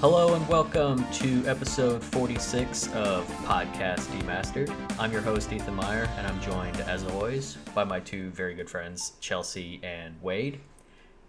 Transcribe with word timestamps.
Hello 0.00 0.34
and 0.34 0.46
welcome 0.46 1.02
to 1.10 1.42
episode 1.46 2.04
46 2.04 2.92
of 2.92 3.26
Podcast 3.46 4.00
Demastered. 4.18 4.70
I'm 4.98 5.10
your 5.10 5.22
host, 5.22 5.50
Ethan 5.50 5.74
Meyer, 5.74 6.06
and 6.18 6.26
I'm 6.26 6.38
joined, 6.42 6.80
as 6.80 7.02
always, 7.04 7.54
by 7.74 7.82
my 7.82 7.98
two 8.00 8.28
very 8.28 8.54
good 8.54 8.68
friends, 8.68 9.12
Chelsea 9.20 9.80
and 9.82 10.14
Wade. 10.20 10.60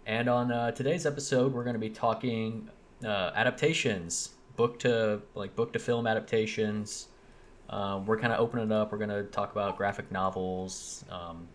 And 0.04 0.28
on 0.28 0.52
uh, 0.52 0.72
today's 0.72 1.06
episode, 1.06 1.54
we're 1.54 1.64
going 1.64 1.76
to 1.76 1.80
be 1.80 1.88
talking 1.88 2.68
uh, 3.02 3.30
adaptations, 3.34 4.34
book 4.56 4.78
to 4.80 5.22
like 5.34 5.56
book 5.56 5.72
to 5.72 5.78
film 5.78 6.06
adaptations. 6.06 7.08
Uh, 7.70 8.02
we're 8.04 8.18
kind 8.18 8.34
of 8.34 8.38
opening 8.38 8.70
up. 8.70 8.92
We're 8.92 8.98
going 8.98 9.08
to 9.08 9.24
talk 9.24 9.50
about 9.50 9.78
graphic 9.78 10.12
novels, 10.12 11.06
um, 11.10 11.48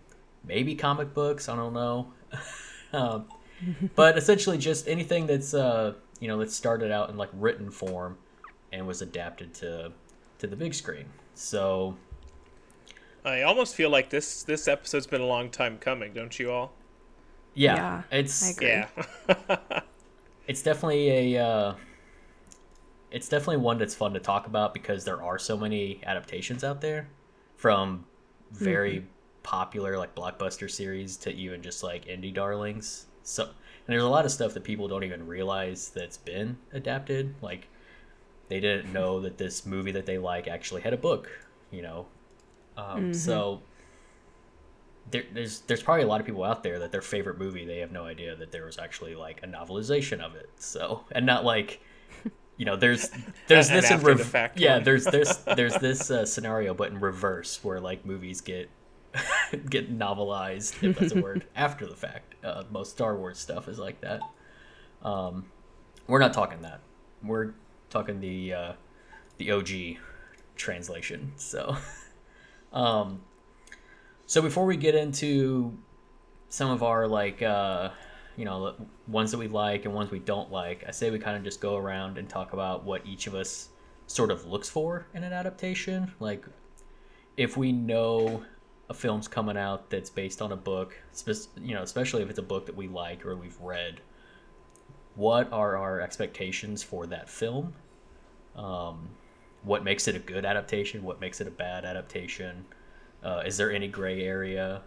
maybe 0.44 0.74
comic 0.74 1.14
books. 1.14 1.48
I 1.48 1.56
don't 1.56 1.74
know, 1.74 2.12
um, 2.92 3.28
but 3.96 4.18
essentially 4.18 4.58
just 4.58 4.88
anything 4.88 5.28
that's 5.28 5.54
uh, 5.54 5.94
you 6.24 6.30
know 6.30 6.38
that 6.40 6.50
started 6.50 6.90
out 6.90 7.10
in 7.10 7.18
like 7.18 7.30
written 7.34 7.70
form 7.70 8.18
and 8.72 8.88
was 8.88 9.02
adapted 9.02 9.54
to 9.56 9.92
to 10.40 10.48
the 10.48 10.56
big 10.56 10.74
screen. 10.74 11.06
So 11.36 11.98
I 13.26 13.42
almost 13.42 13.76
feel 13.76 13.90
like 13.90 14.10
this 14.10 14.44
this 14.44 14.68
episode's 14.70 15.08
been 15.08 15.20
a 15.22 15.26
long 15.26 15.50
time 15.50 15.78
coming, 15.78 16.14
don't 16.14 16.40
you 16.40 16.50
all? 16.50 16.74
yeah, 17.54 17.76
Yeah, 17.76 18.04
it's 18.12 18.44
I 18.46 18.50
agree. 18.50 18.68
Yeah. 18.68 18.88
it's 20.48 20.62
definitely 20.62 21.36
a 21.36 21.46
uh, 21.46 21.76
it's 23.12 23.30
definitely 23.30 23.58
one 23.58 23.78
that's 23.78 23.96
fun 23.96 24.14
to 24.14 24.20
talk 24.20 24.48
about 24.48 24.74
because 24.74 25.06
there 25.06 25.22
are 25.22 25.38
so 25.38 25.58
many 25.58 26.02
adaptations 26.06 26.64
out 26.64 26.82
there 26.82 27.08
from 27.56 28.06
very 28.52 29.06
popular 29.44 29.98
like 29.98 30.16
blockbuster 30.16 30.70
series 30.70 31.18
to 31.18 31.32
even 31.34 31.62
just 31.62 31.84
like 31.84 32.06
indie 32.06 32.34
darlings 32.34 33.08
so 33.24 33.50
and 33.86 33.94
there's 33.94 34.04
a 34.04 34.10
lot 34.10 34.26
of 34.26 34.32
stuff 34.32 34.54
that 34.54 34.64
people 34.64 34.88
don't 34.88 35.04
even 35.04 35.28
realize 35.28 35.90
that's 35.90 36.18
been 36.18 36.58
adapted. 36.72 37.36
Like 37.42 37.68
they 38.50 38.60
didn't 38.60 38.92
know 38.94 39.20
that 39.22 39.38
this 39.38 39.66
movie 39.66 39.92
that 39.92 40.06
they 40.06 40.18
like 40.18 40.48
actually 40.48 40.82
had 40.82 40.94
a 40.94 40.98
book 40.98 41.30
you 41.74 41.82
know? 41.82 42.06
Um, 42.78 43.14
so 43.14 43.62
there, 45.12 45.24
there's 45.34 45.60
there's 45.62 45.84
probably 45.84 46.04
a 46.04 46.08
lot 46.08 46.22
of 46.22 46.26
people 46.26 46.44
out 46.44 46.64
there 46.64 46.80
that 46.80 46.92
their 46.92 47.02
favorite 47.02 47.38
movie 47.38 47.66
they 47.66 47.80
have 47.80 47.92
no 47.92 48.06
idea 48.06 48.36
that 48.36 48.52
there 48.52 48.66
was 48.66 48.78
actually 48.78 49.16
like 49.16 49.42
a 49.44 49.48
novelization 49.48 50.22
of 50.22 50.36
it. 50.36 50.50
So 50.56 51.04
and 51.12 51.26
not 51.26 51.44
like 51.44 51.82
you 52.58 52.66
know 52.66 52.76
there's 52.76 53.10
there's 53.48 53.70
this 53.70 53.92
in 53.92 54.00
rev- 54.00 54.32
the 54.32 54.52
yeah 54.56 54.80
there's 54.80 55.06
there's 55.06 55.38
there's 55.56 55.76
this 55.76 56.10
uh, 56.10 56.26
scenario 56.26 56.74
but 56.74 56.92
in 56.92 57.00
reverse 57.00 57.64
where 57.64 57.80
like 57.80 58.06
movies 58.06 58.42
get 58.42 58.70
get 59.70 59.98
novelized 59.98 60.84
if 60.84 60.98
that's 60.98 61.14
a 61.14 61.22
word 61.22 61.46
after 61.56 61.86
the 61.86 61.96
fact. 61.96 62.36
Uh, 62.44 62.64
most 62.72 62.92
Star 62.92 63.16
Wars 63.16 63.40
stuff 63.40 63.68
is 63.68 63.80
like 63.80 64.02
that. 64.02 64.22
Um, 65.02 65.46
we're 66.08 66.20
not 66.20 66.34
talking 66.34 66.62
that. 66.62 66.82
We're 67.24 67.54
talking 67.90 68.20
the 68.20 68.54
uh, 68.54 68.74
the 69.38 69.52
OG 69.52 69.98
translation. 70.56 71.34
So. 71.36 71.78
Um, 72.74 73.22
so 74.26 74.42
before 74.42 74.66
we 74.66 74.78
get 74.78 74.96
into 74.96 75.78
some 76.50 76.70
of 76.70 76.84
our 76.84 77.08
like 77.08 77.42
uh, 77.42 77.90
you 78.36 78.46
know 78.46 78.76
ones 79.08 79.32
that 79.32 79.38
we 79.38 79.48
like 79.48 79.86
and 79.86 79.94
ones 79.94 80.12
we 80.12 80.20
don't 80.20 80.52
like, 80.52 80.84
I 80.88 80.92
say 80.92 81.12
we 81.12 81.20
kind 81.20 81.38
of 81.38 81.44
just 81.44 81.62
go 81.62 81.78
around 81.78 82.18
and 82.18 82.28
talk 82.28 82.54
about 82.54 82.84
what 82.84 83.06
each 83.06 83.28
of 83.28 83.36
us 83.36 83.70
sort 84.08 84.32
of 84.32 84.46
looks 84.46 84.70
for 84.70 85.08
in 85.14 85.24
an 85.24 85.34
adaptation. 85.34 86.12
Like 86.20 86.46
if 87.38 87.58
we 87.58 87.72
know 87.72 88.44
a 88.94 88.96
film's 88.96 89.28
coming 89.28 89.58
out 89.58 89.90
that's 89.90 90.10
based 90.10 90.42
on 90.42 90.52
a 90.52 90.56
book, 90.56 90.96
you 91.62 91.74
know, 91.74 91.82
especially 91.82 92.22
if 92.22 92.30
it's 92.30 92.40
a 92.40 92.44
book 92.44 92.66
that 92.68 92.76
we 92.76 92.88
like 92.88 93.26
or 93.26 93.36
we've 93.36 93.60
read, 93.60 94.00
what 95.16 95.52
are 95.52 95.76
our 95.78 96.00
expectations 96.00 96.84
for 96.84 97.06
that 97.08 97.30
film? 97.30 97.74
Um, 98.56 99.10
what 99.64 99.84
makes 99.84 100.08
it 100.08 100.16
a 100.16 100.20
good 100.20 100.46
adaptation? 100.46 101.04
What 101.04 101.20
makes 101.20 101.42
it 101.42 101.48
a 101.48 101.52
bad 101.52 101.86
adaptation? 101.86 102.66
Uh, 103.24 103.44
is 103.46 103.58
there 103.58 103.72
any 103.72 103.88
gray 103.88 104.24
area? 104.24 104.82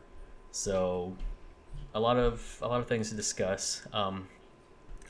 So, 0.50 1.16
a 1.94 2.00
lot 2.00 2.16
of 2.16 2.58
a 2.62 2.68
lot 2.68 2.80
of 2.80 2.86
things 2.86 3.10
to 3.10 3.16
discuss. 3.16 3.86
Um, 3.92 4.28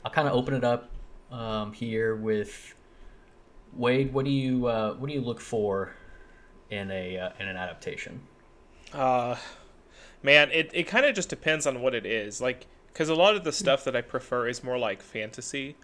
I'll 0.03 0.11
kind 0.11 0.27
of 0.27 0.33
open 0.33 0.53
it 0.53 0.63
up 0.63 0.91
um, 1.31 1.73
here 1.73 2.15
with 2.15 2.75
Wade. 3.73 4.13
What 4.13 4.25
do 4.25 4.31
you 4.31 4.67
uh, 4.67 4.93
what 4.93 5.07
do 5.07 5.13
you 5.13 5.21
look 5.21 5.41
for 5.41 5.93
in 6.69 6.89
a 6.91 7.17
uh, 7.17 7.29
in 7.39 7.47
an 7.47 7.57
adaptation? 7.57 8.21
Uh 8.93 9.35
man, 10.23 10.51
it 10.51 10.71
it 10.73 10.83
kind 10.83 11.05
of 11.05 11.15
just 11.15 11.29
depends 11.29 11.67
on 11.67 11.81
what 11.81 11.93
it 11.95 12.05
is. 12.05 12.41
Like 12.41 12.67
cuz 12.93 13.09
a 13.09 13.15
lot 13.15 13.35
of 13.35 13.43
the 13.43 13.51
stuff 13.51 13.83
that 13.85 13.95
I 13.95 14.01
prefer 14.01 14.47
is 14.47 14.63
more 14.63 14.77
like 14.77 15.01
fantasy. 15.01 15.75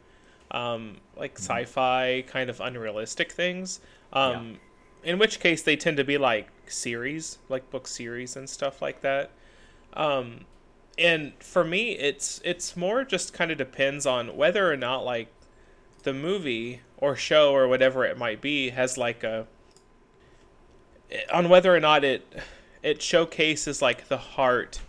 Um 0.51 0.97
like 1.15 1.37
sci-fi 1.37 2.23
kind 2.27 2.49
of 2.49 2.59
unrealistic 2.61 3.31
things. 3.31 3.79
Um 4.11 4.59
in 5.03 5.19
which 5.19 5.39
case 5.39 5.61
they 5.61 5.75
tend 5.75 5.97
to 5.97 6.03
be 6.03 6.17
like 6.17 6.49
series, 6.67 7.39
like 7.49 7.69
book 7.69 7.87
series 7.87 8.35
and 8.35 8.49
stuff 8.49 8.81
like 8.81 9.01
that. 9.01 9.31
Um 9.93 10.45
and 10.97 11.33
for 11.39 11.63
me 11.63 11.93
it's 11.93 12.39
it's 12.45 12.77
more 12.77 13.03
just 13.03 13.33
kind 13.33 13.51
of 13.51 13.57
depends 13.57 14.05
on 14.05 14.35
whether 14.37 14.71
or 14.71 14.77
not 14.77 15.03
like 15.03 15.27
the 16.03 16.13
movie 16.13 16.81
or 16.97 17.15
show 17.15 17.53
or 17.53 17.67
whatever 17.67 18.05
it 18.05 18.17
might 18.17 18.41
be 18.41 18.69
has 18.69 18.97
like 18.97 19.23
a 19.23 19.47
on 21.31 21.49
whether 21.49 21.75
or 21.75 21.79
not 21.79 22.03
it 22.03 22.25
it 22.83 23.01
showcases 23.01 23.81
like 23.81 24.09
the 24.09 24.17
heart 24.17 24.81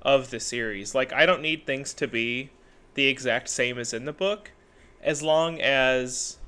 of 0.00 0.30
the 0.30 0.40
series. 0.40 0.94
Like 0.94 1.12
I 1.12 1.26
don't 1.26 1.42
need 1.42 1.66
things 1.66 1.94
to 1.94 2.08
be 2.08 2.50
the 2.94 3.06
exact 3.06 3.48
same 3.48 3.78
as 3.78 3.92
in 3.92 4.04
the 4.04 4.12
book 4.12 4.50
as 5.02 5.22
long 5.22 5.60
as 5.60 6.38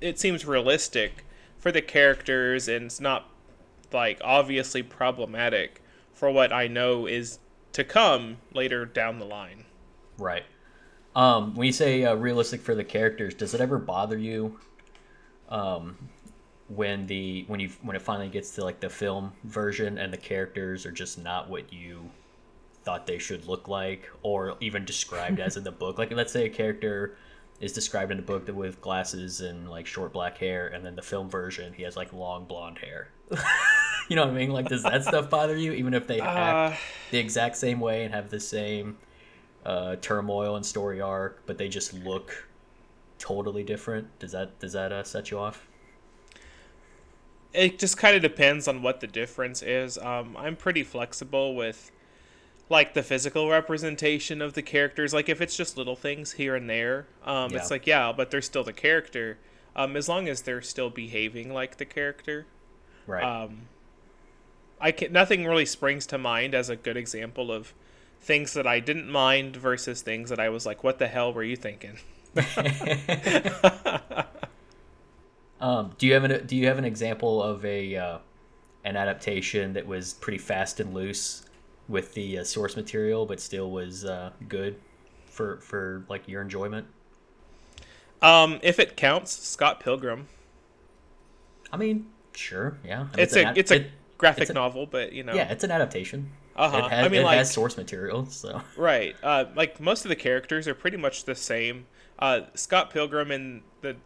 it 0.00 0.18
seems 0.18 0.44
realistic 0.44 1.24
for 1.58 1.72
the 1.72 1.82
characters 1.82 2.68
and 2.68 2.86
it's 2.86 3.00
not 3.00 3.28
like 3.92 4.20
obviously 4.24 4.82
problematic 4.82 5.82
for 6.12 6.30
what 6.30 6.52
I 6.52 6.66
know 6.66 7.06
is 7.06 7.38
to 7.72 7.84
come 7.84 8.38
later 8.52 8.84
down 8.84 9.18
the 9.18 9.24
line. 9.24 9.64
Right. 10.18 10.44
Um, 11.14 11.54
when 11.54 11.66
you 11.66 11.72
say 11.72 12.04
uh, 12.04 12.14
realistic 12.14 12.60
for 12.60 12.74
the 12.74 12.84
characters, 12.84 13.34
does 13.34 13.54
it 13.54 13.60
ever 13.60 13.78
bother 13.78 14.16
you 14.16 14.58
um, 15.48 15.96
when 16.74 17.06
the 17.06 17.44
when 17.48 17.60
you 17.60 17.70
when 17.82 17.96
it 17.96 18.02
finally 18.02 18.28
gets 18.28 18.50
to 18.52 18.64
like 18.64 18.80
the 18.80 18.88
film 18.88 19.32
version 19.44 19.98
and 19.98 20.12
the 20.12 20.16
characters 20.16 20.86
are 20.86 20.92
just 20.92 21.18
not 21.18 21.48
what 21.50 21.72
you 21.72 22.10
thought 22.84 23.06
they 23.06 23.18
should 23.18 23.46
look 23.46 23.68
like 23.68 24.08
or 24.22 24.56
even 24.60 24.84
described 24.84 25.40
as 25.40 25.56
in 25.56 25.64
the 25.64 25.72
book? 25.72 25.98
Like, 25.98 26.12
let's 26.12 26.32
say 26.32 26.46
a 26.46 26.50
character 26.50 27.16
is 27.60 27.72
described 27.72 28.10
in 28.10 28.16
the 28.16 28.22
book 28.22 28.46
that 28.46 28.54
with 28.54 28.80
glasses 28.80 29.40
and 29.40 29.70
like 29.70 29.86
short 29.86 30.12
black 30.12 30.38
hair, 30.38 30.68
and 30.68 30.84
then 30.84 30.96
the 30.96 31.02
film 31.02 31.28
version 31.28 31.72
he 31.72 31.82
has 31.84 31.96
like 31.96 32.12
long 32.12 32.44
blonde 32.44 32.78
hair. 32.78 33.08
you 34.08 34.16
know 34.16 34.22
what 34.22 34.34
I 34.34 34.36
mean? 34.36 34.50
Like, 34.50 34.68
does 34.68 34.82
that 34.82 35.04
stuff 35.04 35.30
bother 35.30 35.56
you, 35.56 35.72
even 35.72 35.94
if 35.94 36.06
they 36.06 36.20
act 36.20 36.74
Uh, 36.74 36.76
the 37.10 37.18
exact 37.18 37.56
same 37.56 37.80
way 37.80 38.04
and 38.04 38.14
have 38.14 38.30
the 38.30 38.40
same 38.40 38.98
uh, 39.64 39.96
turmoil 39.96 40.56
and 40.56 40.66
story 40.66 41.00
arc, 41.00 41.42
but 41.46 41.56
they 41.56 41.68
just 41.68 41.94
look 41.94 42.48
totally 43.18 43.62
different. 43.62 44.18
Does 44.18 44.32
that 44.32 44.58
does 44.58 44.72
that 44.72 44.90
uh, 44.90 45.04
set 45.04 45.30
you 45.30 45.38
off? 45.38 45.68
It 47.54 47.78
just 47.78 47.96
kind 47.96 48.16
of 48.16 48.22
depends 48.22 48.68
on 48.68 48.82
what 48.82 49.00
the 49.00 49.06
difference 49.06 49.62
is. 49.62 49.98
Um, 49.98 50.36
I'm 50.38 50.56
pretty 50.56 50.82
flexible 50.82 51.54
with 51.54 51.90
like 52.68 52.94
the 52.94 53.02
physical 53.02 53.50
representation 53.50 54.40
of 54.40 54.54
the 54.54 54.62
characters. 54.62 55.12
Like 55.12 55.28
if 55.28 55.40
it's 55.40 55.56
just 55.56 55.76
little 55.76 55.96
things 55.96 56.32
here 56.32 56.54
and 56.56 56.68
there, 56.68 57.06
um, 57.24 57.50
Yeah. 57.50 57.58
it's 57.58 57.70
like 57.70 57.86
yeah, 57.86 58.12
but 58.12 58.30
they're 58.30 58.42
still 58.42 58.64
the 58.64 58.72
character. 58.72 59.38
Um, 59.74 59.96
as 59.96 60.08
long 60.08 60.28
as 60.28 60.42
they're 60.42 60.62
still 60.62 60.90
behaving 60.90 61.52
like 61.52 61.78
the 61.78 61.84
character. 61.84 62.46
Right. 63.06 63.24
Um, 63.24 63.62
I 64.80 64.92
can 64.92 65.12
nothing 65.12 65.46
really 65.46 65.66
springs 65.66 66.06
to 66.06 66.18
mind 66.18 66.54
as 66.54 66.68
a 66.68 66.76
good 66.76 66.96
example 66.96 67.52
of 67.52 67.72
things 68.20 68.52
that 68.54 68.66
I 68.66 68.80
didn't 68.80 69.10
mind 69.10 69.56
versus 69.56 70.02
things 70.02 70.30
that 70.30 70.40
I 70.40 70.48
was 70.48 70.66
like, 70.66 70.84
what 70.84 70.98
the 70.98 71.08
hell 71.08 71.32
were 71.32 71.44
you 71.44 71.56
thinking? 71.56 71.98
um, 75.62 75.92
do 75.96 76.06
you 76.06 76.12
have 76.12 76.24
an 76.24 76.46
do 76.46 76.56
you 76.56 76.66
have 76.66 76.76
an 76.76 76.84
example 76.84 77.42
of 77.42 77.64
a 77.64 77.96
uh, 77.96 78.18
an 78.84 78.96
adaptation 78.96 79.72
that 79.72 79.86
was 79.86 80.12
pretty 80.14 80.38
fast 80.38 80.80
and 80.80 80.92
loose 80.92 81.46
with 81.88 82.12
the 82.14 82.38
uh, 82.40 82.44
source 82.44 82.76
material, 82.76 83.24
but 83.24 83.40
still 83.40 83.70
was 83.70 84.04
uh, 84.04 84.30
good 84.48 84.76
for 85.26 85.58
for 85.60 86.04
like 86.10 86.28
your 86.28 86.42
enjoyment? 86.42 86.86
Um, 88.20 88.60
if 88.62 88.78
it 88.78 88.96
counts, 88.96 89.32
Scott 89.32 89.80
Pilgrim. 89.80 90.28
I 91.72 91.76
mean, 91.76 92.06
sure, 92.34 92.76
yeah. 92.84 93.00
I 93.00 93.02
mean, 93.04 93.10
It's 93.18 93.32
an 93.34 93.44
a 93.46 93.48
ad- 93.48 93.58
it's 93.58 93.70
a 93.70 93.76
it- 93.76 93.90
graphic 94.18 94.42
it's 94.42 94.50
a- 94.50 94.54
novel, 94.54 94.86
but 94.86 95.12
you 95.12 95.22
know. 95.24 95.34
yeah, 95.34 95.50
it's 95.50 95.64
an 95.64 95.70
adaptation. 95.70 96.30
Uh-huh. 96.54 96.76
It, 96.76 96.90
has, 96.90 97.06
I 97.06 97.08
mean, 97.08 97.22
it 97.22 97.24
like- 97.24 97.38
has 97.38 97.50
source 97.50 97.76
material, 97.78 98.26
so 98.26 98.60
Right. 98.76 99.16
Uh, 99.22 99.46
like 99.56 99.80
most 99.80 100.04
of 100.04 100.10
the 100.10 100.16
characters 100.16 100.68
are 100.68 100.74
pretty 100.74 100.98
much 100.98 101.24
the 101.24 101.34
same. 101.34 101.86
Uh, 102.18 102.42
Scott 102.54 102.90
Pilgrim 102.90 103.30
and 103.30 103.62
the 103.80 103.96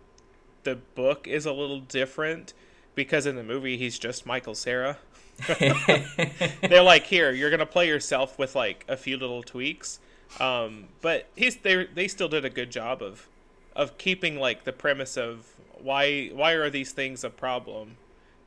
the 0.66 0.74
book 0.96 1.28
is 1.28 1.46
a 1.46 1.52
little 1.52 1.78
different 1.78 2.52
because 2.96 3.24
in 3.24 3.36
the 3.36 3.44
movie 3.44 3.76
he's 3.76 3.98
just 3.98 4.26
Michael 4.26 4.54
Cera. 4.54 4.98
They're 5.48 6.82
like, 6.82 7.04
here, 7.04 7.30
you're 7.30 7.50
gonna 7.50 7.64
play 7.64 7.86
yourself 7.86 8.36
with 8.38 8.56
like 8.56 8.84
a 8.88 8.96
few 8.96 9.16
little 9.16 9.42
tweaks, 9.42 10.00
um, 10.40 10.86
but 11.00 11.28
he's 11.36 11.56
they 11.56 11.86
they 11.86 12.08
still 12.08 12.28
did 12.28 12.44
a 12.44 12.50
good 12.50 12.70
job 12.70 13.00
of 13.00 13.28
of 13.76 13.96
keeping 13.96 14.40
like 14.40 14.64
the 14.64 14.72
premise 14.72 15.16
of 15.16 15.46
why 15.80 16.28
why 16.32 16.52
are 16.52 16.68
these 16.68 16.92
things 16.92 17.22
a 17.22 17.30
problem. 17.30 17.96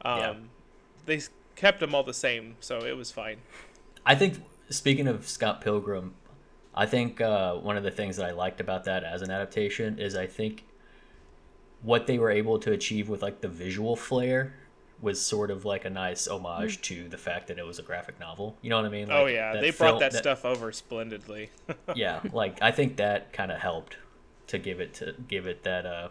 Um, 0.02 0.20
Yeah. 0.20 0.36
They 1.06 1.22
kept 1.56 1.80
them 1.80 1.96
all 1.96 2.04
the 2.04 2.14
same, 2.14 2.56
so 2.60 2.80
it 2.80 2.98
was 2.98 3.12
fine. 3.12 3.38
I 4.06 4.16
think 4.16 4.44
speaking 4.70 5.08
of 5.08 5.28
Scott 5.28 5.62
Pilgrim, 5.62 6.14
I 6.76 6.86
think 6.86 7.22
uh, 7.22 7.56
one 7.56 7.78
of 7.78 7.84
the 7.84 7.92
things 7.92 8.18
that 8.18 8.26
I 8.26 8.32
liked 8.32 8.60
about 8.60 8.84
that 8.86 9.04
as 9.04 9.22
an 9.22 9.32
adaptation 9.32 10.00
is 10.00 10.16
I 10.16 10.28
think 10.28 10.66
what 11.82 12.08
they 12.08 12.18
were 12.18 12.32
able 12.32 12.60
to 12.60 12.72
achieve 12.72 13.10
with 13.10 13.22
like 13.22 13.42
the 13.42 13.48
visual 13.48 13.96
flair 13.96 14.54
was 15.02 15.24
sort 15.24 15.50
of 15.50 15.64
like 15.64 15.86
a 15.86 15.90
nice 15.90 16.28
homage 16.28 16.82
to 16.82 17.08
the 17.08 17.18
fact 17.18 17.48
that 17.48 17.58
it 17.58 17.66
was 17.66 17.80
a 17.80 17.82
graphic 17.82 18.20
novel. 18.20 18.58
You 18.62 18.70
know 18.70 18.78
what 18.78 18.86
I 18.86 18.90
mean? 18.90 19.08
oh 19.10 19.28
yeah, 19.28 19.54
that 19.54 19.62
they 19.62 19.72
film- 19.72 19.92
brought 19.98 20.12
that, 20.12 20.14
stuff 20.14 20.46
over 20.46 20.72
splendidly. 20.72 21.52
yeah, 21.96 22.20
like 22.34 22.62
I 22.62 22.72
think 22.72 22.98
that 22.98 23.32
kind 23.32 23.52
of 23.52 23.60
helped 23.60 23.98
to 24.48 24.58
give 24.58 24.80
it 24.80 24.94
to 24.96 25.16
give 25.28 25.46
it 25.48 25.64
that 25.64 25.86
uh 25.86 26.10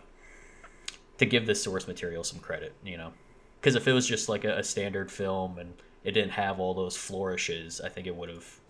to 1.18 1.26
give 1.26 1.46
the 1.46 1.54
source 1.54 1.86
material 1.86 2.24
some 2.24 2.38
credit, 2.38 2.72
you 2.84 2.96
know. 2.96 3.12
Because 3.60 3.74
if 3.74 3.88
it 3.88 3.92
was 3.92 4.06
just 4.06 4.28
like 4.28 4.44
a, 4.44 4.58
a 4.58 4.64
standard 4.64 5.10
film 5.10 5.58
and 5.58 5.74
it 6.04 6.12
didn't 6.12 6.30
have 6.30 6.60
all 6.60 6.74
those 6.74 6.96
flourishes, 6.96 7.80
I 7.80 7.88
think 7.88 8.06
it 8.06 8.14
would 8.14 8.28
have 8.28 8.60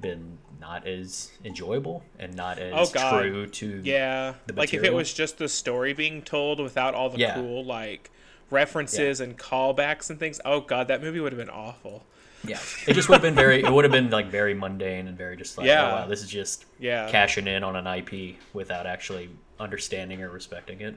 been 0.00 0.38
not 0.60 0.86
as 0.86 1.30
enjoyable 1.44 2.02
and 2.18 2.34
not 2.34 2.58
as 2.58 2.72
Oh, 2.74 2.92
God. 2.92 3.20
true 3.22 3.46
to 3.46 3.80
yeah, 3.84 4.34
The 4.46 4.54
like 4.54 4.74
if 4.74 4.84
it 4.84 4.92
was 4.94 5.12
just 5.12 5.38
the 5.38 5.48
story 5.48 5.92
being 5.92 6.22
told 6.22 6.60
without 6.60 6.94
all 6.94 7.08
the 7.10 7.18
Yeah. 7.18 7.34
cool 7.34 7.64
like 7.64 8.10
references 8.50 9.20
and 9.20 9.36
callbacks 9.38 10.08
and 10.10 10.18
things. 10.18 10.40
Oh 10.44 10.60
god, 10.60 10.88
that 10.88 11.02
movie 11.02 11.20
would 11.20 11.32
have 11.32 11.38
been 11.38 11.50
awful. 11.50 12.04
yeah. 12.44 12.58
It 12.86 12.94
just 12.94 13.08
would 13.08 13.14
have 13.16 13.22
been 13.22 13.34
very 13.34 13.62
it 13.64 13.72
would 13.72 13.84
have 13.84 13.92
been 13.92 14.10
like 14.10 14.26
very 14.28 14.54
mundane 14.54 15.08
and 15.08 15.16
very 15.18 15.36
just 15.36 15.56
like 15.58 15.66
Yeah. 15.66 15.86
oh 15.90 15.94
wow, 15.96 16.06
this 16.06 16.22
is 16.22 16.28
just 16.30 16.64
Yeah. 16.78 17.10
cashing 17.10 17.46
in 17.46 17.64
on 17.64 17.74
an 17.76 17.86
IP 17.86 18.36
without 18.52 18.86
actually 18.86 19.30
understanding 19.58 20.22
or 20.22 20.28
respecting 20.30 20.80
it. 20.82 20.94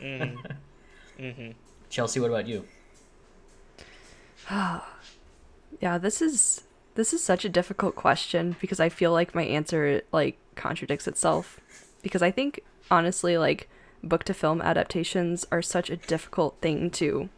Mm-hmm. 0.00 1.50
Chelsea, 1.90 2.20
what 2.20 2.30
about 2.30 2.46
you? 2.46 2.64
Yeah, 5.80 5.98
this 5.98 6.22
is 6.22 6.62
this 6.94 7.12
is 7.12 7.22
such 7.22 7.44
a 7.44 7.48
difficult 7.48 7.94
question 7.96 8.56
because 8.60 8.80
I 8.80 8.88
feel 8.88 9.12
like 9.12 9.34
my 9.34 9.42
answer 9.42 10.02
like 10.12 10.38
contradicts 10.54 11.08
itself 11.08 11.60
because 12.02 12.22
I 12.22 12.30
think 12.30 12.60
honestly 12.90 13.36
like 13.36 13.68
book 14.02 14.24
to 14.24 14.34
film 14.34 14.60
adaptations 14.60 15.46
are 15.50 15.62
such 15.62 15.90
a 15.90 15.96
difficult 15.96 16.56
thing 16.60 16.90
to 16.90 17.28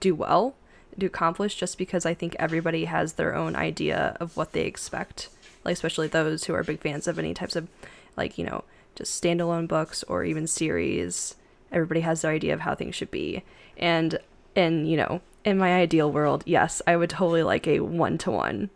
do 0.00 0.14
well, 0.14 0.54
to 0.98 1.06
accomplish 1.06 1.56
just 1.56 1.76
because 1.76 2.06
I 2.06 2.14
think 2.14 2.36
everybody 2.38 2.84
has 2.86 3.14
their 3.14 3.34
own 3.34 3.56
idea 3.56 4.16
of 4.20 4.36
what 4.36 4.52
they 4.52 4.64
expect. 4.64 5.28
Like 5.64 5.74
especially 5.74 6.08
those 6.08 6.44
who 6.44 6.54
are 6.54 6.62
big 6.62 6.80
fans 6.80 7.08
of 7.08 7.18
any 7.18 7.34
types 7.34 7.56
of 7.56 7.68
like, 8.16 8.38
you 8.38 8.44
know, 8.44 8.64
just 8.94 9.22
standalone 9.22 9.66
books 9.66 10.02
or 10.04 10.24
even 10.24 10.46
series. 10.46 11.34
Everybody 11.72 12.00
has 12.00 12.22
their 12.22 12.30
idea 12.30 12.54
of 12.54 12.60
how 12.60 12.74
things 12.74 12.94
should 12.94 13.10
be. 13.10 13.42
And 13.76 14.18
and 14.56 14.88
you 14.88 14.96
know, 14.96 15.20
in 15.44 15.58
my 15.58 15.74
ideal 15.74 16.10
world, 16.10 16.44
yes, 16.46 16.80
I 16.86 16.96
would 16.96 17.10
totally 17.10 17.42
like 17.42 17.66
a 17.66 17.80
one 17.80 18.16
to 18.18 18.30
one 18.30 18.70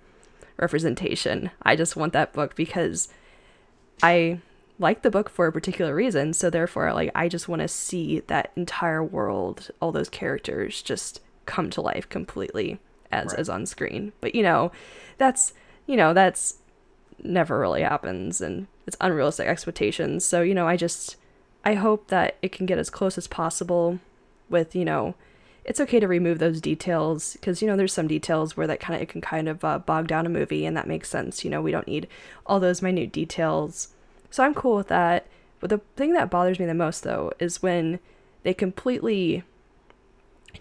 representation. 0.59 1.51
I 1.63 1.77
just 1.77 1.97
want 1.97 2.13
that 2.13 2.33
book 2.33 2.55
because 2.55 3.09
I 4.03 4.41
like 4.79 5.03
the 5.03 5.11
book 5.11 5.29
for 5.29 5.47
a 5.47 5.53
particular 5.53 5.95
reason. 5.95 6.33
So 6.33 6.51
therefore, 6.51 6.93
like 6.93 7.11
I 7.15 7.29
just 7.29 7.49
want 7.49 7.63
to 7.63 7.69
see 7.69 8.21
that 8.21 8.53
entire 8.57 9.03
world, 9.03 9.71
all 9.81 9.93
those 9.93 10.09
characters 10.09 10.83
just 10.83 11.21
come 11.47 11.71
to 11.71 11.81
life 11.81 12.09
completely 12.09 12.79
as 13.11 13.33
Right. 13.33 13.39
as 13.41 13.49
on 13.49 13.67
screen. 13.67 14.13
But 14.21 14.35
you 14.35 14.43
know, 14.43 14.71
that's 15.17 15.53
you 15.87 15.97
know, 15.97 16.13
that's 16.13 16.59
never 17.23 17.59
really 17.59 17.83
happens 17.83 18.41
and 18.41 18.67
it's 18.87 18.97
unrealistic 19.01 19.49
expectations. 19.49 20.25
So, 20.25 20.43
you 20.43 20.55
know, 20.55 20.69
I 20.69 20.77
just 20.77 21.17
I 21.65 21.75
hope 21.75 22.09
that 22.09 22.37
it 22.43 22.53
can 22.53 22.67
get 22.67 22.79
as 22.79 22.91
close 22.91 23.19
as 23.19 23.27
possible 23.27 23.99
with, 24.49 24.77
you 24.77 24.85
know, 24.85 25.15
it's 25.69 25.81
okay 25.81 26.01
to 26.01 26.09
remove 26.09 26.39
those 26.39 26.63
details 26.63 27.35
because 27.35 27.61
you 27.61 27.69
know 27.69 27.77
there's 27.77 27.93
some 27.93 28.09
details 28.09 28.57
where 28.57 28.67
that 28.67 28.81
kind 28.81 28.97
of 28.97 29.03
it 29.03 29.11
can 29.11 29.21
kind 29.21 29.49
of 29.49 29.63
uh, 29.63 29.79
bog 29.79 30.07
down 30.09 30.25
a 30.25 30.31
movie 30.31 30.65
and 30.65 30.75
that 30.77 30.89
makes 30.89 31.11
sense 31.11 31.45
you 31.45 31.51
know 31.51 31.61
we 31.61 31.71
don't 31.71 31.87
need 31.87 32.09
all 32.47 32.59
those 32.59 32.83
minute 32.83 33.13
details. 33.13 33.89
So 34.31 34.43
i'm 34.43 34.55
cool 34.55 34.77
with 34.77 34.89
that. 34.89 35.27
But 35.61 35.71
the 35.71 35.81
thing 35.95 36.15
that 36.15 36.31
bothers 36.31 36.59
me 36.59 36.65
the 36.65 36.75
most 36.75 37.03
though 37.03 37.33
is 37.39 37.63
when 37.63 38.01
they 38.45 38.55
completely 38.55 39.43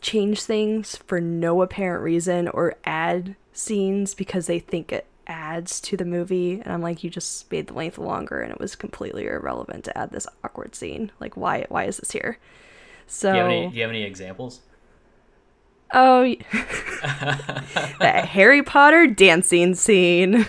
change 0.01 0.41
things 0.41 0.97
for 0.97 1.21
no 1.21 1.61
apparent 1.61 2.03
reason 2.03 2.49
or 2.49 2.75
add 2.83 3.35
scenes 3.53 4.13
because 4.13 4.47
they 4.47 4.59
think 4.59 4.91
it 4.91 5.07
adds 5.25 5.79
to 5.81 5.97
the 5.97 6.05
movie 6.05 6.53
and 6.53 6.71
i'm 6.71 6.81
like 6.81 7.03
you 7.03 7.09
just 7.09 7.51
made 7.51 7.67
the 7.67 7.73
length 7.73 7.97
longer 7.97 8.39
and 8.39 8.51
it 8.51 8.59
was 8.59 8.75
completely 8.77 9.25
irrelevant 9.25 9.83
to 9.83 9.97
add 9.97 10.11
this 10.11 10.27
awkward 10.43 10.75
scene. 10.75 11.11
Like 11.21 11.37
why 11.37 11.65
why 11.69 11.85
is 11.85 11.95
this 11.95 12.11
here? 12.11 12.37
So 13.07 13.31
Do 13.31 13.37
you 13.37 13.43
have 13.43 13.51
any, 13.51 13.69
do 13.69 13.75
you 13.75 13.81
have 13.83 13.91
any 13.91 14.03
examples? 14.03 14.59
Oh, 15.93 16.21
y- 16.23 16.37
that 17.99 18.25
Harry 18.29 18.61
Potter 18.63 19.07
dancing 19.07 19.75
scene. 19.75 20.45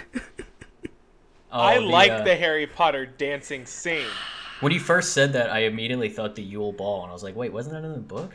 Oh, 1.50 1.60
I 1.60 1.78
like 1.78 2.10
uh, 2.10 2.24
the 2.24 2.36
Harry 2.36 2.66
Potter 2.66 3.06
dancing 3.06 3.64
scene. 3.66 4.06
When 4.60 4.72
you 4.72 4.80
first 4.80 5.12
said 5.12 5.32
that, 5.34 5.50
I 5.50 5.60
immediately 5.60 6.08
thought 6.08 6.34
the 6.34 6.42
Yule 6.42 6.72
Ball, 6.72 7.02
and 7.02 7.10
I 7.10 7.12
was 7.12 7.22
like, 7.22 7.36
"Wait, 7.36 7.52
wasn't 7.52 7.74
that 7.74 7.84
in 7.84 7.92
the 7.92 8.00
book?" 8.00 8.32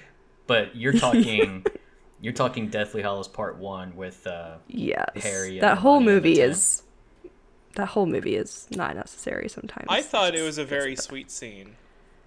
But 0.48 0.76
you're 0.76 0.94
talking, 0.94 1.66
you're 2.22 2.34
talking 2.34 2.70
Deathly 2.70 3.02
Hallows 3.02 3.28
Part 3.28 3.58
One 3.58 3.96
with 3.96 4.26
uh, 4.26 4.56
Yes, 4.68 5.10
Harry 5.18 5.60
and 5.60 5.62
that 5.62 5.80
whole 5.80 6.00
Hermione 6.00 6.16
in 6.18 6.24
the 6.24 6.30
movie 6.30 6.42
is 6.42 6.84
that 7.76 7.90
whole 7.90 8.06
movie 8.06 8.36
is 8.36 8.68
not 8.72 8.96
necessary 8.96 9.50
sometimes. 9.50 9.88
I 9.90 10.02
thought 10.02 10.36
it 10.36 10.42
was 10.42 10.58
a 10.58 10.66
very 10.66 10.96
sweet 10.96 11.30
scene 11.30 11.76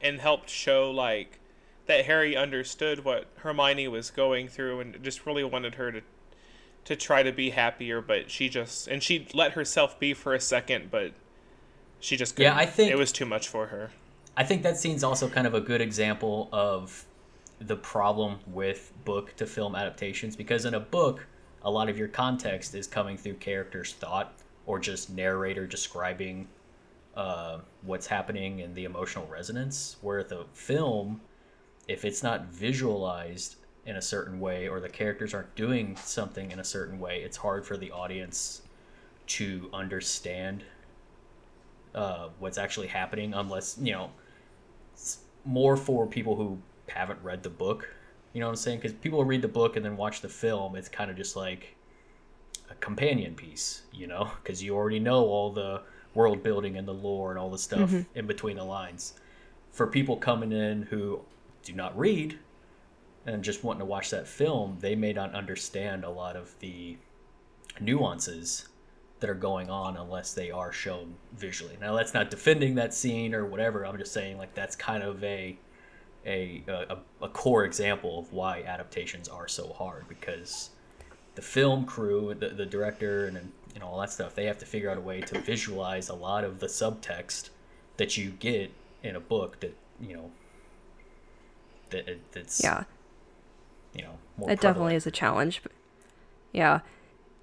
and 0.00 0.20
helped 0.20 0.50
show 0.50 0.90
like 0.90 1.40
that 1.86 2.04
Harry 2.06 2.36
understood 2.36 3.04
what 3.04 3.26
Hermione 3.36 3.88
was 3.88 4.10
going 4.10 4.48
through 4.48 4.80
and 4.80 5.02
just 5.02 5.26
really 5.26 5.44
wanted 5.44 5.76
her 5.76 5.92
to 5.92 6.00
to 6.84 6.94
try 6.94 7.24
to 7.24 7.32
be 7.32 7.50
happier, 7.50 8.00
but 8.00 8.30
she 8.30 8.48
just 8.48 8.86
and 8.86 9.02
she 9.02 9.26
let 9.34 9.52
herself 9.52 9.98
be 9.98 10.14
for 10.14 10.34
a 10.34 10.40
second, 10.40 10.88
but 10.90 11.12
she 11.98 12.16
just 12.16 12.38
Yeah, 12.38 12.50
couldn't. 12.52 12.68
I 12.68 12.70
think- 12.70 12.92
it 12.92 12.96
was 12.96 13.10
too 13.10 13.26
much 13.26 13.48
for 13.48 13.66
her. 13.68 13.90
I 14.36 14.44
think 14.44 14.62
that 14.62 14.76
scene's 14.76 15.02
also 15.02 15.28
kind 15.28 15.46
of 15.48 15.54
a 15.54 15.60
good 15.60 15.80
example 15.80 16.48
of 16.52 17.04
the 17.58 17.74
problem 17.76 18.38
with 18.46 18.92
book 19.04 19.34
to 19.36 19.46
film 19.46 19.74
adaptations 19.74 20.36
because 20.36 20.64
in 20.64 20.74
a 20.74 20.80
book, 20.80 21.26
a 21.62 21.70
lot 21.70 21.88
of 21.88 21.98
your 21.98 22.06
context 22.08 22.74
is 22.74 22.86
coming 22.86 23.16
through 23.16 23.34
characters' 23.34 23.94
thought 23.94 24.34
or 24.66 24.78
just 24.78 25.10
narrator 25.10 25.66
describing 25.66 26.46
uh, 27.16 27.60
what's 27.82 28.06
happening 28.06 28.60
and 28.60 28.74
the 28.74 28.84
emotional 28.84 29.26
resonance. 29.26 29.96
Where 30.02 30.22
the 30.22 30.44
film, 30.52 31.20
if 31.88 32.04
it's 32.04 32.22
not 32.22 32.46
visualized 32.46 33.56
in 33.84 33.96
a 33.96 34.02
certain 34.02 34.40
way 34.40 34.68
or 34.68 34.80
the 34.80 34.88
characters 34.88 35.32
aren't 35.32 35.54
doing 35.54 35.96
something 35.96 36.50
in 36.50 36.58
a 36.58 36.64
certain 36.64 36.98
way, 36.98 37.22
it's 37.22 37.36
hard 37.36 37.64
for 37.64 37.76
the 37.76 37.90
audience 37.90 38.62
to 39.28 39.68
understand 39.72 40.64
uh, 41.94 42.28
what's 42.38 42.58
actually 42.58 42.86
happening 42.86 43.32
unless 43.34 43.78
you 43.80 43.92
know 43.92 44.10
it's 44.92 45.18
more 45.44 45.76
for 45.76 46.06
people 46.06 46.36
who 46.36 46.58
haven't 46.88 47.18
read 47.22 47.42
the 47.42 47.50
book. 47.50 47.88
You 48.32 48.40
know 48.40 48.46
what 48.46 48.52
i'm 48.52 48.56
saying? 48.56 48.78
Because 48.78 48.92
people 48.92 49.24
read 49.24 49.40
the 49.40 49.48
book 49.48 49.76
and 49.76 49.84
then 49.84 49.96
watch 49.96 50.20
the 50.20 50.28
film 50.28 50.76
it's 50.76 50.90
kind 50.90 51.10
of 51.10 51.16
just 51.16 51.36
like 51.36 51.74
a 52.70 52.74
companion 52.76 53.34
piece 53.34 53.82
you 53.92 54.06
know? 54.06 54.30
Because 54.42 54.62
you 54.62 54.74
already 54.74 54.98
know 54.98 55.24
all 55.24 55.50
the 55.50 55.82
world 56.14 56.42
building 56.42 56.76
and 56.76 56.86
the 56.86 56.94
lore 56.94 57.30
and 57.30 57.38
all 57.38 57.50
the 57.50 57.58
stuff 57.58 57.92
in 58.14 58.26
between 58.26 58.56
the 58.56 58.64
lines. 58.64 59.14
For 59.72 59.86
people 59.86 60.16
coming 60.16 60.52
in 60.52 60.82
who 60.82 61.20
do 61.66 61.72
not 61.72 61.96
read 61.98 62.38
and 63.26 63.42
just 63.42 63.64
wanting 63.64 63.80
to 63.80 63.84
watch 63.84 64.10
that 64.10 64.26
film 64.26 64.78
they 64.80 64.94
may 64.94 65.12
not 65.12 65.34
understand 65.34 66.04
a 66.04 66.10
lot 66.10 66.36
of 66.36 66.58
the 66.60 66.96
nuances 67.80 68.68
that 69.20 69.30
are 69.30 69.34
going 69.34 69.70
on 69.70 69.96
unless 69.96 70.34
they 70.34 70.50
are 70.50 70.72
shown 70.72 71.14
visually. 71.34 71.76
Now 71.80 71.94
that's 71.94 72.14
not 72.14 72.30
defending 72.30 72.74
that 72.74 72.92
scene 72.92 73.34
or 73.34 73.46
whatever. 73.46 73.86
I'm 73.86 73.96
just 73.96 74.12
saying 74.12 74.38
like 74.38 74.54
that's 74.54 74.76
kind 74.76 75.02
of 75.02 75.22
a 75.24 75.56
a 76.26 76.62
a, 76.68 76.98
a 77.22 77.28
core 77.28 77.64
example 77.64 78.18
of 78.18 78.32
why 78.32 78.62
adaptations 78.62 79.28
are 79.28 79.48
so 79.48 79.72
hard 79.72 80.06
because 80.08 80.70
the 81.34 81.42
film 81.42 81.84
crew, 81.84 82.34
the, 82.38 82.48
the 82.48 82.66
director, 82.66 83.26
and 83.26 83.52
you 83.74 83.80
know 83.80 83.86
all 83.86 84.00
that 84.00 84.12
stuff, 84.12 84.34
they 84.34 84.44
have 84.46 84.58
to 84.58 84.66
figure 84.66 84.90
out 84.90 84.98
a 84.98 85.00
way 85.00 85.20
to 85.20 85.40
visualize 85.40 86.08
a 86.08 86.14
lot 86.14 86.44
of 86.44 86.60
the 86.60 86.66
subtext 86.66 87.50
that 87.96 88.16
you 88.16 88.30
get 88.30 88.70
in 89.02 89.16
a 89.16 89.20
book 89.20 89.60
that 89.60 89.74
you 90.00 90.14
know 90.14 90.30
that 91.90 92.08
that's 92.32 92.62
Yeah, 92.62 92.84
you 93.94 94.02
know 94.02 94.18
more 94.36 94.50
it 94.50 94.60
definitely 94.60 94.94
is 94.94 95.06
a 95.06 95.10
challenge. 95.10 95.62
But 95.62 95.72
yeah, 96.52 96.80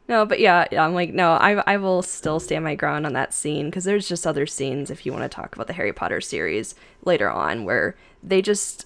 no, 0.08 0.26
but 0.26 0.40
yeah, 0.40 0.66
yeah, 0.72 0.86
I'm 0.86 0.94
like, 0.94 1.14
no, 1.14 1.34
I 1.34 1.64
I 1.66 1.78
will 1.78 2.02
still 2.02 2.40
stand 2.40 2.64
my 2.64 2.76
ground 2.76 3.06
on 3.06 3.14
that 3.14 3.34
scene 3.34 3.68
because 3.68 3.84
there's 3.84 4.08
just 4.08 4.28
other 4.28 4.46
scenes 4.46 4.92
if 4.92 5.06
you 5.06 5.12
want 5.12 5.24
to 5.24 5.30
talk 5.30 5.56
about 5.56 5.68
the 5.68 5.74
Harry 5.74 5.94
Potter 5.94 6.22
series 6.22 6.76
later 7.04 7.30
on 7.30 7.64
where 7.64 7.96
they 8.22 8.42
just 8.42 8.86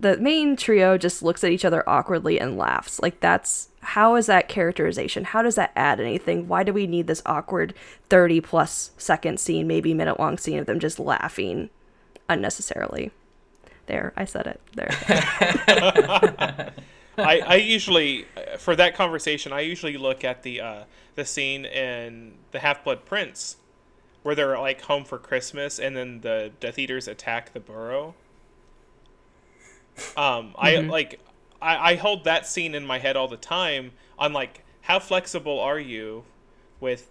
the 0.00 0.16
main 0.18 0.56
trio 0.56 0.96
just 0.96 1.22
looks 1.22 1.42
at 1.42 1.50
each 1.50 1.64
other 1.64 1.88
awkwardly 1.88 2.38
and 2.38 2.56
laughs. 2.56 3.00
Like 3.00 3.20
that's 3.20 3.70
how 3.80 4.16
is 4.16 4.26
that 4.26 4.48
characterization? 4.48 5.24
How 5.24 5.42
does 5.42 5.56
that 5.56 5.72
add 5.74 6.00
anything? 6.00 6.48
Why 6.48 6.62
do 6.62 6.72
we 6.72 6.86
need 6.86 7.06
this 7.06 7.22
awkward 7.26 7.74
30 8.10 8.40
plus 8.40 8.92
second 8.96 9.40
scene, 9.40 9.66
maybe 9.66 9.94
minute 9.94 10.18
long 10.20 10.38
scene 10.38 10.58
of 10.58 10.66
them 10.66 10.78
just 10.78 11.00
laughing 11.00 11.70
unnecessarily. 12.28 13.10
There, 13.88 14.12
I 14.16 14.26
said 14.26 14.46
it. 14.46 14.60
There. 14.74 14.90
I, 17.18 17.40
I 17.40 17.54
usually 17.56 18.26
for 18.58 18.76
that 18.76 18.94
conversation 18.94 19.52
I 19.52 19.60
usually 19.60 19.96
look 19.96 20.22
at 20.24 20.42
the 20.42 20.60
uh, 20.60 20.84
the 21.16 21.24
scene 21.24 21.64
in 21.64 22.34
the 22.52 22.60
Half 22.60 22.84
Blood 22.84 23.04
Prince 23.06 23.56
where 24.22 24.34
they're 24.34 24.58
like 24.58 24.82
home 24.82 25.04
for 25.04 25.18
Christmas 25.18 25.78
and 25.78 25.96
then 25.96 26.20
the 26.20 26.52
Death 26.60 26.78
Eaters 26.78 27.08
attack 27.08 27.54
the 27.54 27.60
burrow. 27.60 28.14
Um, 30.16 30.54
I 30.56 30.76
like 30.76 31.20
I, 31.60 31.92
I 31.92 31.94
hold 31.96 32.24
that 32.24 32.46
scene 32.46 32.74
in 32.74 32.86
my 32.86 32.98
head 32.98 33.16
all 33.16 33.26
the 33.26 33.38
time 33.38 33.92
on 34.18 34.34
like 34.34 34.64
how 34.82 34.98
flexible 34.98 35.58
are 35.58 35.80
you 35.80 36.24
with 36.78 37.10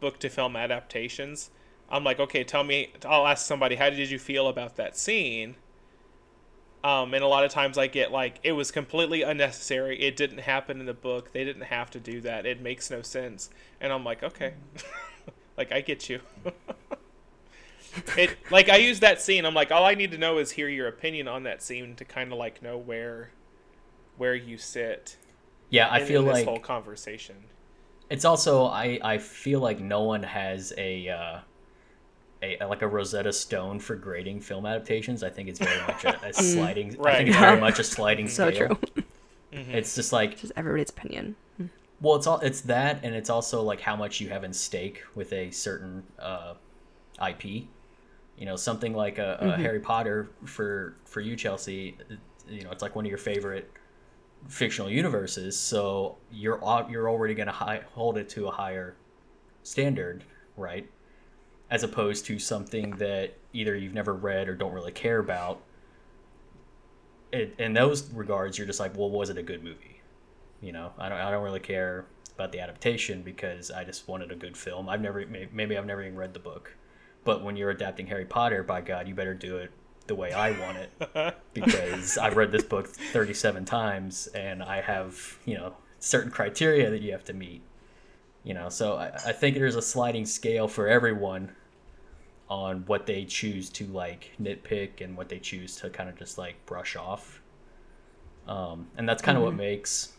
book 0.00 0.20
to 0.20 0.28
film 0.28 0.54
adaptations? 0.54 1.50
I'm 1.90 2.04
like, 2.04 2.20
okay, 2.20 2.44
tell 2.44 2.62
me. 2.62 2.92
I'll 3.04 3.26
ask 3.26 3.44
somebody, 3.46 3.74
how 3.74 3.90
did 3.90 4.10
you 4.10 4.18
feel 4.18 4.46
about 4.48 4.76
that 4.76 4.96
scene? 4.96 5.56
Um, 6.82 7.12
and 7.12 7.22
a 7.22 7.26
lot 7.26 7.44
of 7.44 7.50
times 7.50 7.76
I 7.76 7.88
get 7.88 8.10
like, 8.10 8.36
it 8.42 8.52
was 8.52 8.70
completely 8.70 9.22
unnecessary. 9.22 10.00
It 10.00 10.16
didn't 10.16 10.38
happen 10.38 10.80
in 10.80 10.86
the 10.86 10.94
book. 10.94 11.32
They 11.32 11.44
didn't 11.44 11.64
have 11.64 11.90
to 11.90 12.00
do 12.00 12.20
that. 12.22 12.46
It 12.46 12.62
makes 12.62 12.90
no 12.90 13.02
sense. 13.02 13.50
And 13.80 13.92
I'm 13.92 14.02
like, 14.04 14.22
okay, 14.22 14.54
like 15.58 15.72
I 15.72 15.82
get 15.82 16.08
you. 16.08 16.20
it 18.16 18.36
like 18.50 18.68
I 18.70 18.76
use 18.76 19.00
that 19.00 19.20
scene. 19.20 19.44
I'm 19.44 19.54
like, 19.54 19.70
all 19.70 19.84
I 19.84 19.94
need 19.94 20.10
to 20.12 20.18
know 20.18 20.38
is 20.38 20.52
hear 20.52 20.68
your 20.68 20.88
opinion 20.88 21.28
on 21.28 21.42
that 21.42 21.62
scene 21.62 21.96
to 21.96 22.04
kind 22.04 22.32
of 22.32 22.38
like 22.38 22.62
know 22.62 22.78
where, 22.78 23.30
where 24.16 24.34
you 24.34 24.56
sit. 24.58 25.16
Yeah, 25.68 25.88
I 25.88 25.98
in- 26.00 26.06
feel 26.06 26.22
like 26.22 26.46
whole 26.46 26.60
conversation. 26.60 27.36
it's 28.08 28.24
also 28.24 28.64
I 28.66 28.98
I 29.02 29.18
feel 29.18 29.60
like 29.60 29.80
no 29.80 30.02
one 30.02 30.22
has 30.22 30.72
a 30.78 31.08
uh, 31.08 31.38
a 32.42 32.64
like 32.66 32.82
a 32.82 32.86
Rosetta 32.86 33.32
Stone 33.32 33.80
for 33.80 33.96
grading 33.96 34.40
film 34.40 34.66
adaptations. 34.66 35.22
I 35.22 35.30
think 35.30 35.48
it's 35.48 35.58
very 35.58 35.80
much 35.86 36.04
a, 36.04 36.08
a 36.08 36.12
mm. 36.30 36.34
sliding. 36.34 36.88
I 37.04 37.16
think 37.18 37.28
it's 37.28 37.38
very 37.38 37.60
much 37.60 37.78
a 37.78 37.84
sliding 37.84 38.28
so 38.28 38.50
scale. 38.50 38.76
true. 38.76 39.04
Mm-hmm. 39.52 39.72
It's 39.72 39.94
just 39.94 40.12
like 40.12 40.38
Just 40.38 40.52
everybody's 40.56 40.90
opinion. 40.90 41.36
Mm. 41.60 41.70
well, 42.00 42.16
it's 42.16 42.26
all 42.26 42.38
it's 42.40 42.62
that, 42.62 43.00
and 43.02 43.14
it's 43.14 43.30
also 43.30 43.62
like 43.62 43.80
how 43.80 43.96
much 43.96 44.20
you 44.20 44.28
have 44.28 44.44
in 44.44 44.52
stake 44.52 45.02
with 45.14 45.32
a 45.32 45.50
certain 45.50 46.04
uh, 46.18 46.54
IP. 47.26 47.44
You 47.44 48.46
know, 48.46 48.56
something 48.56 48.94
like 48.94 49.18
a, 49.18 49.38
a 49.40 49.44
mm-hmm. 49.44 49.62
Harry 49.62 49.80
Potter 49.80 50.30
for 50.44 50.96
for 51.04 51.20
you, 51.20 51.36
Chelsea. 51.36 51.96
You 52.48 52.64
know, 52.64 52.70
it's 52.70 52.82
like 52.82 52.96
one 52.96 53.04
of 53.04 53.08
your 53.08 53.18
favorite 53.18 53.70
fictional 54.48 54.90
universes, 54.90 55.58
so 55.58 56.16
you're 56.30 56.60
you're 56.88 57.10
already 57.10 57.34
going 57.34 57.48
to 57.48 57.82
hold 57.92 58.16
it 58.16 58.28
to 58.30 58.46
a 58.46 58.50
higher 58.50 58.96
standard, 59.62 60.24
right? 60.56 60.88
As 61.70 61.82
opposed 61.82 62.26
to 62.26 62.38
something 62.38 62.90
that 62.96 63.34
either 63.52 63.76
you've 63.76 63.94
never 63.94 64.14
read 64.14 64.48
or 64.48 64.54
don't 64.54 64.72
really 64.72 64.92
care 64.92 65.18
about. 65.18 65.62
It, 67.32 67.54
in 67.58 67.74
those 67.74 68.12
regards, 68.12 68.58
you're 68.58 68.66
just 68.66 68.80
like, 68.80 68.96
well, 68.96 69.10
was 69.10 69.30
it 69.30 69.38
a 69.38 69.42
good 69.42 69.62
movie? 69.62 70.00
You 70.60 70.72
know, 70.72 70.92
I 70.98 71.08
don't, 71.08 71.18
I 71.18 71.30
don't 71.30 71.44
really 71.44 71.60
care 71.60 72.06
about 72.34 72.52
the 72.52 72.60
adaptation 72.60 73.22
because 73.22 73.70
I 73.70 73.84
just 73.84 74.08
wanted 74.08 74.32
a 74.32 74.34
good 74.34 74.56
film. 74.56 74.88
I've 74.88 75.00
never, 75.00 75.24
maybe 75.52 75.76
I've 75.76 75.86
never 75.86 76.02
even 76.02 76.16
read 76.16 76.34
the 76.34 76.40
book, 76.40 76.76
but 77.24 77.44
when 77.44 77.56
you're 77.56 77.70
adapting 77.70 78.06
Harry 78.08 78.24
Potter, 78.24 78.62
by 78.62 78.80
God, 78.80 79.06
you 79.06 79.14
better 79.14 79.34
do 79.34 79.58
it 79.58 79.70
the 80.06 80.14
way 80.14 80.32
I 80.32 80.58
want 80.58 80.78
it 80.78 81.36
because 81.54 82.18
I've 82.18 82.36
read 82.36 82.50
this 82.50 82.64
book 82.64 82.88
37 82.88 83.64
times 83.64 84.26
and 84.28 84.62
I 84.62 84.80
have, 84.80 85.38
you 85.44 85.54
know, 85.54 85.74
certain 86.00 86.30
criteria 86.30 86.90
that 86.90 87.02
you 87.02 87.12
have 87.12 87.24
to 87.24 87.32
meet. 87.32 87.62
You 88.42 88.54
know, 88.54 88.70
so 88.70 88.96
I, 88.96 89.08
I 89.26 89.32
think 89.32 89.56
there's 89.56 89.76
a 89.76 89.82
sliding 89.82 90.24
scale 90.24 90.66
for 90.66 90.88
everyone 90.88 91.52
on 92.50 92.82
what 92.86 93.06
they 93.06 93.24
choose 93.24 93.70
to 93.70 93.86
like 93.86 94.32
nitpick 94.42 95.00
and 95.00 95.16
what 95.16 95.28
they 95.28 95.38
choose 95.38 95.76
to 95.76 95.88
kind 95.88 96.10
of 96.10 96.18
just 96.18 96.36
like 96.36 96.54
brush 96.66 96.96
off. 96.96 97.40
Um, 98.48 98.88
and 98.96 99.08
that's 99.08 99.22
kind 99.22 99.38
of 99.38 99.44
what 99.44 99.54
makes 99.54 100.14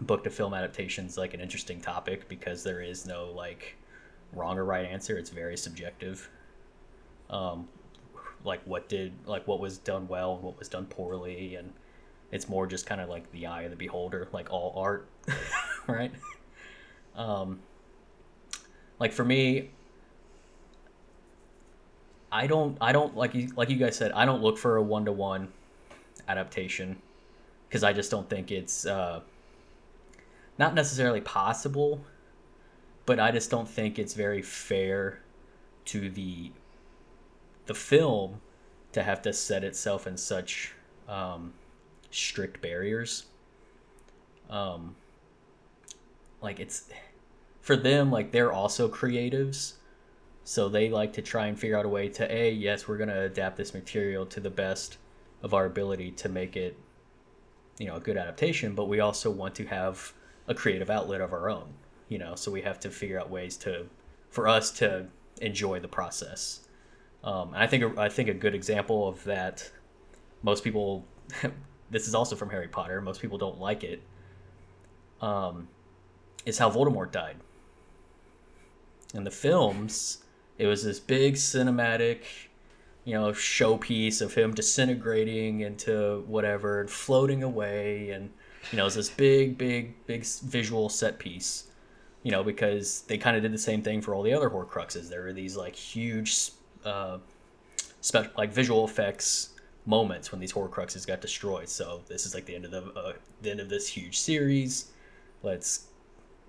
book 0.00 0.24
to 0.24 0.30
film 0.30 0.54
adaptations 0.54 1.18
like 1.18 1.34
an 1.34 1.40
interesting 1.40 1.80
topic 1.80 2.28
because 2.28 2.62
there 2.62 2.80
is 2.80 3.04
no 3.04 3.30
like 3.32 3.76
wrong 4.32 4.56
or 4.58 4.64
right 4.64 4.86
answer. 4.86 5.18
It's 5.18 5.28
very 5.28 5.58
subjective. 5.58 6.30
Um, 7.28 7.68
like 8.44 8.62
what 8.64 8.88
did 8.88 9.12
like 9.26 9.46
what 9.46 9.60
was 9.60 9.76
done 9.76 10.08
well, 10.08 10.34
and 10.36 10.42
what 10.42 10.58
was 10.58 10.68
done 10.68 10.86
poorly, 10.86 11.56
and 11.56 11.72
it's 12.32 12.48
more 12.48 12.66
just 12.66 12.86
kind 12.86 13.00
of 13.00 13.10
like 13.10 13.30
the 13.32 13.46
eye 13.46 13.62
of 13.62 13.70
the 13.70 13.76
beholder, 13.76 14.28
like 14.32 14.50
all 14.50 14.72
art, 14.76 15.08
right? 15.86 16.12
Um, 17.14 17.60
like 18.98 19.12
for 19.12 19.24
me, 19.24 19.70
I 22.30 22.46
don't 22.46 22.76
I 22.80 22.92
don't 22.92 23.16
like 23.16 23.34
you 23.34 23.48
like 23.56 23.70
you 23.70 23.76
guys 23.76 23.96
said 23.96 24.12
I 24.12 24.24
don't 24.24 24.42
look 24.42 24.58
for 24.58 24.76
a 24.76 24.82
one 24.82 25.04
to 25.06 25.12
one 25.12 25.48
adaptation 26.28 27.00
because 27.68 27.82
I 27.82 27.92
just 27.92 28.10
don't 28.10 28.28
think 28.28 28.50
it's 28.50 28.86
uh, 28.86 29.20
not 30.58 30.74
necessarily 30.74 31.20
possible, 31.20 32.04
but 33.06 33.20
I 33.20 33.30
just 33.30 33.50
don't 33.50 33.68
think 33.68 33.98
it's 33.98 34.14
very 34.14 34.42
fair 34.42 35.20
to 35.86 36.10
the 36.10 36.52
the 37.66 37.74
film 37.74 38.40
to 38.92 39.02
have 39.02 39.22
to 39.22 39.32
set 39.32 39.64
itself 39.64 40.06
in 40.06 40.16
such 40.16 40.74
um, 41.08 41.52
strict 42.10 42.60
barriers. 42.60 43.26
Um, 44.50 44.96
like 46.40 46.60
it's 46.60 46.88
for 47.60 47.76
them, 47.76 48.10
like 48.10 48.32
they're 48.32 48.52
also 48.52 48.88
creatives, 48.88 49.74
so 50.48 50.70
they 50.70 50.88
like 50.88 51.12
to 51.12 51.20
try 51.20 51.48
and 51.48 51.60
figure 51.60 51.76
out 51.76 51.84
a 51.84 51.90
way 51.90 52.08
to 52.08 52.34
a 52.34 52.50
yes, 52.50 52.88
we're 52.88 52.96
gonna 52.96 53.24
adapt 53.24 53.58
this 53.58 53.74
material 53.74 54.24
to 54.24 54.40
the 54.40 54.48
best 54.48 54.96
of 55.42 55.52
our 55.52 55.66
ability 55.66 56.10
to 56.12 56.30
make 56.30 56.56
it, 56.56 56.74
you 57.78 57.86
know, 57.86 57.96
a 57.96 58.00
good 58.00 58.16
adaptation. 58.16 58.74
But 58.74 58.88
we 58.88 58.98
also 58.98 59.30
want 59.30 59.54
to 59.56 59.66
have 59.66 60.14
a 60.46 60.54
creative 60.54 60.88
outlet 60.88 61.20
of 61.20 61.34
our 61.34 61.50
own, 61.50 61.74
you 62.08 62.16
know. 62.16 62.34
So 62.34 62.50
we 62.50 62.62
have 62.62 62.80
to 62.80 62.88
figure 62.88 63.20
out 63.20 63.28
ways 63.28 63.58
to, 63.58 63.88
for 64.30 64.48
us 64.48 64.70
to 64.78 65.08
enjoy 65.42 65.80
the 65.80 65.88
process. 65.88 66.60
Um, 67.22 67.52
I 67.54 67.66
think 67.66 67.98
I 67.98 68.08
think 68.08 68.30
a 68.30 68.34
good 68.34 68.54
example 68.54 69.06
of 69.06 69.22
that, 69.24 69.70
most 70.42 70.64
people, 70.64 71.04
this 71.90 72.08
is 72.08 72.14
also 72.14 72.36
from 72.36 72.48
Harry 72.48 72.68
Potter. 72.68 73.02
Most 73.02 73.20
people 73.20 73.36
don't 73.36 73.60
like 73.60 73.84
it. 73.84 74.00
Um, 75.20 75.68
is 76.46 76.56
how 76.56 76.70
Voldemort 76.70 77.12
died. 77.12 77.36
In 79.12 79.24
the 79.24 79.30
films, 79.30 80.22
it 80.58 80.66
was 80.66 80.84
this 80.84 81.00
big 81.00 81.34
cinematic, 81.34 82.24
you 83.04 83.14
know, 83.14 83.30
showpiece 83.30 84.20
of 84.20 84.34
him 84.34 84.52
disintegrating 84.52 85.60
into 85.60 86.24
whatever 86.26 86.80
and 86.80 86.90
floating 86.90 87.42
away, 87.42 88.10
and 88.10 88.30
you 88.70 88.76
know, 88.76 88.82
it 88.82 88.86
was 88.86 88.94
this 88.96 89.08
big, 89.08 89.56
big, 89.56 89.94
big 90.06 90.26
visual 90.26 90.88
set 90.88 91.18
piece. 91.18 91.64
You 92.24 92.32
know, 92.32 92.42
because 92.42 93.02
they 93.02 93.16
kind 93.16 93.36
of 93.36 93.42
did 93.42 93.52
the 93.52 93.58
same 93.58 93.80
thing 93.80 94.02
for 94.02 94.12
all 94.14 94.22
the 94.22 94.34
other 94.34 94.50
Horcruxes. 94.50 95.08
There 95.08 95.22
were 95.22 95.32
these 95.32 95.56
like 95.56 95.74
huge 95.74 96.50
uh, 96.84 97.18
special 98.00 98.32
like 98.36 98.52
visual 98.52 98.84
effects 98.84 99.50
moments 99.86 100.30
when 100.30 100.40
these 100.40 100.52
Horcruxes 100.52 101.06
got 101.06 101.20
destroyed. 101.20 101.68
So 101.68 102.02
this 102.08 102.26
is 102.26 102.34
like 102.34 102.44
the 102.44 102.54
end 102.54 102.64
of 102.64 102.72
the 102.72 102.92
uh, 102.92 103.12
the 103.40 103.50
end 103.50 103.60
of 103.60 103.68
this 103.68 103.88
huge 103.88 104.18
series. 104.18 104.90
Let's 105.42 105.86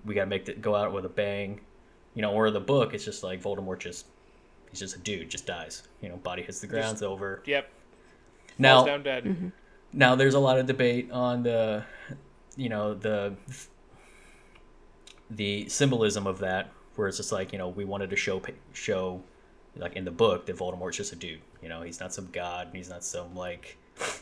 we 0.04 0.14
gotta 0.14 0.26
make 0.26 0.48
it 0.48 0.60
go 0.60 0.74
out 0.74 0.92
with 0.92 1.04
a 1.04 1.08
bang. 1.08 1.60
You 2.14 2.22
know, 2.22 2.32
or 2.32 2.50
the 2.50 2.60
book, 2.60 2.92
it's 2.94 3.04
just 3.04 3.22
like 3.22 3.40
Voldemort 3.42 3.78
just 3.78 4.06
he's 4.70 4.80
just 4.80 4.96
a 4.96 4.98
dude, 4.98 5.30
just 5.30 5.46
dies. 5.46 5.82
You 6.00 6.08
know, 6.08 6.16
body 6.16 6.42
hits 6.42 6.60
the 6.60 6.66
ground, 6.66 6.92
it's 6.94 7.02
over. 7.02 7.42
Yep. 7.46 7.68
Now 8.58 8.76
Falls 8.78 8.86
down 8.86 9.02
dead. 9.02 9.24
Mm-hmm. 9.24 9.48
now 9.92 10.14
there's 10.16 10.34
a 10.34 10.38
lot 10.40 10.58
of 10.58 10.66
debate 10.66 11.10
on 11.12 11.42
the 11.42 11.84
you 12.56 12.68
know 12.68 12.94
the 12.94 13.34
the 15.30 15.68
symbolism 15.68 16.26
of 16.26 16.38
that 16.40 16.70
where 16.96 17.08
it's 17.08 17.16
just 17.16 17.32
like 17.32 17.52
you 17.52 17.58
know 17.58 17.68
we 17.68 17.84
wanted 17.84 18.10
to 18.10 18.16
show 18.16 18.42
show 18.72 19.22
like 19.76 19.94
in 19.94 20.04
the 20.04 20.10
book 20.10 20.46
that 20.46 20.56
Voldemort's 20.56 20.96
just 20.96 21.12
a 21.12 21.16
dude 21.16 21.40
you 21.62 21.68
know 21.68 21.82
he's 21.82 22.00
not 22.00 22.12
some 22.12 22.28
god 22.32 22.68
he's 22.72 22.90
not 22.90 23.04
some 23.04 23.34
like 23.36 23.78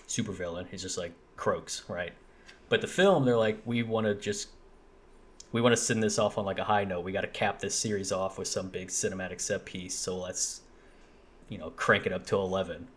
supervillain 0.06 0.66
he's 0.70 0.82
just 0.82 0.98
like 0.98 1.12
croaks 1.36 1.82
right 1.88 2.12
but 2.68 2.80
the 2.80 2.86
film 2.86 3.24
they're 3.24 3.36
like 3.36 3.60
we 3.64 3.82
want 3.82 4.06
to 4.06 4.14
just 4.14 4.48
we 5.52 5.60
want 5.60 5.72
to 5.72 5.80
send 5.80 6.02
this 6.02 6.18
off 6.18 6.38
on 6.38 6.44
like 6.44 6.58
a 6.58 6.64
high 6.64 6.84
note 6.84 7.00
we 7.00 7.12
got 7.12 7.22
to 7.22 7.28
cap 7.28 7.58
this 7.58 7.74
series 7.74 8.12
off 8.12 8.38
with 8.38 8.48
some 8.48 8.68
big 8.68 8.88
cinematic 8.88 9.40
set 9.40 9.64
piece 9.64 9.94
so 9.94 10.16
let's 10.16 10.60
you 11.48 11.58
know 11.58 11.70
crank 11.70 12.06
it 12.06 12.12
up 12.12 12.26
to 12.26 12.36
11 12.36 12.88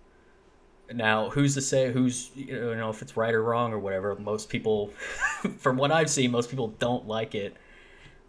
now, 0.93 1.29
who's 1.29 1.53
to 1.55 1.62
say 1.62 1.91
who's 1.91 2.31
you 2.36 2.75
know 2.75 2.89
if 2.89 3.01
it's 3.01 3.15
right 3.15 3.34
or 3.34 3.43
wrong 3.43 3.74
or 3.74 3.79
whatever? 3.79 4.15
Most 4.15 4.50
people, 4.50 4.88
from 5.58 5.77
what 5.77 5.91
I've 5.91 6.10
seen, 6.10 6.31
most 6.31 6.50
people 6.50 6.70
don't 6.79 7.08
like 7.08 7.36
it, 7.36 7.55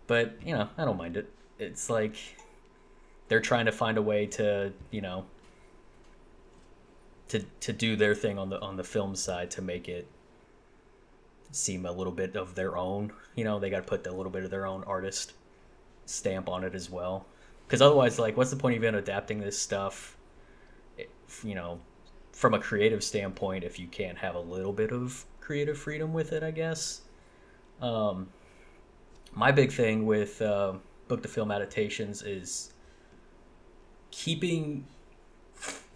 but 0.06 0.36
you 0.44 0.54
know 0.54 0.68
I 0.78 0.84
don't 0.84 0.96
mind 0.96 1.16
it. 1.16 1.30
It's 1.58 1.90
like 1.90 2.16
they're 3.28 3.40
trying 3.40 3.66
to 3.66 3.72
find 3.72 3.98
a 3.98 4.02
way 4.02 4.26
to 4.26 4.72
you 4.90 5.00
know 5.00 5.24
to 7.28 7.40
to 7.60 7.72
do 7.72 7.96
their 7.96 8.14
thing 8.14 8.38
on 8.38 8.50
the 8.50 8.60
on 8.60 8.76
the 8.76 8.84
film 8.84 9.16
side 9.16 9.50
to 9.52 9.62
make 9.62 9.88
it 9.88 10.06
seem 11.52 11.86
a 11.86 11.92
little 11.92 12.12
bit 12.12 12.36
of 12.36 12.54
their 12.54 12.76
own. 12.76 13.12
You 13.36 13.44
know 13.44 13.58
they 13.58 13.70
got 13.70 13.78
to 13.78 13.88
put 13.88 14.06
a 14.06 14.12
little 14.12 14.32
bit 14.32 14.44
of 14.44 14.50
their 14.50 14.66
own 14.66 14.82
artist 14.84 15.34
stamp 16.06 16.48
on 16.48 16.64
it 16.64 16.74
as 16.74 16.90
well. 16.90 17.26
Because 17.66 17.80
otherwise, 17.80 18.18
like, 18.18 18.36
what's 18.36 18.50
the 18.50 18.56
point 18.56 18.76
of 18.76 18.82
even 18.82 18.96
adapting 18.96 19.40
this 19.40 19.58
stuff? 19.58 20.16
you 21.42 21.54
know, 21.54 21.80
from 22.32 22.54
a 22.54 22.58
creative 22.58 23.02
standpoint, 23.02 23.64
if 23.64 23.78
you 23.78 23.86
can't 23.86 24.18
have 24.18 24.34
a 24.34 24.40
little 24.40 24.72
bit 24.72 24.92
of 24.92 25.24
creative 25.40 25.78
freedom 25.78 26.12
with 26.12 26.32
it, 26.32 26.42
I 26.42 26.50
guess. 26.50 27.02
Um, 27.80 28.28
my 29.34 29.50
big 29.50 29.72
thing 29.72 30.06
with 30.06 30.40
uh, 30.42 30.74
book 31.08 31.22
to 31.22 31.28
film 31.28 31.50
adaptations 31.50 32.22
is 32.22 32.72
keeping 34.10 34.86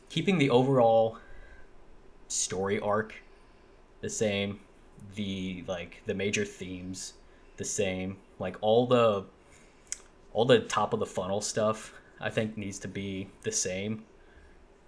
keeping 0.09 0.39
the 0.39 0.49
overall 0.49 1.19
story 2.29 2.81
arc 2.81 3.15
the 4.01 4.09
same, 4.09 4.61
the 5.15 5.65
like 5.67 6.03
the 6.07 6.15
major 6.15 6.45
themes 6.45 7.15
the 7.57 7.65
same, 7.65 8.17
like 8.39 8.57
all 8.61 8.87
the 8.87 9.25
all 10.33 10.45
the 10.45 10.61
top 10.61 10.93
of 10.93 11.01
the 11.01 11.07
funnel 11.07 11.41
stuff 11.41 11.93
I 12.21 12.31
think 12.31 12.57
needs 12.57 12.79
to 12.81 12.89
be 12.89 13.29
the 13.43 13.53
same. 13.53 14.05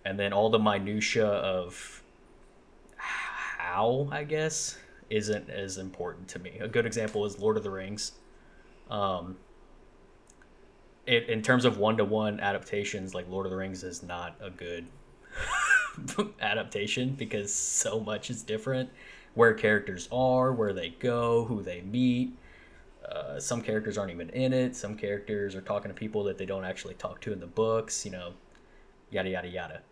And 0.04 0.18
then 0.18 0.32
all 0.32 0.50
the 0.50 0.58
minutia 0.58 1.26
of 1.26 2.02
how, 2.96 4.08
I 4.10 4.24
guess, 4.24 4.78
isn't 5.10 5.50
as 5.50 5.78
important 5.78 6.28
to 6.28 6.38
me. 6.38 6.58
A 6.60 6.68
good 6.68 6.86
example 6.86 7.24
is 7.26 7.38
Lord 7.38 7.56
of 7.56 7.62
the 7.62 7.70
Rings. 7.70 8.12
Um, 8.90 9.36
it, 11.06 11.28
in 11.28 11.42
terms 11.42 11.64
of 11.64 11.78
one 11.78 11.96
to 11.98 12.04
one 12.04 12.40
adaptations, 12.40 13.14
like 13.14 13.28
Lord 13.28 13.46
of 13.46 13.50
the 13.50 13.58
Rings 13.58 13.82
is 13.82 14.02
not 14.02 14.36
a 14.40 14.50
good 14.50 14.86
adaptation 16.40 17.10
because 17.10 17.52
so 17.52 18.00
much 18.00 18.30
is 18.30 18.42
different. 18.42 18.90
Where 19.38 19.54
characters 19.54 20.08
are, 20.10 20.52
where 20.52 20.72
they 20.72 20.96
go, 20.98 21.44
who 21.44 21.62
they 21.62 21.80
meet. 21.80 22.36
Uh, 23.08 23.38
some 23.38 23.62
characters 23.62 23.96
aren't 23.96 24.10
even 24.10 24.30
in 24.30 24.52
it. 24.52 24.74
Some 24.74 24.96
characters 24.96 25.54
are 25.54 25.60
talking 25.60 25.90
to 25.90 25.94
people 25.94 26.24
that 26.24 26.38
they 26.38 26.44
don't 26.44 26.64
actually 26.64 26.94
talk 26.94 27.20
to 27.20 27.32
in 27.32 27.38
the 27.38 27.46
books. 27.46 28.04
You 28.04 28.10
know, 28.10 28.32
yada 29.12 29.28
yada 29.28 29.46
yada. 29.46 29.82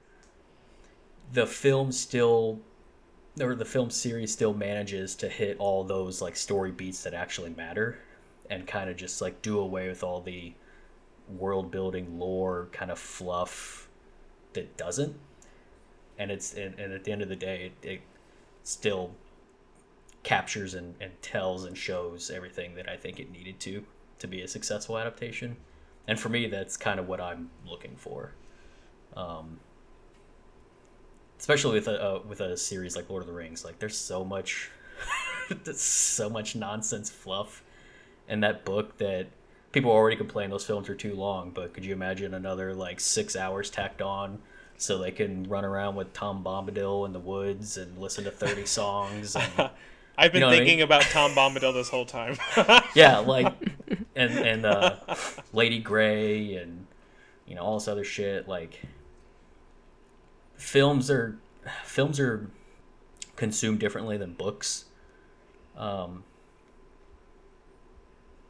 The 1.32 1.46
film 1.46 1.92
still, 1.92 2.58
or 3.40 3.54
the 3.54 3.64
film 3.64 3.90
series 3.90 4.32
still 4.32 4.52
manages 4.52 5.14
to 5.14 5.28
hit 5.28 5.60
all 5.60 5.84
those 5.84 6.20
like 6.20 6.34
story 6.34 6.72
beats 6.72 7.04
that 7.04 7.14
actually 7.14 7.50
matter, 7.50 8.00
and 8.50 8.66
kind 8.66 8.90
of 8.90 8.96
just 8.96 9.22
like 9.22 9.42
do 9.42 9.60
away 9.60 9.86
with 9.86 10.02
all 10.02 10.20
the 10.20 10.54
world 11.28 11.70
building 11.70 12.18
lore 12.18 12.68
kind 12.72 12.90
of 12.90 12.98
fluff 12.98 13.88
that 14.54 14.76
doesn't 14.76 15.16
and 16.18 16.30
it's 16.30 16.54
and, 16.54 16.78
and 16.78 16.92
at 16.92 17.04
the 17.04 17.12
end 17.12 17.22
of 17.22 17.28
the 17.28 17.36
day 17.36 17.72
it, 17.82 17.88
it 17.88 18.00
still 18.62 19.10
captures 20.26 20.74
and, 20.74 20.96
and 21.00 21.12
tells 21.22 21.64
and 21.64 21.78
shows 21.78 22.32
everything 22.32 22.74
that 22.74 22.88
i 22.88 22.96
think 22.96 23.20
it 23.20 23.30
needed 23.30 23.60
to 23.60 23.84
to 24.18 24.26
be 24.26 24.42
a 24.42 24.48
successful 24.48 24.98
adaptation 24.98 25.56
and 26.08 26.18
for 26.18 26.28
me 26.28 26.48
that's 26.48 26.76
kind 26.76 26.98
of 26.98 27.06
what 27.06 27.20
i'm 27.20 27.48
looking 27.64 27.94
for 27.94 28.32
um, 29.16 29.60
especially 31.38 31.74
with 31.74 31.86
a 31.86 32.02
uh, 32.02 32.20
with 32.26 32.40
a 32.40 32.56
series 32.56 32.96
like 32.96 33.08
lord 33.08 33.22
of 33.22 33.28
the 33.28 33.32
rings 33.32 33.64
like 33.64 33.78
there's 33.78 33.96
so 33.96 34.24
much 34.24 34.68
there's 35.62 35.80
so 35.80 36.28
much 36.28 36.56
nonsense 36.56 37.08
fluff 37.08 37.62
in 38.28 38.40
that 38.40 38.64
book 38.64 38.98
that 38.98 39.28
people 39.70 39.92
already 39.92 40.16
complain 40.16 40.50
those 40.50 40.66
films 40.66 40.88
are 40.88 40.96
too 40.96 41.14
long 41.14 41.52
but 41.52 41.72
could 41.72 41.84
you 41.84 41.92
imagine 41.92 42.34
another 42.34 42.74
like 42.74 42.98
six 42.98 43.36
hours 43.36 43.70
tacked 43.70 44.02
on 44.02 44.40
so 44.76 44.98
they 44.98 45.12
can 45.12 45.44
run 45.44 45.64
around 45.64 45.94
with 45.94 46.12
Tom 46.12 46.44
Bombadil 46.44 47.06
in 47.06 47.12
the 47.12 47.18
woods 47.18 47.78
and 47.78 47.96
listen 47.96 48.24
to 48.24 48.30
30 48.30 48.66
songs. 48.66 49.34
And, 49.34 49.70
I've 50.18 50.32
been 50.32 50.40
You 50.40 50.46
know 50.46 50.46
what 50.48 50.54
I 50.54 50.58
thinking 50.58 50.76
mean? 50.78 50.84
about 50.84 51.02
Tom 51.02 51.32
Bombadil 51.32 51.74
this 51.74 51.88
whole 51.88 52.06
time. 52.06 52.36
yeah, 52.94 53.18
like, 53.26 53.52
and, 54.14 54.32
and 54.32 54.64
uh, 54.64 54.96
Lady 55.52 55.78
Grey 55.78 56.54
and, 56.56 56.86
you 57.46 57.54
know, 57.54 57.62
all 57.62 57.78
this 57.78 57.86
other 57.88 58.04
shit. 58.04 58.48
Like, 58.48 58.82
films 60.56 61.10
are, 61.10 61.38
films 61.84 62.18
are 62.18 62.50
consumed 63.36 63.78
differently 63.78 64.16
than 64.16 64.32
books. 64.32 64.86
Um, 65.76 66.24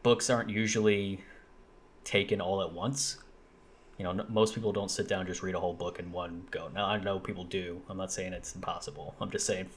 books 0.04 0.30
aren't 0.30 0.50
usually 0.50 1.24
taken 2.04 2.40
all 2.40 2.62
at 2.62 2.72
once. 2.72 3.18
You 3.98 4.04
know, 4.04 4.10
n- 4.10 4.26
most 4.28 4.54
people 4.54 4.72
don't 4.72 4.90
sit 4.90 5.08
down 5.08 5.20
and 5.20 5.28
just 5.28 5.42
read 5.42 5.56
a 5.56 5.60
whole 5.60 5.74
book 5.74 5.98
in 5.98 6.12
one 6.12 6.46
go. 6.52 6.68
Now, 6.72 6.86
I 6.86 6.98
know 7.00 7.18
people 7.18 7.42
do. 7.44 7.80
I'm 7.88 7.96
not 7.96 8.12
saying 8.12 8.32
it's 8.34 8.54
impossible. 8.54 9.16
I'm 9.20 9.30
just 9.30 9.46
saying, 9.46 9.68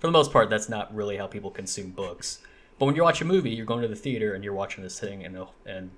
for 0.00 0.06
the 0.06 0.12
most 0.12 0.32
part, 0.32 0.50
that's 0.50 0.68
not 0.68 0.92
really 0.94 1.16
how 1.16 1.26
people 1.26 1.50
consume 1.50 1.90
books. 1.90 2.40
But 2.78 2.86
when 2.86 2.96
you 2.96 3.02
watch 3.02 3.20
a 3.20 3.24
movie, 3.24 3.50
you're 3.50 3.66
going 3.66 3.82
to 3.82 3.88
the 3.88 3.94
theater 3.94 4.34
and 4.34 4.42
you're 4.42 4.54
watching 4.54 4.82
this 4.82 4.98
thing 4.98 5.22
in 5.22 5.36
a, 5.36 5.46
in, 5.66 5.90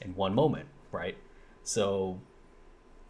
in 0.00 0.14
one 0.14 0.34
moment, 0.34 0.68
right? 0.92 1.16
So, 1.64 2.20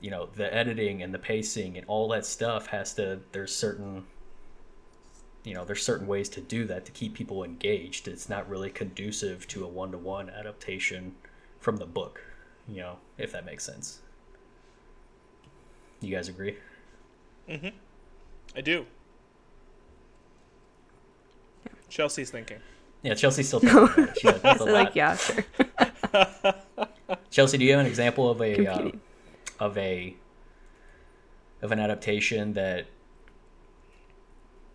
you 0.00 0.10
know, 0.10 0.28
the 0.34 0.52
editing 0.52 1.02
and 1.02 1.12
the 1.12 1.18
pacing 1.18 1.76
and 1.76 1.86
all 1.86 2.08
that 2.08 2.24
stuff 2.24 2.66
has 2.68 2.94
to. 2.94 3.20
There's 3.32 3.54
certain 3.54 4.04
you 5.44 5.54
know 5.54 5.64
there's 5.64 5.84
certain 5.84 6.06
ways 6.06 6.28
to 6.30 6.40
do 6.40 6.66
that 6.66 6.84
to 6.84 6.90
keep 6.90 7.14
people 7.14 7.44
engaged 7.44 8.08
it's 8.08 8.28
not 8.28 8.46
really 8.50 8.68
conducive 8.68 9.46
to 9.46 9.64
a 9.64 9.68
one-to-one 9.68 10.28
adaptation 10.28 11.14
from 11.60 11.76
the 11.76 11.86
book 11.86 12.20
you 12.66 12.80
know 12.80 12.96
if 13.18 13.30
that 13.30 13.46
makes 13.46 13.64
sense 13.64 14.00
you 16.00 16.14
guys 16.14 16.28
agree 16.28 16.56
mm-hmm. 17.48 17.68
I 18.56 18.60
do. 18.60 18.86
Chelsea's 21.88 22.30
thinking. 22.30 22.58
yeah 23.02 23.14
chelsea's 23.14 23.46
still 23.48 23.60
thinking 23.64 23.78
about 23.78 23.98
it. 23.98 24.18
She 24.18 24.26
has- 24.28 24.42
that's 24.42 24.60
a 24.60 24.64
So, 24.64 24.72
like, 24.72 24.94
yeah, 24.94 25.16
sure. 25.16 25.44
chelsea 27.30 27.56
do 27.58 27.64
you 27.64 27.70
have 27.72 27.80
an 27.80 27.86
example 27.86 28.28
of 28.30 28.40
a 28.42 28.66
uh, 28.66 28.90
of 29.60 29.76
a 29.78 30.14
of 31.62 31.72
an 31.72 31.78
adaptation 31.78 32.52
that 32.54 32.86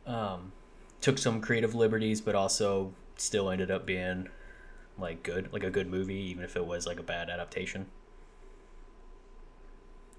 um 0.05 0.51
took 1.01 1.17
some 1.17 1.41
creative 1.41 1.73
liberties 1.75 2.21
but 2.21 2.35
also 2.35 2.93
still 3.15 3.49
ended 3.49 3.69
up 3.71 3.85
being 3.85 4.27
like 4.97 5.23
good 5.23 5.51
like 5.53 5.63
a 5.63 5.69
good 5.69 5.89
movie 5.89 6.15
even 6.15 6.43
if 6.43 6.55
it 6.55 6.65
was 6.65 6.85
like 6.87 6.99
a 6.99 7.03
bad 7.03 7.29
adaptation 7.29 7.85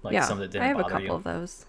like 0.03 0.13
yeah, 0.13 0.21
some 0.23 0.39
that 0.39 0.51
didn't 0.51 0.63
I 0.63 0.67
have 0.67 0.79
a 0.79 0.83
couple 0.83 1.01
you 1.01 1.11
of 1.13 1.23
those. 1.23 1.65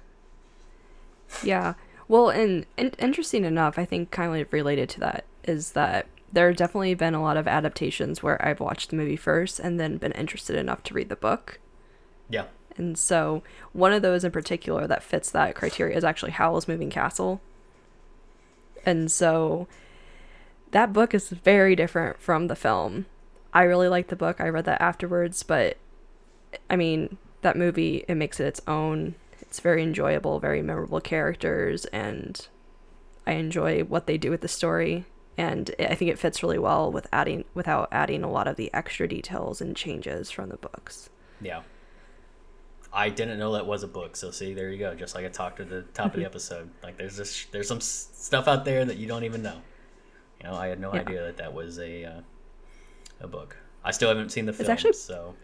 Yeah. 1.43 1.73
Well, 2.09 2.31
and, 2.31 2.67
and 2.77 2.95
interesting 2.99 3.45
enough, 3.45 3.79
I 3.79 3.85
think 3.85 4.11
kind 4.11 4.41
of 4.41 4.53
related 4.53 4.89
to 4.91 5.01
that 5.01 5.25
is 5.45 5.73
that 5.73 6.07
there 6.33 6.49
have 6.49 6.57
definitely 6.57 6.95
been 6.95 7.15
a 7.15 7.23
lot 7.23 7.37
of 7.37 7.49
adaptations 7.49 8.23
where 8.23 8.45
I've 8.47 8.61
watched 8.61 8.91
the 8.91 8.97
movie 8.97 9.17
first 9.17 9.59
and 9.59 9.81
then 9.81 9.97
been 9.97 10.13
interested 10.13 10.57
enough 10.57 10.83
to 10.85 10.95
read 10.95 11.09
the 11.09 11.17
book. 11.17 11.61
yeah 12.29 12.45
And 12.77 12.99
so 12.99 13.43
one 13.73 13.93
of 13.93 14.03
those 14.03 14.25
in 14.25 14.31
particular 14.31 14.87
that 14.87 15.03
fits 15.03 15.31
that 15.31 15.55
criteria 15.55 15.97
is 15.97 16.05
actually 16.05 16.33
Howl's 16.33 16.69
Moving 16.69 16.91
Castle. 16.91 17.41
And 18.85 19.11
so 19.11 19.67
that 20.73 20.93
book 20.93 21.15
is 21.15 21.31
very 21.31 21.75
different 21.75 22.21
from 22.21 22.49
the 22.49 22.57
film. 22.57 23.07
I 23.53 23.63
really 23.63 23.89
like 23.89 24.09
the 24.09 24.17
book. 24.17 24.41
I 24.41 24.49
read 24.49 24.67
that 24.67 24.83
afterwards, 24.83 25.43
but 25.43 25.79
I 26.69 26.77
mean, 26.77 27.17
that 27.43 27.57
movie 27.57 28.05
it 28.07 28.15
makes 28.15 28.39
it 28.41 28.47
its 28.47 28.61
own. 28.69 29.15
It's 29.57 29.63
very 29.63 29.83
enjoyable, 29.83 30.39
very 30.39 30.61
memorable 30.61 31.01
characters 31.01 31.87
and 31.87 32.47
I 33.27 33.33
enjoy 33.33 33.85
what 33.85 34.07
they 34.07 34.19
do 34.19 34.29
with 34.31 34.43
the 34.43 34.49
story. 34.49 35.07
And 35.39 35.75
I 35.81 35.95
think 35.95 36.11
it 36.11 36.19
fits 36.19 36.43
really 36.43 36.59
well 36.59 36.93
with 36.93 37.07
adding 37.11 37.47
without 37.55 37.89
adding 37.91 38.23
a 38.23 38.31
lot 38.31 38.49
of 38.49 38.57
the 38.57 38.69
extra 38.75 39.09
details 39.09 39.63
and 39.63 39.75
changes 39.75 40.31
from 40.31 40.51
the 40.51 40.59
books. 40.59 41.09
yeah. 41.41 41.63
I 42.93 43.09
didn't 43.09 43.39
know 43.39 43.53
that 43.53 43.67
was 43.67 43.83
a 43.83 43.89
book 43.89 44.15
so 44.15 44.31
see 44.31 44.53
there 44.53 44.71
you 44.71 44.79
go 44.79 44.95
just 44.95 45.15
like 45.15 45.25
i 45.25 45.29
talked 45.29 45.59
at 45.61 45.69
the 45.71 45.83
top 45.95 46.13
of 46.13 46.21
the 46.21 46.27
episode. 46.33 46.69
Like 46.83 46.99
there's 46.99 47.17
this 47.17 47.47
there's 47.51 47.67
some 47.69 47.81
stuff 47.81 48.49
out 48.49 48.67
there 48.67 48.85
that 48.85 48.99
you 48.99 49.07
don't 49.07 49.25
even 49.25 49.43
know. 49.43 49.57
You 50.39 50.51
know 50.51 50.55
i 50.55 50.67
had 50.67 50.81
no 50.81 50.93
Yeah. 50.95 51.01
idea 51.01 51.23
that 51.23 51.39
that 51.39 51.55
was 51.55 51.79
a 51.79 52.05
uh, 52.05 52.21
a 53.21 53.27
book. 53.27 53.57
I 53.83 53.91
still 53.93 54.09
haven't 54.11 54.33
seen 54.33 54.45
the 54.45 54.53
film 54.53 54.71
actually- 54.71 54.93
so 54.93 55.35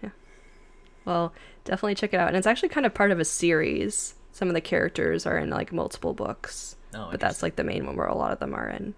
Well, 1.04 1.32
definitely 1.64 1.94
check 1.94 2.14
it 2.14 2.20
out. 2.20 2.28
And 2.28 2.36
it's 2.36 2.46
actually 2.46 2.68
kind 2.68 2.86
of 2.86 2.94
part 2.94 3.10
of 3.10 3.20
a 3.20 3.24
series. 3.24 4.14
Some 4.32 4.48
of 4.48 4.54
the 4.54 4.60
characters 4.60 5.26
are 5.26 5.36
in 5.38 5.50
like 5.50 5.72
multiple 5.72 6.14
books, 6.14 6.76
Oh, 6.94 7.08
but 7.10 7.20
that's 7.20 7.42
like 7.42 7.56
the 7.56 7.64
main 7.64 7.86
one 7.86 7.96
where 7.96 8.06
a 8.06 8.16
lot 8.16 8.32
of 8.32 8.38
them 8.38 8.54
are 8.54 8.68
in. 8.68 8.94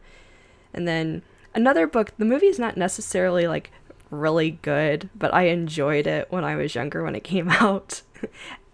And 0.73 0.87
then 0.87 1.23
another 1.55 1.87
book, 1.87 2.13
the 2.19 2.25
movie 2.25 2.47
is 2.47 2.59
not 2.59 2.77
necessarily 2.77 3.47
like 3.47 3.71
really 4.11 4.53
good, 4.53 5.09
but 5.15 5.33
I 5.35 5.43
enjoyed 5.45 6.07
it 6.07 6.31
when 6.31 6.45
I 6.45 6.57
was 6.57 6.75
younger 6.75 7.03
when 7.03 7.17
it 7.17 7.25
came 7.25 7.49
out. 7.61 8.03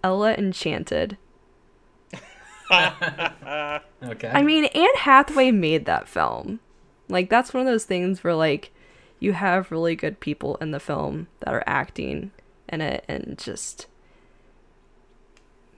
Ella 0.02 0.34
Enchanted. 0.34 1.16
okay 2.72 4.30
I 4.32 4.42
mean, 4.42 4.66
Anne 4.66 4.96
Hathaway 4.96 5.50
made 5.50 5.86
that 5.86 6.08
film. 6.08 6.60
Like 7.08 7.28
that's 7.28 7.52
one 7.52 7.62
of 7.62 7.66
those 7.66 7.84
things 7.84 8.22
where 8.22 8.34
like 8.34 8.70
you 9.18 9.32
have 9.32 9.70
really 9.72 9.96
good 9.96 10.20
people 10.20 10.56
in 10.56 10.70
the 10.70 10.80
film 10.80 11.26
that 11.40 11.52
are 11.52 11.64
acting 11.66 12.30
in 12.72 12.80
it 12.80 13.04
and 13.08 13.38
just 13.38 13.86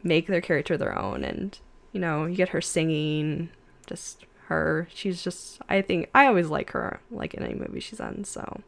make 0.02 0.26
their 0.26 0.40
character 0.40 0.76
their 0.76 0.96
own 0.98 1.24
and 1.24 1.59
you 1.92 2.00
know, 2.00 2.24
you 2.24 2.37
get 2.37 2.48
her 2.50 2.61
singing, 2.62 3.50
just 3.87 4.24
her. 4.46 4.88
She's 4.92 5.22
just 5.22 5.61
I 5.68 5.83
think 5.83 6.11
I 6.14 6.26
always 6.26 6.48
like 6.48 6.70
her 6.70 7.00
like 7.11 7.35
in 7.35 7.42
any 7.42 7.55
movie 7.55 7.81
she's 7.81 8.00
in, 8.00 8.24
so 8.24 8.62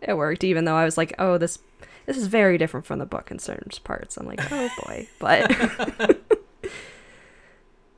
it 0.00 0.16
worked 0.16 0.44
even 0.44 0.64
though 0.64 0.76
I 0.76 0.84
was 0.84 0.96
like, 0.96 1.14
"Oh, 1.18 1.38
this 1.38 1.58
this 2.06 2.16
is 2.16 2.26
very 2.26 2.56
different 2.58 2.86
from 2.86 2.98
the 2.98 3.06
book 3.06 3.30
in 3.30 3.38
certain 3.38 3.70
parts." 3.84 4.16
I'm 4.16 4.26
like, 4.26 4.40
"Oh 4.50 4.68
boy." 4.84 5.08
But 5.18 5.50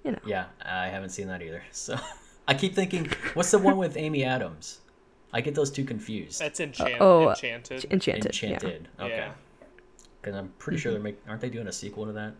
you 0.05 0.13
know. 0.13 0.19
Yeah, 0.27 0.47
I 0.65 0.89
haven't 0.89 1.11
seen 1.11 1.29
that 1.29 1.43
either. 1.43 1.63
So 1.71 1.97
I 2.49 2.55
keep 2.55 2.75
thinking, 2.75 3.11
what's 3.35 3.51
the 3.51 3.59
one 3.59 3.77
with 3.77 3.97
Amy 3.97 4.25
Adams? 4.25 4.81
I 5.33 5.41
get 5.41 5.55
those 5.55 5.71
two 5.71 5.85
confused. 5.85 6.41
That's 6.41 6.61
enchant- 6.61 7.01
oh, 7.01 7.31
enchanted. 7.31 7.85
Enchanted. 7.91 8.27
Enchanted. 8.27 8.89
Okay. 8.99 9.17
Yeah. 9.17 9.33
Because 10.21 10.37
I'm 10.37 10.53
pretty 10.59 10.79
sure 10.79 10.93
they're 10.93 11.01
making. 11.01 11.21
Aren't 11.29 11.41
they 11.41 11.51
doing 11.51 11.67
a 11.69 11.73
sequel 11.73 12.07
to 12.07 12.13
that? 12.13 12.35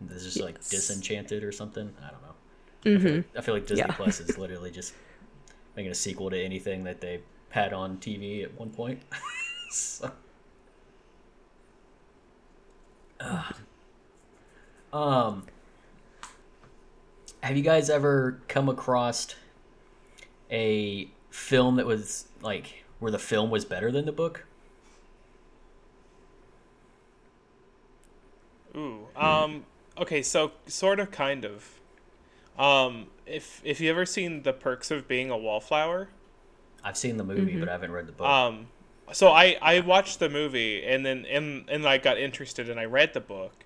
This 0.00 0.24
is 0.24 0.38
like 0.38 0.56
Disenchanted 0.68 1.44
or 1.44 1.52
something. 1.52 1.92
I 2.04 2.10
don't 2.10 2.22
know. 2.22 2.34
Yeah. 2.84 2.96
I 2.96 2.98
feel 2.98 3.10
hmm 3.12 3.16
like, 3.18 3.24
I 3.36 3.40
feel 3.42 3.54
like 3.54 3.66
Disney 3.66 3.84
Yeah. 3.86 3.94
Plus 3.94 4.20
is 4.20 4.38
literally 4.38 4.70
just 4.70 4.94
making 5.76 5.92
a 5.92 5.94
sequel 5.94 6.30
to 6.30 6.42
anything 6.42 6.84
that 6.84 7.00
they 7.00 7.20
had 7.50 7.72
on 7.72 7.98
TV 7.98 8.42
at 8.42 8.58
one 8.58 8.70
point. 8.70 9.00
so. 9.70 10.10
Ugh. 13.20 13.54
Um. 14.92 15.44
Have 17.42 17.56
you 17.56 17.62
guys 17.62 17.90
ever 17.90 18.40
come 18.48 18.68
across 18.68 19.34
a 20.50 21.08
film 21.32 21.76
that 21.76 21.86
was 21.86 22.26
like 22.42 22.84
where 22.98 23.10
the 23.10 23.18
film 23.18 23.50
was 23.50 23.64
better 23.64 23.90
than 23.90 24.04
the 24.04 24.12
book? 24.12 24.44
Ooh. 28.76 29.06
Um. 29.16 29.64
Okay. 29.98 30.22
So 30.22 30.52
sort 30.66 31.00
of, 31.00 31.10
kind 31.10 31.44
of. 31.44 31.80
Um. 32.58 33.08
If 33.26 33.60
if 33.64 33.80
you 33.80 33.90
ever 33.90 34.06
seen 34.06 34.42
the 34.42 34.52
perks 34.52 34.90
of 34.90 35.08
being 35.08 35.30
a 35.30 35.36
wallflower. 35.36 36.08
I've 36.84 36.96
seen 36.96 37.16
the 37.16 37.24
movie, 37.24 37.56
but 37.56 37.68
I 37.68 37.72
haven't 37.72 37.92
read 37.92 38.06
the 38.06 38.12
book. 38.12 38.26
Um. 38.26 38.68
So 39.12 39.30
I 39.30 39.56
I 39.60 39.80
watched 39.80 40.18
the 40.18 40.28
movie 40.28 40.84
and 40.84 41.04
then 41.04 41.26
and 41.26 41.68
and 41.68 41.86
I 41.86 41.98
got 41.98 42.18
interested 42.18 42.70
and 42.70 42.78
I 42.78 42.84
read 42.84 43.14
the 43.14 43.20
book. 43.20 43.64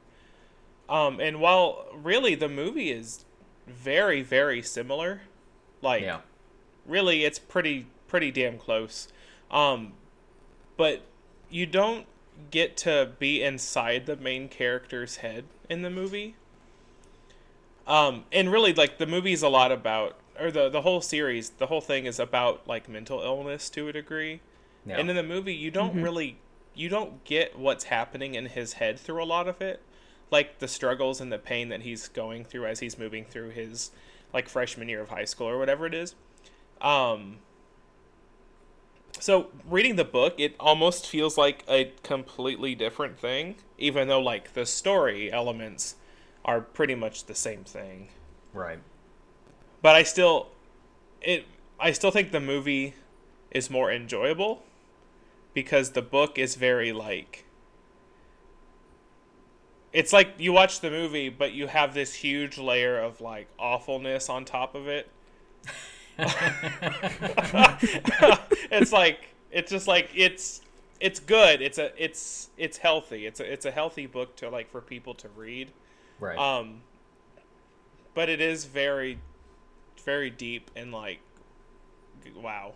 Um. 0.89 1.21
And 1.21 1.41
while 1.41 1.87
really 1.95 2.35
the 2.35 2.49
movie 2.49 2.91
is 2.91 3.25
very 3.67 4.23
very 4.23 4.63
similar, 4.63 5.23
like 5.83 6.03
yeah. 6.03 6.21
Really 6.87 7.25
it's 7.25 7.39
pretty 7.39 7.87
pretty 8.09 8.31
damn 8.31 8.59
close. 8.59 9.09
Um 9.51 9.93
but 10.77 11.03
you 11.51 11.67
don't 11.67 12.07
get 12.51 12.77
to 12.77 13.13
be 13.19 13.43
inside 13.43 14.07
the 14.07 14.17
main 14.17 14.49
character's 14.49 15.17
head 15.17 15.45
in 15.69 15.83
the 15.83 15.91
movie. 15.91 16.35
Um 17.87 18.25
and 18.33 18.51
really 18.51 18.73
like 18.73 18.99
the 18.99 19.07
movie's 19.07 19.43
a 19.43 19.49
lot 19.49 19.73
about 19.73 20.17
or 20.39 20.51
the 20.51 20.69
the 20.69 20.83
whole 20.83 21.01
series 21.01 21.51
the 21.51 21.67
whole 21.67 21.81
thing 21.81 22.07
is 22.07 22.19
about 22.19 22.67
like 22.67 22.89
mental 22.89 23.21
illness 23.21 23.71
to 23.71 23.89
a 23.89 23.93
degree. 23.93 24.41
Yeah. 24.85 24.99
and 24.99 25.11
in 25.11 25.17
the 25.17 25.23
movie 25.23 25.55
you 25.55 25.71
don't 25.71 26.01
really 26.01 26.39
you 26.75 26.89
don't 26.89 27.25
get 27.25 27.59
what's 27.59 27.85
happening 27.85 28.35
in 28.35 28.47
his 28.47 28.75
head 28.75 28.99
through 28.99 29.23
a 29.23 29.25
lot 29.25 29.49
of 29.49 29.61
it. 29.61 29.81
Like 30.31 30.59
the 30.59 30.69
struggles 30.69 31.21
and 31.21 31.33
the 31.33 31.39
pain 31.39 31.69
that 31.71 31.83
he's 31.83 32.09
going 32.09 32.45
through 32.45 32.67
as 32.67 32.81
he's 32.81 32.99
moving 32.99 33.25
through 33.25 33.51
his 33.51 33.91
like 34.33 34.49
freshman 34.49 34.89
year 34.89 35.01
of 35.01 35.09
high 35.09 35.25
school 35.25 35.49
or 35.49 35.59
whatever 35.59 35.87
it 35.87 35.95
is 35.95 36.15
um 36.81 37.39
so 39.19 39.49
reading 39.69 39.97
the 39.97 40.05
book 40.05 40.35
it 40.39 40.55
almost 40.61 41.07
feels 41.07 41.39
like 41.39 41.65
a 41.69 41.93
completely 42.03 42.75
different 42.75 43.19
thing 43.19 43.57
even 43.79 44.09
though 44.09 44.21
like 44.21 44.53
the 44.55 44.67
story 44.67 45.33
elements 45.33 45.97
are 46.45 46.61
pretty 46.61 46.95
much 46.95 47.25
the 47.25 47.35
same 47.35 47.65
thing 47.65 48.09
right. 48.53 48.79
but 49.83 49.95
I 49.95 50.03
still 50.03 50.49
it 51.21 51.47
I 51.79 51.93
still 51.93 52.11
think 52.11 52.31
the 52.31 52.41
movie 52.41 52.95
is 53.51 53.71
more 53.71 53.91
enjoyable 53.91 54.63
because 55.55 55.93
the 55.93 56.03
book 56.03 56.39
is 56.39 56.55
very 56.55 56.93
like 56.93 57.47
it's 59.93 60.13
like 60.13 60.35
you 60.37 60.53
watch 60.53 60.81
the 60.81 60.91
movie 60.91 61.31
but 61.31 61.53
you 61.53 61.69
have 61.69 61.95
this 61.95 62.15
huge 62.15 62.59
layer 62.59 62.99
of 62.99 63.21
like 63.21 63.49
awfulness 63.59 64.29
on 64.29 64.45
top 64.45 64.75
of 64.75 64.87
it. 64.87 65.09
it's 68.71 68.93
like 68.93 69.19
it's 69.51 69.71
just 69.71 69.87
like 69.87 70.11
it's 70.15 70.61
it's 71.01 71.21
good. 71.21 71.61
It's 71.61 71.79
a 71.79 71.93
it's 72.03 72.51
it's 72.57 72.79
healthy. 72.79 73.27
It's 73.27 73.41
a 73.41 73.53
it's 73.53 73.67
a 73.67 73.71
healthy 73.71 74.07
book 74.07 74.37
to 74.37 74.49
like 74.49 74.71
for 74.71 74.81
people 74.81 75.15
to 75.15 75.29
read. 75.37 75.73
Right. 76.19 76.39
Um, 76.39 76.81
but 78.15 78.29
it 78.31 78.41
is 78.41 78.65
very, 78.65 79.19
very 80.05 80.31
deep 80.31 80.71
and 80.75 80.91
like, 80.91 81.21
wow, 82.35 82.73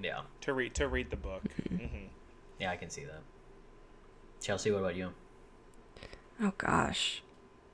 yeah. 0.00 0.20
to 0.42 0.52
read 0.52 0.74
to 0.74 0.86
read 0.86 1.10
the 1.10 1.16
book. 1.16 1.42
hmm 1.68 1.86
Yeah, 2.58 2.70
I 2.70 2.76
can 2.76 2.90
see 2.90 3.04
that. 3.04 3.22
Chelsea, 4.40 4.70
what 4.70 4.80
about 4.80 4.96
you? 4.96 5.10
Oh 6.42 6.52
gosh. 6.58 7.22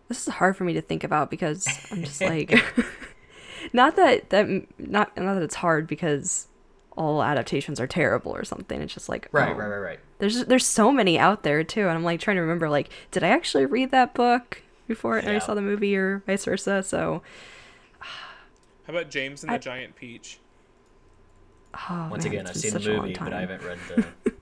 This 0.08 0.26
is 0.28 0.34
hard 0.34 0.56
for 0.56 0.62
me 0.62 0.72
to 0.74 0.80
think 0.80 1.02
about 1.02 1.30
because 1.30 1.66
I'm 1.90 2.04
just 2.04 2.20
like 2.22 2.54
not 3.72 3.96
that 3.96 4.30
that 4.30 4.46
not 4.78 5.16
not 5.16 5.34
that 5.34 5.42
it's 5.42 5.56
hard 5.56 5.86
because 5.86 6.48
all 6.96 7.22
adaptations 7.22 7.78
are 7.80 7.86
terrible 7.86 8.34
or 8.34 8.44
something. 8.44 8.80
It's 8.80 8.94
just 8.94 9.08
like 9.08 9.28
Right, 9.32 9.50
oh, 9.50 9.58
right, 9.58 9.66
right, 9.68 9.78
right. 9.78 10.00
There's 10.18 10.44
there's 10.46 10.64
so 10.66 10.90
many 10.90 11.18
out 11.18 11.42
there 11.42 11.62
too, 11.64 11.82
and 11.82 11.90
I'm 11.90 12.04
like 12.04 12.20
trying 12.20 12.36
to 12.36 12.40
remember 12.42 12.68
like 12.70 12.88
did 13.10 13.22
I 13.22 13.28
actually 13.28 13.66
read 13.66 13.90
that 13.90 14.14
book 14.14 14.62
before 14.88 15.18
I 15.18 15.38
saw 15.38 15.54
the 15.54 15.62
movie 15.62 15.94
or 15.96 16.22
vice 16.26 16.44
versa? 16.44 16.82
So 16.82 17.22
How 18.00 18.92
about 18.92 19.10
James 19.10 19.42
and 19.42 19.50
I- 19.50 19.56
the 19.58 19.62
Giant 19.64 19.96
Peach? 19.96 20.38
oh, 21.90 22.08
Once 22.10 22.24
man, 22.24 22.32
again, 22.32 22.46
it's 22.46 22.50
I've 22.50 22.56
seen 22.56 22.72
the 22.72 22.80
such 22.80 22.86
a 22.88 22.92
long 22.92 23.02
movie, 23.02 23.14
but 23.18 23.26
I 23.28 23.30
time. 23.44 23.48
haven't 23.48 23.62
read 23.66 23.78
the. 23.88 24.06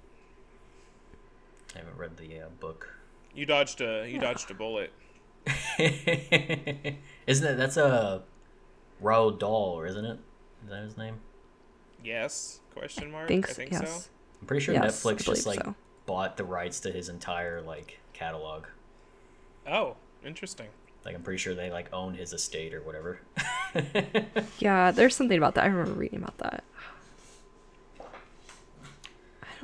I 1.74 1.78
haven't 1.78 1.96
read 1.96 2.16
the 2.16 2.40
uh, 2.42 2.48
book. 2.60 2.88
You 3.34 3.46
dodged 3.46 3.80
a 3.80 4.06
you 4.08 4.20
dodged 4.20 4.50
a 4.50 4.54
bullet. 4.54 4.92
isn't 5.78 6.96
it? 7.46 7.56
That's 7.56 7.76
a 7.76 8.22
Roald 9.02 9.38
Dahl, 9.38 9.82
isn't 9.82 10.04
it? 10.04 10.18
Is 10.64 10.70
that 10.70 10.82
his 10.82 10.96
name? 10.96 11.16
Yes? 12.02 12.60
Question 12.74 13.10
mark. 13.10 13.28
Think, 13.28 13.48
I 13.48 13.52
think 13.52 13.72
yes. 13.72 14.04
so. 14.04 14.10
I'm 14.40 14.46
pretty 14.46 14.64
sure 14.64 14.74
Yes, 14.74 15.02
Netflix 15.02 15.24
just 15.24 15.46
like 15.46 15.62
so. 15.62 15.74
bought 16.06 16.36
the 16.36 16.44
rights 16.44 16.80
to 16.80 16.90
his 16.90 17.08
entire 17.08 17.60
like 17.62 17.98
catalog. 18.12 18.64
Oh, 19.66 19.96
interesting. 20.24 20.68
Like 21.04 21.14
I'm 21.14 21.22
pretty 21.22 21.38
sure 21.38 21.54
they 21.54 21.70
like 21.70 21.92
own 21.92 22.14
his 22.14 22.32
estate 22.32 22.74
or 22.74 22.82
whatever. 22.82 23.20
Yeah, 24.60 24.92
there's 24.92 25.16
something 25.16 25.36
about 25.36 25.56
that. 25.56 25.64
I 25.64 25.66
remember 25.66 25.98
reading 25.98 26.22
about 26.22 26.38
that. 26.38 26.62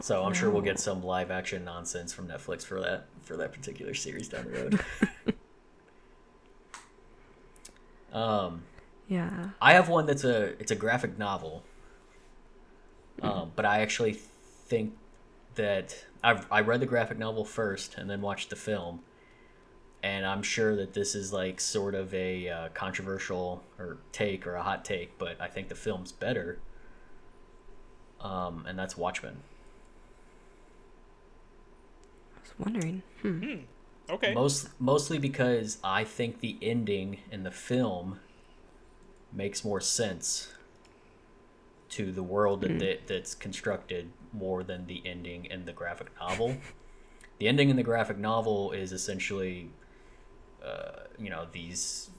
So 0.01 0.25
I'm 0.25 0.33
sure 0.35 0.51
we'll 0.51 0.63
get 0.63 0.81
some 0.81 1.05
live 1.05 1.31
action 1.31 1.65
nonsense 1.65 2.13
from 2.13 2.27
Netflix 2.27 2.65
for 2.65 2.81
that 2.81 3.07
for 3.23 3.37
that 3.37 3.53
particular 3.53 3.95
series 3.95 4.29
down 4.29 4.47
the 4.47 4.51
road. 4.51 4.81
um, 8.13 8.63
Yeah. 9.11 9.51
I 9.61 9.73
have 9.73 9.89
one 9.89 10.07
that's 10.07 10.23
a 10.23 10.55
it's 10.61 10.71
a 10.71 10.77
graphic 10.77 11.19
novel. 11.19 11.65
Um, 13.21 13.51
but 13.57 13.67
I 13.67 13.81
actually 13.81 14.13
think 14.15 14.95
that 15.57 16.07
I've 16.23 16.47
I 16.51 16.61
read 16.61 16.81
the 16.81 16.87
graphic 16.87 17.19
novel 17.19 17.45
first 17.45 17.97
and 17.99 18.09
then 18.09 18.21
watched 18.21 18.51
the 18.51 18.57
film, 18.57 19.01
and 20.01 20.25
I'm 20.25 20.45
sure 20.45 20.77
that 20.77 20.95
this 20.95 21.17
is 21.17 21.33
like 21.33 21.61
sort 21.61 21.97
of 21.97 22.15
a 22.15 22.49
uh, 22.49 22.69
controversial 22.73 23.65
or 23.81 23.99
take 24.13 24.47
or 24.47 24.55
a 24.55 24.63
hot 24.63 24.85
take, 24.85 25.19
but 25.19 25.41
I 25.41 25.49
think 25.49 25.69
the 25.69 25.75
film's 25.75 26.13
better. 26.13 26.61
Um, 28.21 28.65
and 28.69 28.79
that's 28.79 28.97
Watchmen. 28.97 29.39
I 32.37 32.41
was 32.43 32.53
wondering. 32.59 33.03
Hmm. 33.23 33.55
Okay. 34.09 34.35
Most 34.35 34.69
mostly 34.79 35.19
because 35.19 35.79
I 35.83 36.05
think 36.05 36.39
the 36.39 36.57
ending 36.63 37.19
in 37.33 37.43
the 37.43 37.51
film 37.51 38.21
makes 39.33 39.65
more 39.65 39.81
sense 39.81 40.53
to 41.91 42.13
the 42.13 42.23
world 42.23 42.61
that, 42.61 42.79
that 42.79 43.07
that's 43.07 43.35
constructed 43.35 44.11
more 44.33 44.63
than 44.63 44.87
the 44.87 45.03
ending 45.05 45.45
in 45.47 45.65
the 45.65 45.73
graphic 45.73 46.09
novel. 46.21 46.57
the 47.39 47.49
ending 47.49 47.69
in 47.71 47.77
the 47.77 47.83
graphic 47.83 48.17
novel 48.17 48.71
is 48.73 48.93
essentially, 48.93 49.71
uh, 50.65 51.05
you 51.19 51.31
know, 51.31 51.47
these 51.53 52.11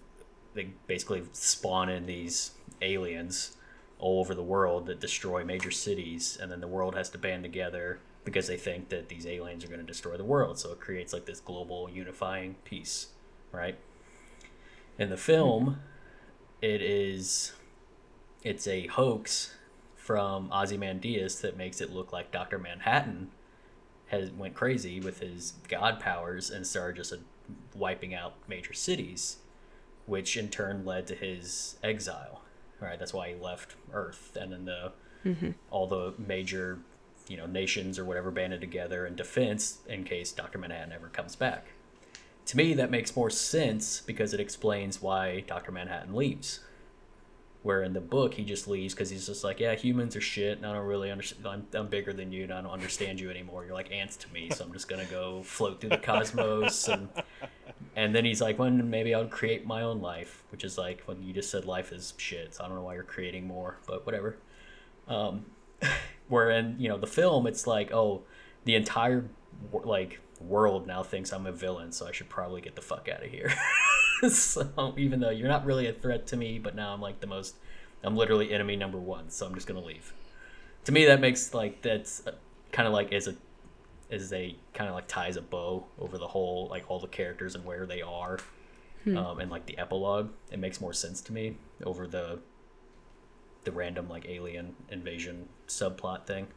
they 0.53 0.69
basically 0.87 1.23
spawn 1.31 1.87
in 1.89 2.05
these 2.05 2.51
aliens 2.81 3.55
all 3.99 4.19
over 4.19 4.35
the 4.35 4.43
world 4.43 4.87
that 4.87 4.99
destroy 4.99 5.45
major 5.45 5.71
cities, 5.71 6.37
and 6.41 6.51
then 6.51 6.59
the 6.59 6.67
world 6.67 6.95
has 6.95 7.09
to 7.09 7.17
band 7.17 7.43
together 7.43 7.99
because 8.25 8.47
they 8.47 8.57
think 8.57 8.89
that 8.89 9.09
these 9.09 9.25
aliens 9.25 9.63
are 9.63 9.67
going 9.67 9.79
to 9.79 9.85
destroy 9.85 10.17
the 10.17 10.23
world. 10.23 10.59
So 10.59 10.71
it 10.71 10.79
creates 10.79 11.13
like 11.13 11.25
this 11.25 11.39
global 11.39 11.89
unifying 11.89 12.55
peace, 12.65 13.07
right? 13.51 13.77
In 14.97 15.09
the 15.09 15.17
film, 15.17 15.79
it 16.61 16.81
is 16.81 17.53
it's 18.43 18.67
a 18.67 18.87
hoax 18.87 19.55
from 19.95 20.51
Ozymandias 20.51 21.41
that 21.41 21.57
makes 21.57 21.79
it 21.79 21.91
look 21.91 22.11
like 22.11 22.31
Doctor 22.31 22.57
Manhattan 22.57 23.29
has 24.07 24.31
went 24.31 24.53
crazy 24.55 24.99
with 24.99 25.19
his 25.19 25.53
god 25.67 25.99
powers 25.99 26.49
and 26.49 26.65
started 26.67 26.97
just 26.97 27.13
wiping 27.75 28.13
out 28.13 28.33
major 28.47 28.73
cities, 28.73 29.37
which 30.05 30.35
in 30.35 30.49
turn 30.49 30.85
led 30.85 31.07
to 31.07 31.15
his 31.15 31.77
exile. 31.83 32.41
Right, 32.79 32.97
that's 32.97 33.13
why 33.13 33.29
he 33.29 33.35
left 33.35 33.75
Earth, 33.93 34.35
and 34.39 34.51
then 34.51 34.65
the 34.65 34.91
mm-hmm. 35.23 35.51
all 35.69 35.85
the 35.85 36.15
major, 36.17 36.79
you 37.27 37.37
know, 37.37 37.45
nations 37.45 37.99
or 37.99 38.05
whatever 38.05 38.31
banded 38.31 38.59
together 38.59 39.05
in 39.05 39.15
defense 39.15 39.79
in 39.87 40.03
case 40.03 40.31
Doctor 40.31 40.57
Manhattan 40.57 40.91
ever 40.91 41.07
comes 41.07 41.35
back. 41.35 41.67
To 42.45 42.57
me, 42.57 42.73
that 42.73 42.91
makes 42.91 43.15
more 43.15 43.29
sense 43.29 44.01
because 44.05 44.33
it 44.33 44.39
explains 44.39 45.01
why 45.01 45.41
Doctor 45.41 45.71
Manhattan 45.71 46.15
leaves. 46.15 46.61
Where 47.63 47.83
in 47.83 47.93
the 47.93 48.01
book 48.01 48.33
he 48.33 48.43
just 48.43 48.67
leaves 48.67 48.95
because 48.95 49.11
he's 49.11 49.27
just 49.27 49.43
like, 49.43 49.59
yeah, 49.59 49.75
humans 49.75 50.15
are 50.15 50.21
shit, 50.21 50.57
and 50.57 50.65
I 50.65 50.73
don't 50.73 50.87
really 50.87 51.11
understand. 51.11 51.47
I'm, 51.47 51.67
I'm 51.73 51.87
bigger 51.87 52.11
than 52.11 52.31
you, 52.31 52.43
and 52.43 52.51
I 52.51 52.59
don't 52.59 52.71
understand 52.71 53.19
you 53.19 53.29
anymore. 53.29 53.63
You're 53.63 53.75
like 53.75 53.91
ants 53.91 54.15
to 54.17 54.33
me, 54.33 54.49
so 54.49 54.65
I'm 54.65 54.73
just 54.73 54.87
gonna 54.87 55.05
go 55.05 55.43
float 55.43 55.79
through 55.79 55.91
the 55.91 55.99
cosmos, 55.99 56.87
and 56.87 57.07
and 57.95 58.15
then 58.15 58.25
he's 58.25 58.41
like, 58.41 58.57
well, 58.57 58.71
maybe 58.71 59.13
I'll 59.13 59.27
create 59.27 59.67
my 59.67 59.83
own 59.83 60.01
life, 60.01 60.43
which 60.51 60.63
is 60.63 60.79
like 60.79 61.03
when 61.05 61.21
you 61.21 61.33
just 61.33 61.51
said 61.51 61.65
life 61.65 61.91
is 61.91 62.15
shit. 62.17 62.55
So 62.55 62.63
I 62.63 62.67
don't 62.67 62.77
know 62.77 62.83
why 62.83 62.95
you're 62.95 63.03
creating 63.03 63.45
more, 63.45 63.77
but 63.85 64.07
whatever. 64.07 64.37
Um, 65.07 65.45
where 66.29 66.49
in 66.49 66.77
you 66.79 66.89
know 66.89 66.97
the 66.97 67.05
film, 67.05 67.45
it's 67.45 67.67
like, 67.67 67.91
oh, 67.91 68.23
the 68.65 68.73
entire 68.73 69.25
like 69.71 70.19
world 70.39 70.87
now 70.87 71.03
thinks 71.03 71.31
I'm 71.31 71.45
a 71.45 71.51
villain, 71.51 71.91
so 71.91 72.07
I 72.07 72.11
should 72.11 72.29
probably 72.29 72.61
get 72.61 72.75
the 72.75 72.81
fuck 72.81 73.07
out 73.09 73.23
of 73.23 73.29
here. 73.29 73.53
so 74.29 74.93
even 74.97 75.19
though 75.19 75.29
you're 75.29 75.47
not 75.47 75.65
really 75.65 75.87
a 75.87 75.93
threat 75.93 76.27
to 76.27 76.37
me, 76.37 76.59
but 76.59 76.75
now 76.75 76.93
I'm 76.93 77.01
like 77.01 77.19
the 77.19 77.27
most, 77.27 77.55
I'm 78.03 78.15
literally 78.15 78.53
enemy 78.53 78.75
number 78.75 78.99
one, 78.99 79.29
so 79.29 79.45
I'm 79.45 79.55
just 79.55 79.67
gonna 79.67 79.83
leave. 79.83 80.13
To 80.85 80.91
me, 80.91 81.05
that 81.05 81.21
makes 81.21 81.53
like 81.53 81.81
that's 81.81 82.23
kind 82.71 82.87
of 82.87 82.93
like 82.93 83.13
as 83.13 83.27
a 83.27 83.35
as 84.09 84.33
a 84.33 84.55
kind 84.73 84.89
of 84.89 84.95
like 84.95 85.07
ties 85.07 85.37
a 85.37 85.41
bow 85.41 85.85
over 85.99 86.17
the 86.17 86.27
whole 86.27 86.67
like 86.69 86.89
all 86.89 86.99
the 86.99 87.07
characters 87.07 87.55
and 87.55 87.63
where 87.63 87.85
they 87.85 88.01
are, 88.01 88.39
hmm. 89.03 89.17
um, 89.17 89.39
and 89.39 89.51
like 89.51 89.65
the 89.65 89.77
epilogue. 89.77 90.29
It 90.51 90.59
makes 90.59 90.81
more 90.81 90.93
sense 90.93 91.21
to 91.21 91.33
me 91.33 91.57
over 91.83 92.07
the 92.07 92.39
the 93.63 93.71
random 93.71 94.09
like 94.09 94.25
alien 94.27 94.75
invasion 94.89 95.47
subplot 95.67 96.25
thing. 96.25 96.47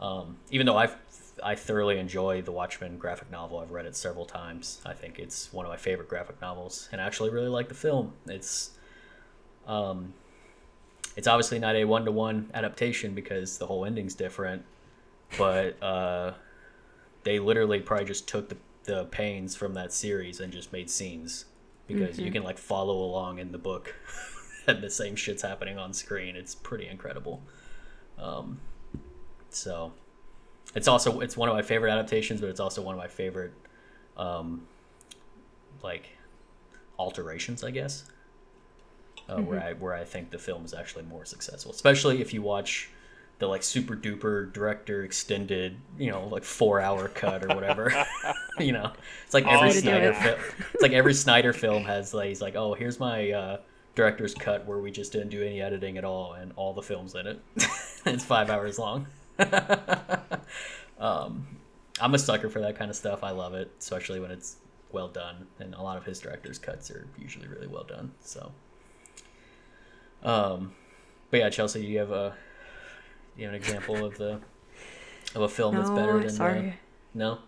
Um, 0.00 0.36
even 0.50 0.66
though 0.66 0.76
I've 0.76 0.96
I 1.42 1.54
thoroughly 1.54 1.98
enjoy 1.98 2.42
the 2.42 2.52
Watchmen 2.52 2.98
graphic 2.98 3.30
novel. 3.30 3.58
I've 3.58 3.70
read 3.70 3.86
it 3.86 3.96
several 3.96 4.24
times. 4.24 4.80
I 4.86 4.92
think 4.92 5.18
it's 5.18 5.52
one 5.52 5.66
of 5.66 5.70
my 5.70 5.76
favorite 5.76 6.08
graphic 6.08 6.40
novels, 6.40 6.88
and 6.92 7.00
I 7.00 7.06
actually 7.06 7.30
really 7.30 7.48
like 7.48 7.68
the 7.68 7.74
film. 7.74 8.12
It's, 8.26 8.70
um, 9.66 10.14
it's 11.16 11.26
obviously 11.26 11.58
not 11.58 11.74
a 11.74 11.84
one 11.84 12.04
to 12.04 12.12
one 12.12 12.50
adaptation 12.54 13.14
because 13.14 13.58
the 13.58 13.66
whole 13.66 13.84
ending's 13.84 14.14
different, 14.14 14.64
but 15.38 15.82
uh, 15.82 16.32
they 17.24 17.38
literally 17.38 17.80
probably 17.80 18.06
just 18.06 18.28
took 18.28 18.48
the 18.48 18.56
the 18.84 19.04
pains 19.06 19.54
from 19.54 19.74
that 19.74 19.92
series 19.92 20.40
and 20.40 20.52
just 20.52 20.72
made 20.72 20.90
scenes 20.90 21.44
because 21.86 22.16
mm-hmm. 22.16 22.26
you 22.26 22.32
can 22.32 22.42
like 22.42 22.58
follow 22.58 22.96
along 22.96 23.38
in 23.38 23.52
the 23.52 23.58
book 23.58 23.94
and 24.66 24.82
the 24.82 24.90
same 24.90 25.14
shit's 25.14 25.42
happening 25.42 25.78
on 25.78 25.92
screen. 25.92 26.34
It's 26.34 26.56
pretty 26.56 26.88
incredible. 26.88 27.42
Um, 28.18 28.60
so 29.56 29.92
it's 30.74 30.88
also 30.88 31.20
it's 31.20 31.36
one 31.36 31.48
of 31.48 31.54
my 31.54 31.62
favorite 31.62 31.90
adaptations, 31.90 32.40
but 32.40 32.50
it's 32.50 32.60
also 32.60 32.82
one 32.82 32.94
of 32.94 32.98
my 32.98 33.08
favorite 33.08 33.52
um, 34.16 34.66
like 35.82 36.08
alterations, 36.98 37.64
I 37.64 37.70
guess. 37.70 38.04
Uh, 39.28 39.36
mm-hmm. 39.36 39.46
Where 39.46 39.62
I 39.62 39.72
where 39.74 39.94
I 39.94 40.04
think 40.04 40.30
the 40.30 40.38
film 40.38 40.64
is 40.64 40.74
actually 40.74 41.04
more 41.04 41.24
successful, 41.24 41.72
especially 41.72 42.20
if 42.20 42.34
you 42.34 42.42
watch 42.42 42.90
the 43.38 43.46
like 43.46 43.62
super 43.62 43.96
duper 43.96 44.52
director 44.52 45.02
extended, 45.04 45.76
you 45.98 46.10
know, 46.10 46.26
like 46.28 46.44
four 46.44 46.80
hour 46.80 47.08
cut 47.08 47.44
or 47.44 47.48
whatever. 47.48 47.92
you 48.58 48.72
know, 48.72 48.92
it's 49.24 49.34
like 49.34 49.46
every 49.46 49.72
Snyder 49.72 50.12
film. 50.12 50.38
It's 50.72 50.82
like 50.82 50.92
every 50.92 51.14
Snyder 51.14 51.52
film 51.52 51.84
has 51.84 52.14
like 52.14 52.28
he's 52.28 52.40
like, 52.40 52.54
oh, 52.56 52.74
here's 52.74 53.00
my 53.00 53.30
uh, 53.30 53.56
director's 53.94 54.34
cut 54.34 54.66
where 54.66 54.78
we 54.78 54.90
just 54.90 55.12
didn't 55.12 55.30
do 55.30 55.42
any 55.42 55.60
editing 55.60 55.98
at 55.98 56.04
all, 56.04 56.34
and 56.34 56.52
all 56.56 56.72
the 56.72 56.82
films 56.82 57.14
in 57.14 57.26
it. 57.26 57.40
it's 58.06 58.24
five 58.24 58.50
hours 58.50 58.78
long. 58.78 59.06
um, 60.98 61.46
I'm 62.00 62.14
a 62.14 62.18
sucker 62.18 62.48
for 62.48 62.60
that 62.60 62.76
kind 62.76 62.90
of 62.90 62.96
stuff. 62.96 63.22
I 63.22 63.30
love 63.30 63.54
it, 63.54 63.70
especially 63.78 64.20
when 64.20 64.30
it's 64.30 64.56
well 64.90 65.08
done. 65.08 65.46
And 65.58 65.74
a 65.74 65.82
lot 65.82 65.96
of 65.96 66.04
his 66.04 66.20
director's 66.20 66.58
cuts 66.58 66.90
are 66.90 67.06
usually 67.18 67.48
really 67.48 67.66
well 67.66 67.84
done. 67.84 68.12
So, 68.20 68.52
um, 70.22 70.72
but 71.30 71.40
yeah, 71.40 71.50
Chelsea, 71.50 71.82
do 71.82 71.88
you 71.88 71.98
have 71.98 72.10
a 72.10 72.34
you 73.36 73.44
have 73.44 73.54
an 73.54 73.60
example 73.60 74.04
of 74.04 74.18
the 74.18 74.40
of 75.34 75.42
a 75.42 75.48
film 75.48 75.74
no, 75.74 75.80
that's 75.80 75.90
better 75.90 76.18
than 76.20 76.30
sorry. 76.30 76.60
The, 77.14 77.18
no. 77.18 77.38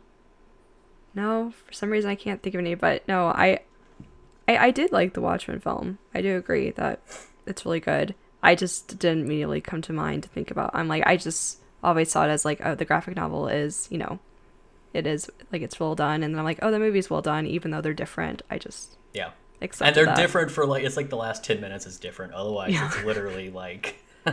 No, 1.15 1.53
for 1.67 1.73
some 1.73 1.91
reason 1.91 2.11
I 2.11 2.15
can't 2.17 2.43
think 2.43 2.55
of 2.55 2.61
any. 2.61 2.75
But 2.75 3.07
no, 3.07 3.27
I, 3.27 3.61
I, 4.49 4.57
I 4.57 4.71
did 4.71 4.91
like 4.91 5.15
the 5.15 5.21
Watchmen 5.21 5.61
film. 5.61 5.99
I 6.15 6.23
do 6.23 6.37
agree 6.37 6.71
that 6.73 7.01
it's 7.47 7.65
really 7.65 7.81
good. 7.81 8.15
I 8.43 8.55
just 8.55 8.99
didn't 8.99 9.25
immediately 9.25 9.61
come 9.61 9.81
to 9.83 9.93
mind 9.93 10.25
to 10.25 10.29
think 10.29 10.51
about. 10.51 10.71
I'm 10.75 10.89
like, 10.89 11.05
I 11.07 11.17
just 11.17 11.61
always 11.85 12.11
saw 12.11 12.25
it 12.25 12.29
as 12.29 12.45
like, 12.45 12.61
oh, 12.65 12.75
the 12.75 12.85
graphic 12.85 13.17
novel 13.17 13.49
is, 13.49 13.89
you 13.91 13.99
know, 13.99 14.19
it 14.93 15.07
is 15.07 15.31
like 15.53 15.63
it's 15.63 15.79
well 15.79 15.95
done, 15.95 16.23
and 16.23 16.35
then 16.35 16.39
I'm 16.39 16.45
like, 16.45 16.61
oh, 16.63 16.71
the 16.71 16.79
movie's 16.79 17.11
well 17.11 17.23
done, 17.23 17.47
even 17.47 17.71
though 17.71 17.81
they're 17.81 17.93
different. 17.93 18.43
I 18.51 18.59
just 18.59 18.97
yeah, 19.13 19.31
and 19.61 19.95
they're 19.95 20.07
that. 20.07 20.17
different 20.17 20.51
for 20.51 20.67
like 20.67 20.85
it's 20.85 20.97
like 20.97 21.11
the 21.11 21.17
last 21.17 21.45
ten 21.45 21.61
minutes 21.61 21.85
is 21.87 21.99
different. 21.99 22.33
Otherwise, 22.33 22.73
yeah. 22.73 22.87
it's 22.87 23.05
literally 23.05 23.51
like. 23.51 23.97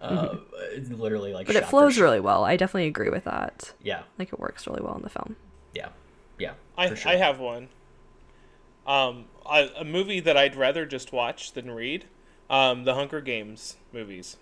uh, 0.00 0.36
it's 0.72 0.90
literally 0.90 1.32
like 1.32 1.46
but 1.46 1.56
it 1.56 1.66
flows 1.66 1.98
really 1.98 2.20
well 2.20 2.44
i 2.44 2.56
definitely 2.56 2.88
agree 2.88 3.10
with 3.10 3.24
that 3.24 3.72
yeah 3.82 4.02
like 4.18 4.32
it 4.32 4.40
works 4.40 4.66
really 4.66 4.80
well 4.82 4.96
in 4.96 5.02
the 5.02 5.08
film 5.08 5.36
yeah 5.74 5.88
yeah 6.38 6.52
i, 6.76 6.92
sure. 6.94 7.12
I 7.12 7.16
have 7.16 7.38
one 7.38 7.68
um 8.86 9.26
a, 9.46 9.68
a, 9.76 9.84
movie 9.84 10.20
that 10.20 10.36
i'd 10.36 10.56
rather 10.56 10.86
just 10.86 11.12
watch 11.12 11.52
than 11.52 11.70
read 11.70 12.06
um 12.48 12.84
the 12.84 12.94
hunger 12.94 13.20
games 13.20 13.76
movies 13.92 14.36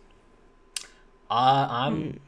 uh, 1.30 1.68
I'm. 1.70 1.96
Mm. 2.02 2.18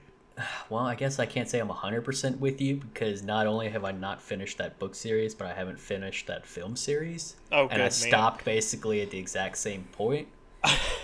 Well, 0.71 0.87
I 0.87 0.95
guess 0.95 1.19
I 1.19 1.27
can't 1.27 1.51
say 1.51 1.59
I'm 1.59 1.69
100% 1.69 2.39
with 2.39 2.63
you 2.63 2.77
because 2.77 3.23
not 3.23 3.47
only 3.47 3.69
have 3.69 3.85
I 3.85 3.93
not 3.93 4.23
finished 4.23 4.57
that 4.57 4.79
book 4.79 4.95
series, 4.95 5.35
but 5.35 5.47
I 5.47 5.53
haven't 5.53 5.79
finished 5.79 6.29
that 6.29 6.47
film 6.47 6.77
series. 6.77 7.37
Oh, 7.53 7.69
And 7.69 7.83
I 7.83 7.91
stopped 7.91 8.47
basically 8.47 9.03
at 9.03 9.11
the 9.11 9.19
exact 9.19 9.59
same 9.59 9.85
point. 9.93 10.29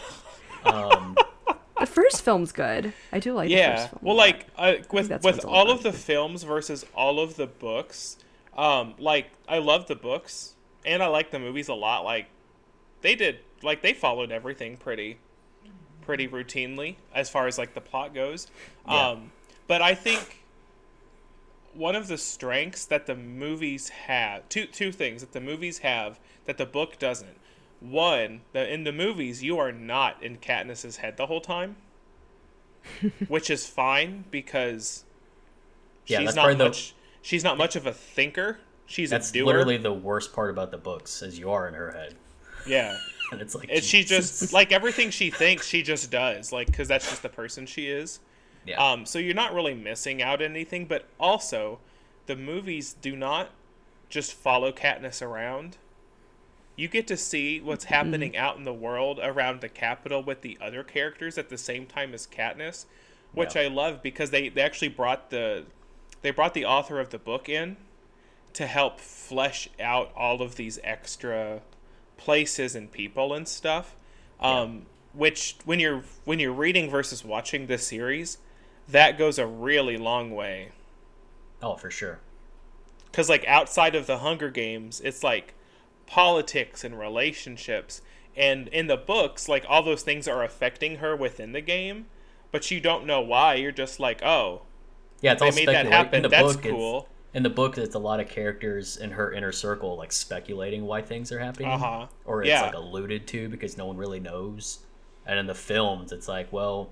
um, 0.64 1.16
the 1.78 1.86
first 1.86 2.22
film's 2.22 2.52
good. 2.52 2.92
I 3.12 3.18
do 3.18 3.34
like 3.34 3.50
it. 3.50 3.58
yeah. 3.58 3.88
Well, 4.00 4.16
like 4.16 4.46
uh, 4.56 4.76
with 4.90 5.10
with 5.22 5.44
all 5.44 5.70
of 5.70 5.82
the 5.82 5.92
films 5.92 6.42
versus 6.42 6.86
all 6.94 7.20
of 7.20 7.36
the 7.36 7.46
books, 7.46 8.16
um, 8.56 8.94
like 8.98 9.30
I 9.48 9.58
love 9.58 9.86
the 9.86 9.96
books 9.96 10.54
and 10.84 11.02
I 11.02 11.08
like 11.08 11.30
the 11.30 11.38
movies 11.38 11.68
a 11.68 11.74
lot. 11.74 12.04
Like 12.04 12.28
they 13.02 13.14
did, 13.14 13.40
like 13.62 13.82
they 13.82 13.92
followed 13.92 14.32
everything 14.32 14.76
pretty 14.76 15.18
pretty 16.06 16.28
routinely 16.28 16.94
as 17.12 17.28
far 17.28 17.48
as 17.48 17.58
like 17.58 17.74
the 17.74 17.80
plot 17.80 18.14
goes. 18.14 18.46
Yeah. 18.88 19.08
Um, 19.08 19.32
but 19.66 19.82
I 19.82 19.94
think 19.94 20.44
one 21.74 21.96
of 21.96 22.06
the 22.06 22.16
strengths 22.16 22.86
that 22.86 23.06
the 23.06 23.16
movies 23.16 23.90
have 23.90 24.48
two 24.48 24.66
two 24.66 24.92
things 24.92 25.20
that 25.20 25.32
the 25.32 25.40
movies 25.40 25.78
have 25.78 26.18
that 26.46 26.56
the 26.56 26.64
book 26.64 26.98
doesn't. 26.98 27.38
One, 27.80 28.40
that 28.52 28.70
in 28.70 28.84
the 28.84 28.92
movies 28.92 29.42
you 29.42 29.58
are 29.58 29.72
not 29.72 30.22
in 30.22 30.38
Katniss's 30.38 30.98
head 30.98 31.18
the 31.18 31.26
whole 31.26 31.42
time, 31.42 31.76
which 33.28 33.50
is 33.50 33.66
fine 33.66 34.24
because 34.30 35.04
yeah, 36.06 36.20
she's 36.20 36.34
not 36.34 36.56
much. 36.56 36.90
The... 36.90 36.96
She's 37.20 37.42
not 37.44 37.58
much 37.58 37.74
of 37.74 37.86
a 37.86 37.92
thinker. 37.92 38.60
She's 38.86 39.10
that's 39.10 39.30
a 39.30 39.34
doer. 39.34 39.46
literally 39.46 39.76
the 39.76 39.92
worst 39.92 40.32
part 40.32 40.48
about 40.48 40.70
the 40.70 40.78
books, 40.78 41.20
as 41.20 41.38
you 41.38 41.50
are 41.50 41.66
in 41.66 41.74
her 41.74 41.90
head. 41.90 42.14
Yeah. 42.66 42.96
and 43.32 43.40
it's 43.40 43.54
like 43.54 43.68
and 43.70 43.82
she 43.82 44.04
just 44.04 44.52
like 44.52 44.72
everything 44.72 45.10
she 45.10 45.30
thinks 45.30 45.66
she 45.66 45.82
just 45.82 46.10
does 46.10 46.52
like 46.52 46.66
because 46.66 46.88
that's 46.88 47.08
just 47.08 47.22
the 47.22 47.28
person 47.28 47.66
she 47.66 47.86
is 47.86 48.20
yeah. 48.66 48.92
um 48.92 49.06
so 49.06 49.18
you're 49.18 49.34
not 49.34 49.54
really 49.54 49.74
missing 49.74 50.22
out 50.22 50.40
anything 50.42 50.86
but 50.86 51.06
also 51.18 51.78
the 52.26 52.36
movies 52.36 52.94
do 53.00 53.16
not 53.16 53.50
just 54.08 54.32
follow 54.32 54.70
Katniss 54.72 55.22
around 55.22 55.76
you 56.76 56.88
get 56.88 57.06
to 57.06 57.16
see 57.16 57.60
what's 57.60 57.84
mm-hmm. 57.84 57.94
happening 57.94 58.32
mm-hmm. 58.32 58.44
out 58.44 58.56
in 58.56 58.64
the 58.64 58.74
world 58.74 59.18
around 59.22 59.60
the 59.60 59.68
Capitol 59.68 60.22
with 60.22 60.42
the 60.42 60.58
other 60.60 60.82
characters 60.82 61.38
at 61.38 61.48
the 61.48 61.58
same 61.58 61.86
time 61.86 62.14
as 62.14 62.26
Katniss 62.26 62.86
which 63.32 63.54
yeah. 63.54 63.62
I 63.62 63.68
love 63.68 64.02
because 64.02 64.30
they, 64.30 64.48
they 64.48 64.62
actually 64.62 64.88
brought 64.88 65.30
the 65.30 65.64
they 66.22 66.30
brought 66.30 66.54
the 66.54 66.64
author 66.64 66.98
of 66.98 67.10
the 67.10 67.18
book 67.18 67.48
in 67.48 67.76
to 68.54 68.66
help 68.66 68.98
flesh 68.98 69.68
out 69.78 70.10
all 70.16 70.40
of 70.40 70.56
these 70.56 70.78
extra 70.82 71.60
places 72.16 72.74
and 72.74 72.90
people 72.90 73.34
and 73.34 73.46
stuff. 73.46 73.96
Um, 74.40 74.72
yeah. 74.74 74.80
Which 75.14 75.56
when 75.64 75.80
you're 75.80 76.02
when 76.24 76.38
you're 76.38 76.52
reading 76.52 76.90
versus 76.90 77.24
watching 77.24 77.66
this 77.66 77.86
series, 77.86 78.38
that 78.88 79.16
goes 79.16 79.38
a 79.38 79.46
really 79.46 79.96
long 79.96 80.30
way. 80.30 80.72
Oh, 81.62 81.76
for 81.76 81.90
sure. 81.90 82.20
Because 83.06 83.28
like 83.28 83.44
outside 83.46 83.94
of 83.94 84.06
the 84.06 84.18
Hunger 84.18 84.50
Games, 84.50 85.00
it's 85.00 85.22
like 85.22 85.54
politics 86.06 86.84
and 86.84 86.98
relationships, 86.98 88.02
and 88.36 88.68
in 88.68 88.88
the 88.88 88.98
books, 88.98 89.48
like 89.48 89.64
all 89.68 89.82
those 89.82 90.02
things 90.02 90.28
are 90.28 90.44
affecting 90.44 90.96
her 90.96 91.16
within 91.16 91.52
the 91.52 91.62
game, 91.62 92.06
but 92.52 92.70
you 92.70 92.78
don't 92.78 93.06
know 93.06 93.22
why. 93.22 93.54
You're 93.54 93.72
just 93.72 93.98
like, 93.98 94.22
oh, 94.22 94.62
yeah, 95.22 95.32
it's 95.32 95.40
they 95.40 95.46
all 95.46 95.54
made 95.54 95.68
that 95.68 95.86
happen. 95.86 96.22
That's 96.28 96.56
book, 96.56 96.62
cool 96.62 97.08
in 97.36 97.42
the 97.42 97.50
book 97.50 97.76
it's 97.76 97.94
a 97.94 97.98
lot 97.98 98.18
of 98.18 98.26
characters 98.30 98.96
in 98.96 99.10
her 99.10 99.30
inner 99.30 99.52
circle 99.52 99.94
like 99.98 100.10
speculating 100.10 100.86
why 100.86 101.02
things 101.02 101.30
are 101.30 101.38
happening 101.38 101.68
uh-huh. 101.68 102.06
or 102.24 102.42
it's 102.42 102.48
yeah. 102.48 102.62
like 102.62 102.74
alluded 102.74 103.26
to 103.26 103.46
because 103.50 103.76
no 103.76 103.84
one 103.84 103.98
really 103.98 104.18
knows 104.18 104.78
and 105.26 105.38
in 105.38 105.46
the 105.46 105.54
films 105.54 106.12
it's 106.12 106.28
like 106.28 106.50
well 106.50 106.88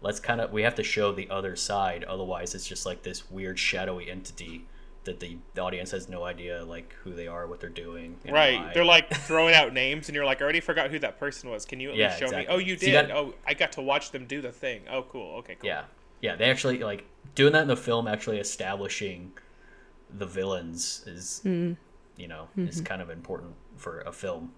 let's 0.00 0.18
kind 0.18 0.40
of 0.40 0.50
we 0.50 0.62
have 0.62 0.74
to 0.74 0.82
show 0.82 1.12
the 1.12 1.28
other 1.28 1.54
side 1.54 2.04
otherwise 2.04 2.54
it's 2.54 2.66
just 2.66 2.86
like 2.86 3.02
this 3.02 3.30
weird 3.30 3.58
shadowy 3.58 4.10
entity 4.10 4.64
that 5.04 5.20
the, 5.20 5.36
the 5.54 5.60
audience 5.60 5.90
has 5.90 6.08
no 6.08 6.24
idea 6.24 6.64
like 6.64 6.94
who 7.02 7.12
they 7.12 7.26
are, 7.26 7.48
what 7.48 7.58
they're 7.60 7.68
doing. 7.68 8.16
Right. 8.24 8.60
why. 8.60 8.70
They're 8.72 8.84
like 8.84 9.12
throwing 9.26 9.52
out 9.52 9.72
names, 9.72 10.08
and 10.08 10.14
you're 10.14 10.24
like, 10.24 10.40
I 10.40 10.44
already 10.44 10.60
forgot 10.60 10.92
who 10.92 11.00
that 11.00 11.18
person 11.18 11.50
was. 11.50 11.64
Can 11.64 11.80
you 11.80 11.90
at 11.90 11.96
Yeah, 11.96 12.06
least 12.06 12.20
show 12.20 12.26
exactly. 12.26 12.46
me? 12.46 12.54
Oh, 12.54 12.64
you 12.64 12.76
did. 12.76 13.10
Oh, 13.10 13.34
I 13.44 13.54
got 13.54 13.72
to 13.72 13.82
watch 13.82 14.12
them 14.12 14.26
do 14.26 14.40
the 14.40 14.52
thing. 14.52 14.82
Oh, 14.88 15.02
cool. 15.02 15.38
Okay, 15.38 15.56
cool. 15.56 15.66
Yeah, 15.66 15.86
yeah. 16.20 16.36
They 16.36 16.48
actually 16.48 16.78
like 16.78 17.04
doing 17.34 17.52
that 17.54 17.62
in 17.62 17.68
the 17.68 17.76
film. 17.76 18.06
Actually 18.06 18.38
establishing 18.38 19.32
the 20.16 20.26
villains 20.26 21.04
is, 21.06 21.40
Mm. 21.44 21.76
you 22.16 22.28
know, 22.28 22.48
is 22.56 22.80
kind 22.80 23.00
of 23.02 23.10
important 23.10 23.54
for 23.76 24.00
a 24.00 24.12
film. 24.12 24.52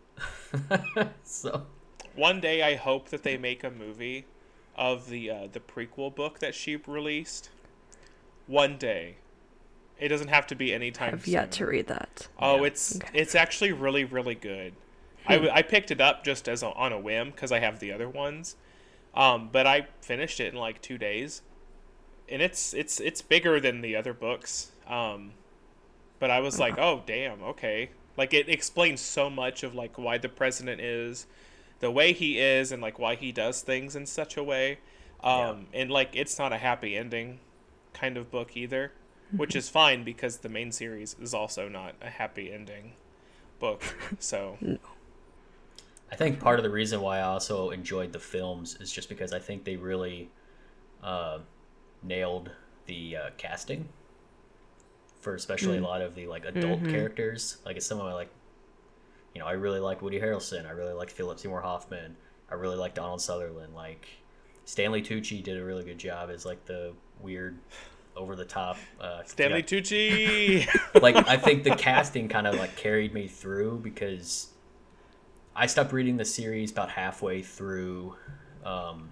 so 1.24 1.66
One 2.14 2.40
day, 2.40 2.62
I 2.62 2.74
hope 2.76 3.08
that 3.08 3.22
they 3.22 3.36
make 3.36 3.64
a 3.64 3.70
movie 3.70 4.26
of 4.76 5.08
the 5.08 5.30
uh, 5.30 5.46
the 5.52 5.60
prequel 5.60 6.14
book 6.14 6.38
that 6.40 6.54
she 6.54 6.76
released. 6.76 7.50
One 8.46 8.76
day. 8.78 9.16
It 9.98 10.08
doesn't 10.08 10.28
have 10.28 10.46
to 10.48 10.56
be 10.56 10.74
anytime 10.74 11.14
I've 11.14 11.24
soon. 11.24 11.34
yet 11.34 11.52
to 11.52 11.66
read 11.66 11.86
that. 11.86 12.26
Oh, 12.38 12.56
Yeah. 12.60 12.66
it's 12.66 12.96
Okay. 12.96 13.08
it's 13.14 13.34
actually 13.34 13.72
really 13.72 14.04
really 14.04 14.34
good. 14.34 14.74
I, 15.26 15.48
I 15.48 15.62
picked 15.62 15.90
it 15.90 16.00
up 16.02 16.22
just 16.22 16.48
as 16.48 16.62
a, 16.62 16.70
on 16.72 16.92
a 16.92 16.98
whim 17.00 17.30
because 17.30 17.50
I 17.50 17.60
have 17.60 17.78
the 17.78 17.90
other 17.92 18.08
ones, 18.10 18.56
um, 19.14 19.48
but 19.50 19.66
I 19.66 19.86
finished 20.02 20.38
it 20.38 20.52
in 20.52 20.58
like 20.60 20.82
two 20.82 20.98
days, 20.98 21.40
and 22.28 22.42
it's 22.42 22.74
it's 22.74 23.00
it's 23.00 23.22
bigger 23.22 23.58
than 23.60 23.80
the 23.80 23.96
other 23.96 24.12
books. 24.12 24.72
Um, 24.86 25.32
but 26.18 26.30
I 26.30 26.40
was 26.40 26.58
like, 26.58 26.78
oh 26.78 27.02
damn, 27.06 27.42
okay. 27.42 27.90
Like 28.16 28.32
it 28.32 28.48
explains 28.48 29.00
so 29.00 29.28
much 29.28 29.62
of 29.62 29.74
like 29.74 29.98
why 29.98 30.18
the 30.18 30.28
president 30.28 30.80
is, 30.80 31.26
the 31.80 31.90
way 31.90 32.12
he 32.12 32.38
is, 32.38 32.72
and 32.72 32.80
like 32.80 32.98
why 32.98 33.14
he 33.16 33.32
does 33.32 33.62
things 33.62 33.96
in 33.96 34.06
such 34.06 34.36
a 34.36 34.42
way. 34.42 34.78
Um, 35.22 35.66
and 35.72 35.90
like 35.90 36.10
it's 36.14 36.38
not 36.38 36.52
a 36.52 36.58
happy 36.58 36.96
ending 36.96 37.40
kind 37.92 38.16
of 38.16 38.30
book 38.30 38.56
either, 38.56 38.92
which 39.36 39.56
is 39.56 39.68
fine 39.68 40.04
because 40.04 40.38
the 40.38 40.48
main 40.48 40.70
series 40.70 41.16
is 41.20 41.34
also 41.34 41.68
not 41.68 41.94
a 42.02 42.10
happy 42.10 42.52
ending 42.52 42.92
book. 43.58 43.82
So 44.18 44.58
I 46.12 46.16
think 46.16 46.38
part 46.38 46.58
of 46.58 46.62
the 46.62 46.70
reason 46.70 47.00
why 47.00 47.18
I 47.18 47.22
also 47.22 47.70
enjoyed 47.70 48.12
the 48.12 48.20
films 48.20 48.76
is 48.80 48.92
just 48.92 49.08
because 49.08 49.32
I 49.32 49.38
think 49.38 49.64
they 49.64 49.76
really 49.76 50.30
uh, 51.02 51.38
nailed 52.02 52.50
the 52.86 53.16
uh, 53.16 53.30
casting 53.36 53.88
for 55.24 55.34
especially 55.34 55.78
a 55.78 55.80
lot 55.80 56.02
of 56.02 56.14
the 56.14 56.26
like 56.26 56.44
adult 56.44 56.84
characters. 56.84 57.56
Like 57.64 57.76
it's 57.76 57.86
someone 57.86 58.06
of 58.06 58.12
my 58.12 58.16
like, 58.16 58.30
you 59.34 59.40
know, 59.40 59.46
I 59.46 59.52
really 59.52 59.80
like 59.80 60.02
Woody 60.02 60.20
Harrelson. 60.20 60.66
I 60.66 60.70
really 60.70 60.92
like 60.92 61.10
Philip 61.10 61.40
Seymour 61.40 61.62
Hoffman. 61.62 62.14
I 62.50 62.54
really 62.54 62.76
like 62.76 62.94
Donald 62.94 63.22
Sutherland. 63.22 63.74
Like 63.74 64.06
Stanley 64.66 65.02
Tucci 65.02 65.42
did 65.42 65.58
a 65.58 65.64
really 65.64 65.82
good 65.82 65.98
job 65.98 66.28
as 66.30 66.44
like 66.44 66.66
the 66.66 66.92
weird, 67.20 67.58
over 68.16 68.36
the 68.36 68.44
top. 68.44 68.76
Uh, 69.00 69.22
Stanley 69.24 69.58
yeah, 69.58 69.64
Tucci. 69.64 71.02
like 71.02 71.16
I 71.26 71.38
think 71.38 71.64
the 71.64 71.74
casting 71.76 72.28
kind 72.28 72.46
of 72.46 72.56
like 72.56 72.76
carried 72.76 73.14
me 73.14 73.26
through 73.26 73.80
because 73.82 74.48
I 75.56 75.66
stopped 75.66 75.92
reading 75.92 76.18
the 76.18 76.24
series 76.26 76.70
about 76.70 76.90
halfway 76.90 77.40
through. 77.40 78.14
Um, 78.62 79.10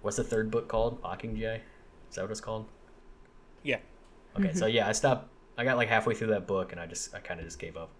what's 0.00 0.16
the 0.16 0.24
third 0.24 0.50
book 0.50 0.66
called? 0.66 1.02
Mockingjay. 1.02 1.60
Is 2.08 2.16
that 2.16 2.22
what 2.22 2.30
it's 2.30 2.40
called? 2.40 2.66
yeah. 3.62 3.78
Okay, 4.38 4.52
so 4.52 4.66
mm-hmm. 4.66 4.76
yeah, 4.76 4.88
I 4.88 4.92
stopped. 4.92 5.28
I 5.58 5.64
got 5.64 5.76
like 5.76 5.88
halfway 5.88 6.14
through 6.14 6.28
that 6.28 6.46
book, 6.46 6.72
and 6.72 6.80
I 6.80 6.86
just 6.86 7.14
I 7.14 7.20
kind 7.20 7.40
of 7.40 7.46
just 7.46 7.58
gave 7.58 7.76
up. 7.76 7.90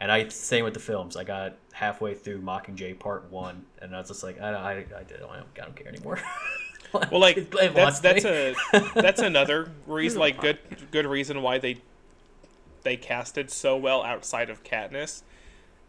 And 0.00 0.12
I 0.12 0.28
same 0.28 0.64
with 0.64 0.74
the 0.74 0.80
films. 0.80 1.16
I 1.16 1.24
got 1.24 1.56
halfway 1.72 2.14
through 2.14 2.40
Mockingjay 2.42 2.98
Part 2.98 3.30
One, 3.30 3.64
and 3.80 3.94
I 3.94 3.98
was 3.98 4.08
just 4.08 4.22
like, 4.22 4.40
I 4.40 4.50
I, 4.50 4.70
I, 4.72 4.84
don't, 5.02 5.30
I 5.30 5.42
don't 5.56 5.76
care 5.76 5.88
anymore. 5.88 6.20
Well, 6.92 7.20
like 7.20 7.50
that's 7.50 8.00
that's 8.00 8.24
me. 8.24 8.30
a 8.72 8.90
that's 8.94 9.20
another 9.20 9.70
reason, 9.86 10.20
like 10.20 10.40
good 10.40 10.58
good 10.90 11.04
reason 11.04 11.42
why 11.42 11.58
they 11.58 11.82
they 12.82 12.96
casted 12.96 13.50
so 13.50 13.76
well 13.76 14.02
outside 14.02 14.48
of 14.48 14.64
Katniss, 14.64 15.22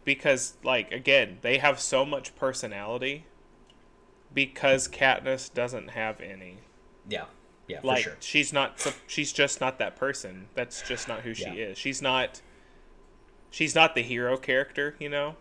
because 0.04 0.58
like 0.62 0.92
again 0.92 1.38
they 1.40 1.56
have 1.56 1.80
so 1.80 2.04
much 2.04 2.36
personality. 2.36 3.24
Because 4.32 4.86
Katniss 4.86 5.52
doesn't 5.52 5.88
have 5.88 6.20
any. 6.20 6.58
yeah, 7.08 7.24
yeah, 7.70 7.80
for 7.80 7.86
like 7.86 8.02
sure. 8.04 8.16
she's 8.20 8.52
not 8.52 8.94
she's 9.06 9.32
just 9.32 9.60
not 9.60 9.78
that 9.78 9.96
person 9.96 10.46
that's 10.54 10.82
just 10.82 11.08
not 11.08 11.20
who 11.20 11.34
she 11.34 11.44
Yeah. 11.44 11.52
is 11.70 11.78
she's 11.78 12.02
not 12.02 12.40
she's 13.50 13.74
not 13.74 13.94
the 13.94 14.02
hero 14.02 14.36
character 14.36 14.94
you 14.98 15.08
know 15.08 15.36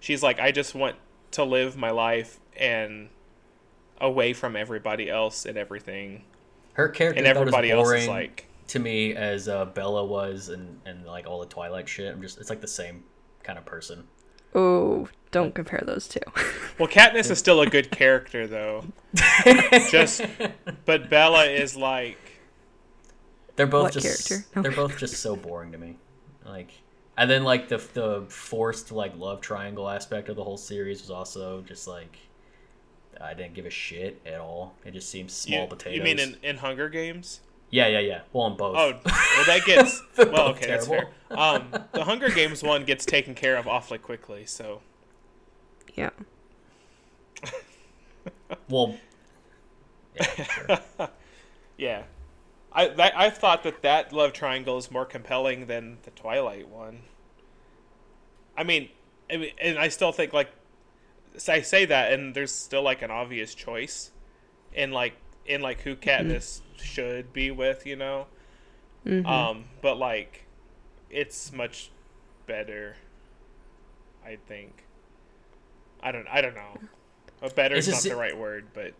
she's 0.00 0.22
like 0.22 0.38
i 0.40 0.50
just 0.50 0.74
want 0.74 0.96
to 1.32 1.44
live 1.44 1.76
my 1.76 1.90
life 1.90 2.40
and 2.56 3.08
away 4.00 4.32
from 4.32 4.56
everybody 4.56 5.10
else 5.10 5.44
and 5.44 5.58
everything 5.58 6.24
Her 6.74 6.88
character 6.88 7.18
and 7.18 7.26
is 7.26 7.30
about 7.32 7.36
as 7.36 7.40
everybody 7.48 7.70
else 7.70 7.92
is 7.92 8.08
like 8.08 8.44
to 8.68 8.78
me 8.78 9.14
as 9.16 9.48
uh, 9.48 9.64
Bella 9.64 10.04
was, 10.04 10.50
and 10.50 10.78
and 10.84 11.06
like 11.06 11.26
all 11.26 11.40
the 11.40 11.46
Twilight 11.46 11.88
shit. 11.88 12.12
I'm 12.12 12.20
just 12.20 12.38
it's 12.38 12.50
like 12.50 12.60
the 12.60 12.68
same 12.68 13.02
kind 13.42 13.58
of 13.58 13.64
person. 13.64 14.06
Oh, 14.58 15.08
don't 15.30 15.54
compare 15.54 15.82
those 15.86 16.08
two. 16.08 16.20
well 16.78 16.88
katniss 16.88 17.30
is 17.30 17.38
still 17.38 17.60
a 17.60 17.66
good 17.66 17.90
character 17.90 18.46
though 18.46 18.84
just 19.90 20.22
but 20.86 21.08
bella 21.10 21.44
is 21.44 21.76
like 21.76 22.18
They're 23.56 23.66
both 23.66 23.84
What 23.84 23.92
just 23.92 24.28
character? 24.28 24.48
they're 24.62 24.72
both 24.72 24.96
just 24.98 25.18
so 25.20 25.36
boring 25.36 25.72
to 25.72 25.78
me. 25.78 25.96
Like, 26.44 26.70
and 27.16 27.30
then 27.30 27.44
like 27.44 27.68
the 27.68 27.76
the 27.92 28.24
forced 28.28 28.90
like 28.90 29.16
love 29.18 29.40
triangle 29.42 29.88
aspect 29.88 30.28
of 30.30 30.36
the 30.36 30.44
whole 30.44 30.56
series 30.56 31.00
was 31.02 31.10
also 31.10 31.60
just 31.62 31.86
like 31.86 32.16
I 33.20 33.34
didn't 33.34 33.54
give 33.54 33.66
a 33.66 33.70
shit 33.70 34.20
at 34.24 34.40
all. 34.40 34.74
It 34.84 34.92
just 34.92 35.08
seems 35.10 35.32
small 35.34 35.62
you, 35.62 35.66
potatoes. 35.68 35.96
you 35.98 36.02
mean 36.02 36.18
in, 36.18 36.36
in 36.42 36.56
hunger 36.58 36.88
games 36.88 37.40
yeah, 37.70 37.86
yeah, 37.86 38.00
yeah. 38.00 38.20
Well, 38.32 38.44
on 38.44 38.56
both. 38.56 38.76
Oh, 38.76 38.92
well, 39.04 39.44
that 39.46 39.62
gets 39.66 40.02
well. 40.16 40.26
both 40.26 40.56
Okay, 40.56 40.66
that's 40.66 40.86
fair. 40.86 41.10
Um, 41.30 41.70
the 41.92 42.04
Hunger 42.04 42.30
Games 42.30 42.62
one 42.62 42.84
gets 42.84 43.04
taken 43.04 43.34
care 43.34 43.56
of 43.56 43.68
awfully 43.68 43.98
quickly. 43.98 44.46
So 44.46 44.80
yeah. 45.94 46.10
well, 48.68 48.96
yeah, 50.16 50.44
sure. 50.44 50.78
yeah, 51.76 52.02
I 52.72 52.88
that, 52.88 53.16
I 53.16 53.30
thought 53.30 53.62
that 53.64 53.82
that 53.82 54.12
love 54.12 54.32
triangle 54.32 54.78
is 54.78 54.90
more 54.90 55.04
compelling 55.04 55.66
than 55.66 55.98
the 56.04 56.10
Twilight 56.12 56.68
one. 56.68 57.00
I 58.56 58.64
mean, 58.64 58.88
I 59.30 59.36
mean, 59.36 59.50
and 59.60 59.78
I 59.78 59.88
still 59.88 60.12
think 60.12 60.32
like 60.32 60.50
so 61.36 61.52
I 61.52 61.60
say 61.60 61.84
that, 61.84 62.12
and 62.12 62.34
there's 62.34 62.52
still 62.52 62.82
like 62.82 63.02
an 63.02 63.10
obvious 63.10 63.54
choice 63.54 64.10
in 64.72 64.90
like 64.90 65.14
in 65.44 65.60
like 65.60 65.82
who 65.82 65.96
Katniss 65.96 66.60
should 66.80 67.32
be 67.32 67.50
with, 67.50 67.86
you 67.86 67.96
know. 67.96 68.26
Mhm. 69.06 69.26
Um, 69.26 69.64
but 69.82 69.96
like, 69.98 70.44
it's 71.10 71.52
much 71.52 71.90
better. 72.46 72.96
I 74.24 74.36
think. 74.48 74.84
I 76.02 76.12
don't. 76.12 76.26
I 76.28 76.40
don't 76.40 76.54
know. 76.54 76.78
Uh, 77.42 77.48
better 77.50 77.76
It's 77.76 77.86
is 77.88 77.94
just- 77.94 78.06
not 78.06 78.10
the 78.12 78.16
right 78.20 78.36
word, 78.36 78.66
but 78.74 78.92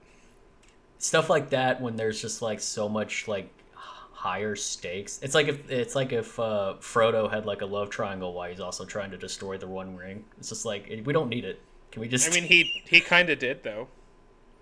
stuff 0.99 1.29
like 1.31 1.51
that 1.51 1.81
when 1.81 1.97
there's 1.97 2.21
just 2.21 2.41
like 2.43 2.61
so 2.61 2.89
much 2.89 3.29
like 3.29 3.49
higher 3.75 4.57
stakes. 4.57 5.19
It's 5.23 5.35
like 5.35 5.49
if 5.49 5.71
it's 5.71 5.95
like 5.95 6.13
if 6.13 6.39
uh, 6.41 6.75
Frodo 6.81 7.31
had 7.31 7.47
like 7.47 7.63
a 7.63 7.67
love 7.67 7.91
triangle 7.91 8.33
while 8.33 8.49
he's 8.51 8.61
also 8.61 8.85
trying 8.85 9.11
to 9.13 9.17
destroy 9.19 9.59
the 9.59 9.67
One 9.69 9.97
Ring. 9.97 10.25
It's 10.39 10.49
just 10.49 10.65
like 10.65 10.89
we 11.05 11.13
don't 11.13 11.29
need 11.29 11.45
it. 11.45 11.61
Can 11.93 12.01
we 12.01 12.09
just? 12.09 12.31
I 12.31 12.35
mean, 12.35 12.45
he 12.45 12.83
he 12.87 13.01
kind 13.01 13.29
of 13.31 13.39
did 13.39 13.63
though. 13.63 13.89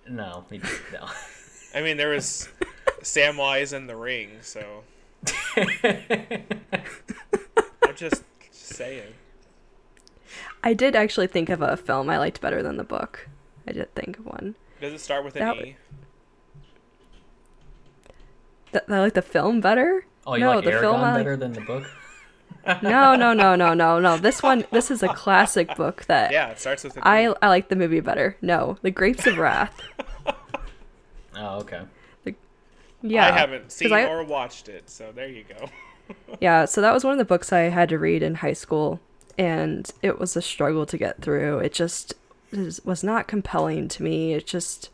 no, 0.09 0.45
we, 0.51 0.59
no. 0.93 1.09
I 1.75 1.81
mean, 1.83 1.97
there 1.97 2.11
was 2.11 2.49
Samwise 3.07 3.73
and 3.73 3.88
the 3.88 3.95
ring, 3.95 4.31
so 4.42 4.83
I'm 5.57 6.42
just 7.95 8.25
saying. 8.51 9.14
I 10.64 10.75
did 10.75 10.97
actually 10.97 11.29
think 11.29 11.49
of 11.49 11.62
a 11.62 11.77
film 11.77 12.11
I 12.11 12.19
liked 12.19 12.40
better 12.40 12.64
than 12.64 12.79
the 12.79 12.85
book. 12.85 13.29
I 13.69 13.73
did 13.73 13.95
think 13.95 14.19
of 14.19 14.27
one. 14.27 14.57
Does 14.81 14.92
it 14.92 14.99
start 15.01 15.25
with 15.25 15.37
an 15.37 15.45
That- 15.45 15.57
E? 15.64 15.77
Th- 18.72 18.83
I 18.89 18.99
like 18.99 19.14
the 19.14 19.22
film 19.22 19.61
better. 19.61 20.05
Oh, 20.26 20.35
you 20.35 20.41
no, 20.41 20.57
like 20.57 20.64
the 20.64 20.72
Eragon 20.72 20.81
film 20.81 20.97
I 20.97 21.12
like- 21.12 21.18
better 21.20 21.37
than 21.37 21.53
the 21.53 21.61
book? 21.61 21.85
No, 22.83 23.14
no, 23.14 23.33
no, 23.33 23.55
no, 23.55 23.74
no, 23.74 24.01
no. 24.01 24.16
This 24.16 24.43
one, 24.43 24.64
this 24.72 24.91
is 24.91 25.05
a 25.05 25.09
classic 25.14 25.76
book 25.76 26.05
that 26.07 26.33
Yeah, 26.33 26.49
it 26.51 26.59
starts 26.59 26.83
with 26.83 26.97
an 26.97 27.03
I 27.05 27.28
E. 27.28 27.33
I 27.41 27.47
like 27.47 27.68
the 27.68 27.76
movie 27.76 28.01
better. 28.01 28.37
No, 28.43 28.76
The 28.83 28.91
Grapes 28.91 29.24
of 29.28 29.39
Wrath. 29.39 29.81
Oh, 31.39 31.59
okay. 31.61 31.83
Yeah, 33.03 33.26
I 33.26 33.32
haven't 33.38 33.72
seen 33.72 33.92
I- 33.92 34.07
or 34.09 34.24
watched 34.24 34.68
it, 34.68 34.88
so 34.90 35.12
there 35.14 35.28
you 35.28 35.44
go. 35.49 35.66
Yeah, 36.40 36.66
so 36.66 36.80
that 36.82 36.94
was 36.94 37.03
one 37.03 37.14
of 37.14 37.18
the 37.18 37.24
books 37.24 37.53
I 37.53 37.62
had 37.62 37.88
to 37.88 37.99
read 37.99 38.22
in 38.22 38.36
high 38.36 38.53
school, 38.53 39.01
and 39.36 39.90
it 40.03 40.20
was 40.20 40.36
a 40.36 40.42
struggle 40.42 40.86
to 40.86 40.97
get 40.97 41.20
through. 41.20 41.59
It 41.59 41.72
just 41.72 42.14
was 42.84 43.03
not 43.03 43.26
compelling 43.26 43.88
to 43.88 44.05
me. 44.05 44.32
It 44.32 44.47
just 44.47 44.90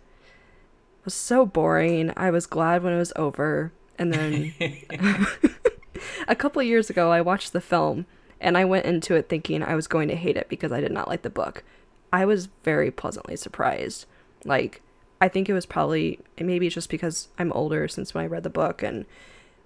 was 1.05 1.12
so 1.12 1.44
boring. 1.44 2.14
I 2.16 2.30
was 2.30 2.46
glad 2.46 2.82
when 2.82 2.94
it 2.94 2.98
was 2.98 3.12
over. 3.14 3.72
And 3.98 4.14
then 4.14 4.55
a 6.28 6.34
couple 6.34 6.62
years 6.62 6.88
ago, 6.88 7.11
I 7.11 7.20
watched 7.20 7.53
the 7.53 7.61
film, 7.61 8.07
and 8.40 8.57
I 8.57 8.64
went 8.64 8.86
into 8.86 9.14
it 9.14 9.28
thinking 9.28 9.62
I 9.62 9.74
was 9.74 9.86
going 9.86 10.09
to 10.09 10.16
hate 10.16 10.38
it 10.38 10.48
because 10.48 10.72
I 10.72 10.80
did 10.80 10.92
not 10.92 11.09
like 11.09 11.20
the 11.20 11.28
book. 11.28 11.62
I 12.11 12.24
was 12.24 12.48
very 12.64 12.90
pleasantly 12.90 13.36
surprised. 13.36 14.07
Like, 14.46 14.80
I 15.23 15.29
think 15.29 15.49
it 15.49 15.55
was 15.55 15.66
probably 15.66 16.18
maybe 16.37 16.68
just 16.68 16.91
because 16.91 17.29
I'm 17.39 17.53
older 17.53 17.87
since 17.87 18.12
when 18.12 18.25
I 18.25 18.27
read 18.27 18.43
the 18.43 18.51
book 18.51 18.83
and 18.83 19.07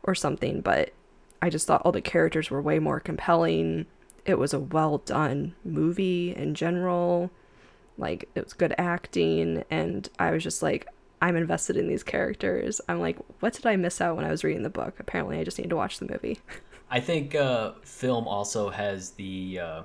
or 0.02 0.14
something, 0.14 0.60
but 0.60 0.92
I 1.40 1.48
just 1.48 1.66
thought 1.66 1.80
all 1.82 1.92
the 1.92 2.02
characters 2.02 2.50
were 2.50 2.60
way 2.60 2.78
more 2.78 3.00
compelling. 3.00 3.86
It 4.26 4.38
was 4.38 4.52
a 4.52 4.60
well 4.60 4.98
done 4.98 5.54
movie 5.64 6.34
in 6.34 6.54
general. 6.54 7.30
Like 7.96 8.28
it 8.34 8.44
was 8.44 8.52
good 8.52 8.74
acting 8.76 9.64
and 9.70 10.06
I 10.18 10.30
was 10.30 10.42
just 10.42 10.62
like 10.62 10.86
I'm 11.22 11.36
invested 11.36 11.78
in 11.78 11.88
these 11.88 12.02
characters. 12.02 12.82
I'm 12.86 13.00
like, 13.00 13.16
what 13.40 13.54
did 13.54 13.64
I 13.64 13.76
miss 13.76 14.02
out 14.02 14.16
when 14.16 14.26
I 14.26 14.30
was 14.30 14.44
reading 14.44 14.62
the 14.62 14.68
book? 14.68 15.00
Apparently 15.00 15.38
I 15.38 15.44
just 15.44 15.58
need 15.58 15.70
to 15.70 15.76
watch 15.76 15.98
the 15.98 16.06
movie. 16.06 16.38
I 16.90 17.00
think 17.00 17.34
uh, 17.34 17.72
film 17.82 18.28
also 18.28 18.68
has 18.68 19.12
the 19.12 19.58
uh, 19.60 19.82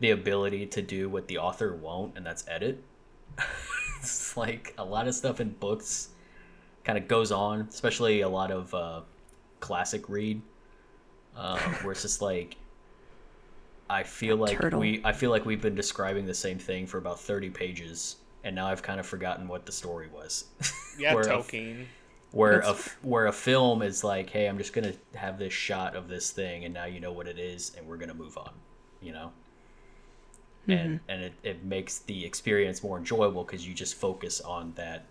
the 0.00 0.10
ability 0.10 0.64
to 0.68 0.80
do 0.80 1.10
what 1.10 1.28
the 1.28 1.36
author 1.36 1.76
won't, 1.76 2.16
and 2.16 2.24
that's 2.24 2.48
edit. 2.48 2.82
it's 4.00 4.36
like 4.36 4.74
a 4.78 4.84
lot 4.84 5.08
of 5.08 5.14
stuff 5.14 5.40
in 5.40 5.50
books 5.50 6.08
kind 6.84 6.98
of 6.98 7.08
goes 7.08 7.32
on, 7.32 7.62
especially 7.70 8.20
a 8.22 8.28
lot 8.28 8.50
of 8.50 8.72
uh, 8.74 9.00
classic 9.60 10.08
read, 10.08 10.40
uh, 11.36 11.58
where 11.82 11.92
it's 11.92 12.02
just 12.02 12.20
like 12.22 12.56
I 13.88 14.02
feel 14.02 14.36
like 14.36 14.58
Turtle. 14.58 14.80
we 14.80 15.00
I 15.04 15.12
feel 15.12 15.30
like 15.30 15.44
we've 15.44 15.60
been 15.62 15.74
describing 15.74 16.26
the 16.26 16.34
same 16.34 16.58
thing 16.58 16.86
for 16.86 16.98
about 16.98 17.20
thirty 17.20 17.50
pages, 17.50 18.16
and 18.44 18.54
now 18.54 18.66
I've 18.66 18.82
kind 18.82 18.98
of 19.00 19.06
forgotten 19.06 19.46
what 19.48 19.66
the 19.66 19.72
story 19.72 20.08
was. 20.12 20.44
Yeah, 20.96 21.12
Where 21.12 21.24
a- 21.24 21.26
Tolkien. 21.26 21.86
where 22.30 22.52
a 22.60 22.60
That's- 22.60 22.86
f- 22.86 22.98
where 23.02 23.26
a 23.26 23.32
film 23.32 23.82
is 23.82 24.04
like, 24.04 24.30
hey, 24.30 24.46
I'm 24.46 24.58
just 24.58 24.72
gonna 24.72 24.92
have 25.16 25.40
this 25.40 25.52
shot 25.52 25.96
of 25.96 26.06
this 26.06 26.30
thing, 26.30 26.64
and 26.64 26.72
now 26.72 26.84
you 26.84 27.00
know 27.00 27.10
what 27.10 27.26
it 27.26 27.36
is, 27.36 27.74
and 27.76 27.84
we're 27.88 27.96
gonna 27.96 28.14
move 28.14 28.38
on, 28.38 28.52
you 29.02 29.12
know. 29.12 29.32
And 30.66 31.00
and 31.08 31.22
it, 31.22 31.32
it 31.42 31.64
makes 31.64 31.98
the 32.00 32.24
experience 32.24 32.82
more 32.82 32.98
enjoyable 32.98 33.44
because 33.44 33.66
you 33.66 33.74
just 33.74 33.94
focus 33.94 34.40
on 34.40 34.72
that, 34.76 35.04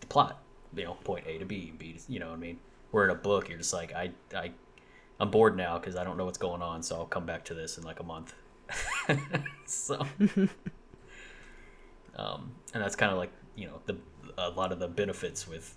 the 0.00 0.06
plot, 0.06 0.42
you 0.74 0.84
know, 0.84 0.94
point 1.04 1.26
A 1.26 1.38
to 1.38 1.44
B, 1.44 1.72
B 1.76 1.92
to, 1.92 2.12
you 2.12 2.18
know 2.18 2.28
what 2.28 2.36
I 2.36 2.38
mean. 2.38 2.58
we're 2.92 3.04
in 3.04 3.10
a 3.10 3.14
book, 3.14 3.48
you're 3.48 3.58
just 3.58 3.72
like, 3.72 3.92
I 3.94 4.10
I, 4.34 4.50
I'm 5.20 5.30
bored 5.30 5.56
now 5.56 5.78
because 5.78 5.96
I 5.96 6.04
don't 6.04 6.16
know 6.16 6.24
what's 6.24 6.38
going 6.38 6.62
on, 6.62 6.82
so 6.82 6.96
I'll 6.96 7.06
come 7.06 7.26
back 7.26 7.44
to 7.46 7.54
this 7.54 7.78
in 7.78 7.84
like 7.84 8.00
a 8.00 8.04
month. 8.04 8.34
so, 9.66 10.04
um, 12.16 12.52
and 12.72 12.82
that's 12.82 12.96
kind 12.96 13.12
of 13.12 13.18
like 13.18 13.32
you 13.54 13.66
know 13.66 13.80
the 13.86 13.96
a 14.38 14.50
lot 14.50 14.72
of 14.72 14.78
the 14.80 14.88
benefits 14.88 15.46
with 15.46 15.76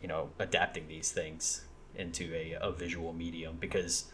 you 0.00 0.08
know 0.08 0.30
adapting 0.38 0.88
these 0.88 1.12
things 1.12 1.64
into 1.96 2.34
a, 2.34 2.56
a 2.60 2.72
visual 2.72 3.12
medium 3.12 3.56
because 3.60 4.06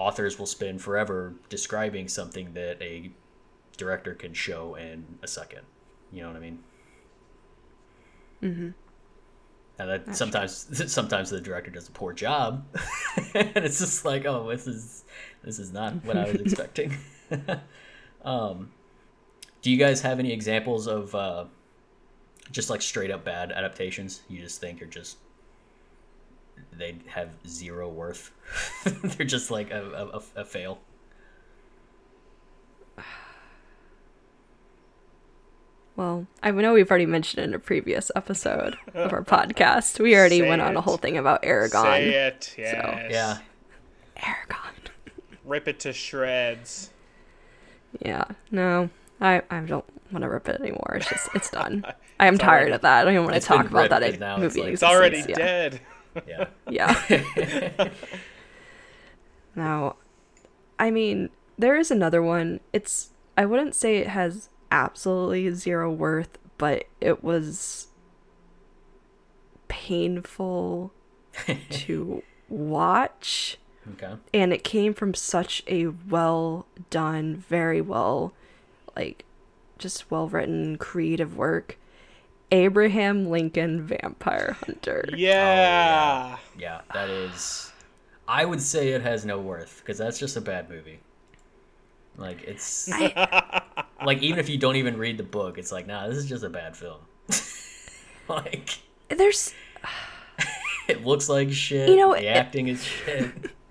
authors 0.00 0.38
will 0.38 0.46
spend 0.46 0.80
forever 0.80 1.34
describing 1.50 2.08
something 2.08 2.54
that 2.54 2.80
a 2.80 3.10
director 3.76 4.14
can 4.14 4.32
show 4.32 4.74
in 4.74 5.04
a 5.22 5.28
second. 5.28 5.60
You 6.10 6.22
know 6.22 6.28
what 6.28 6.36
i 6.36 6.40
mean? 6.40 6.58
Mm-hmm. 8.42 8.70
and 9.78 9.90
that 9.90 10.16
sometimes 10.16 10.52
sometimes 10.92 11.28
the 11.28 11.42
director 11.42 11.70
does 11.70 11.86
a 11.86 11.92
poor 11.92 12.14
job 12.14 12.64
and 13.34 13.58
it's 13.58 13.78
just 13.78 14.02
like 14.06 14.24
oh 14.24 14.48
this 14.48 14.66
is 14.66 15.04
this 15.44 15.58
is 15.58 15.70
not 15.74 16.02
what 16.06 16.16
i 16.16 16.24
was 16.24 16.40
expecting. 16.46 16.96
Um 18.24 18.70
do 19.60 19.70
you 19.70 19.76
guys 19.76 20.00
have 20.00 20.18
any 20.18 20.32
examples 20.32 20.86
of 20.86 21.14
uh 21.14 21.44
just 22.50 22.70
like 22.70 22.80
straight 22.80 23.10
up 23.10 23.24
bad 23.24 23.52
adaptations 23.52 24.22
you 24.28 24.40
just 24.40 24.58
think 24.58 24.80
are 24.80 24.86
just 24.86 25.18
they 26.72 26.96
have 27.08 27.30
zero 27.46 27.88
worth 27.88 28.30
they're 28.84 29.26
just 29.26 29.50
like 29.50 29.70
a, 29.70 29.82
a, 29.82 30.18
a- 30.18 30.40
a 30.42 30.44
fail 30.44 30.78
Well, 35.96 36.26
I 36.42 36.50
know 36.50 36.72
we've 36.72 36.88
already 36.90 37.06
mentioned 37.06 37.44
in 37.44 37.52
a 37.54 37.58
previous 37.58 38.10
episode 38.16 38.78
of 38.94 39.12
our 39.12 39.22
podcast. 39.22 40.00
We 40.00 40.16
already 40.16 40.38
Say 40.40 40.48
went 40.48 40.62
on 40.62 40.76
a 40.76 40.80
whole 40.80 40.96
thing 40.96 41.18
about 41.18 41.42
Eragon. 41.42 41.82
Say 41.82 42.08
it. 42.14 42.54
Yes. 42.56 43.08
yeah 43.10 43.38
Eragon. 44.16 44.72
Rip 45.44 45.68
it 45.68 45.80
to 45.80 45.92
shreds. 45.92 46.90
Yeah. 48.00 48.24
No. 48.50 48.88
I, 49.20 49.42
I 49.50 49.60
don't 49.60 49.84
want 50.10 50.22
to 50.22 50.30
rip 50.30 50.48
it 50.48 50.60
anymore. 50.60 50.94
It's 50.96 51.08
just 51.10 51.28
it's 51.34 51.50
done. 51.50 51.84
I 52.20 52.26
am 52.26 52.38
tired 52.38 52.60
already- 52.60 52.72
of 52.72 52.80
that. 52.82 53.00
I 53.00 53.04
don't 53.04 53.14
even 53.14 53.24
want 53.26 53.34
to 53.36 53.46
talk 53.46 53.66
about 53.66 53.90
that 53.90 54.02
and 54.02 54.14
it- 54.14 54.20
now 54.20 54.36
it's 54.36 54.54
movie. 54.56 54.62
like- 54.62 54.72
It's 54.74 54.82
already 54.82 55.16
existence. 55.18 55.38
dead. 55.38 55.80
Yeah. 56.26 56.46
Yeah. 56.68 57.88
now, 59.54 59.96
I 60.78 60.90
mean, 60.90 61.30
there 61.58 61.76
is 61.76 61.90
another 61.90 62.22
one. 62.22 62.60
It's 62.72 63.10
I 63.36 63.46
wouldn't 63.46 63.74
say 63.74 63.98
it 63.98 64.08
has 64.08 64.48
absolutely 64.70 65.50
zero 65.52 65.90
worth, 65.90 66.38
but 66.58 66.84
it 67.00 67.22
was 67.22 67.88
painful 69.68 70.92
to 71.70 72.22
watch. 72.48 73.58
Okay. 73.92 74.14
And 74.34 74.52
it 74.52 74.62
came 74.62 74.94
from 74.94 75.14
such 75.14 75.62
a 75.66 75.86
well 75.86 76.66
done 76.90 77.36
very 77.36 77.80
well 77.80 78.34
like 78.96 79.24
just 79.78 80.10
well 80.10 80.28
written 80.28 80.76
creative 80.76 81.36
work 81.36 81.78
abraham 82.52 83.26
lincoln 83.26 83.86
vampire 83.86 84.56
hunter. 84.64 85.04
Oh, 85.12 85.16
yeah. 85.16 86.36
yeah. 86.58 86.80
That 86.92 87.08
is 87.10 87.72
i 88.28 88.44
would 88.44 88.60
say 88.62 88.88
it 88.90 89.02
has 89.02 89.24
no 89.24 89.40
worth 89.40 89.80
because 89.82 89.98
that's 89.98 90.18
just 90.18 90.36
a 90.36 90.40
bad 90.40 90.68
movie. 90.70 91.00
Like 92.16 92.42
it's 92.42 92.88
like 94.04 94.22
even 94.22 94.38
if 94.38 94.48
you 94.48 94.58
don't 94.58 94.76
even 94.76 94.96
read 94.98 95.16
the 95.16 95.22
book 95.24 95.58
it's 95.58 95.72
like 95.72 95.86
nah 95.86 96.06
this 96.08 96.16
is 96.18 96.26
just 96.28 96.44
a 96.44 96.50
bad 96.50 96.76
film. 96.76 97.00
Like 98.28 98.78
there's 99.08 99.52
it 100.86 101.04
looks 101.04 101.28
like 101.28 101.50
shit 101.50 101.88
You 101.88 101.96
know, 101.96 102.12
the 102.14 102.24
it- 102.28 102.36
acting 102.36 102.68
is 102.68 102.84
shit. 102.84 103.32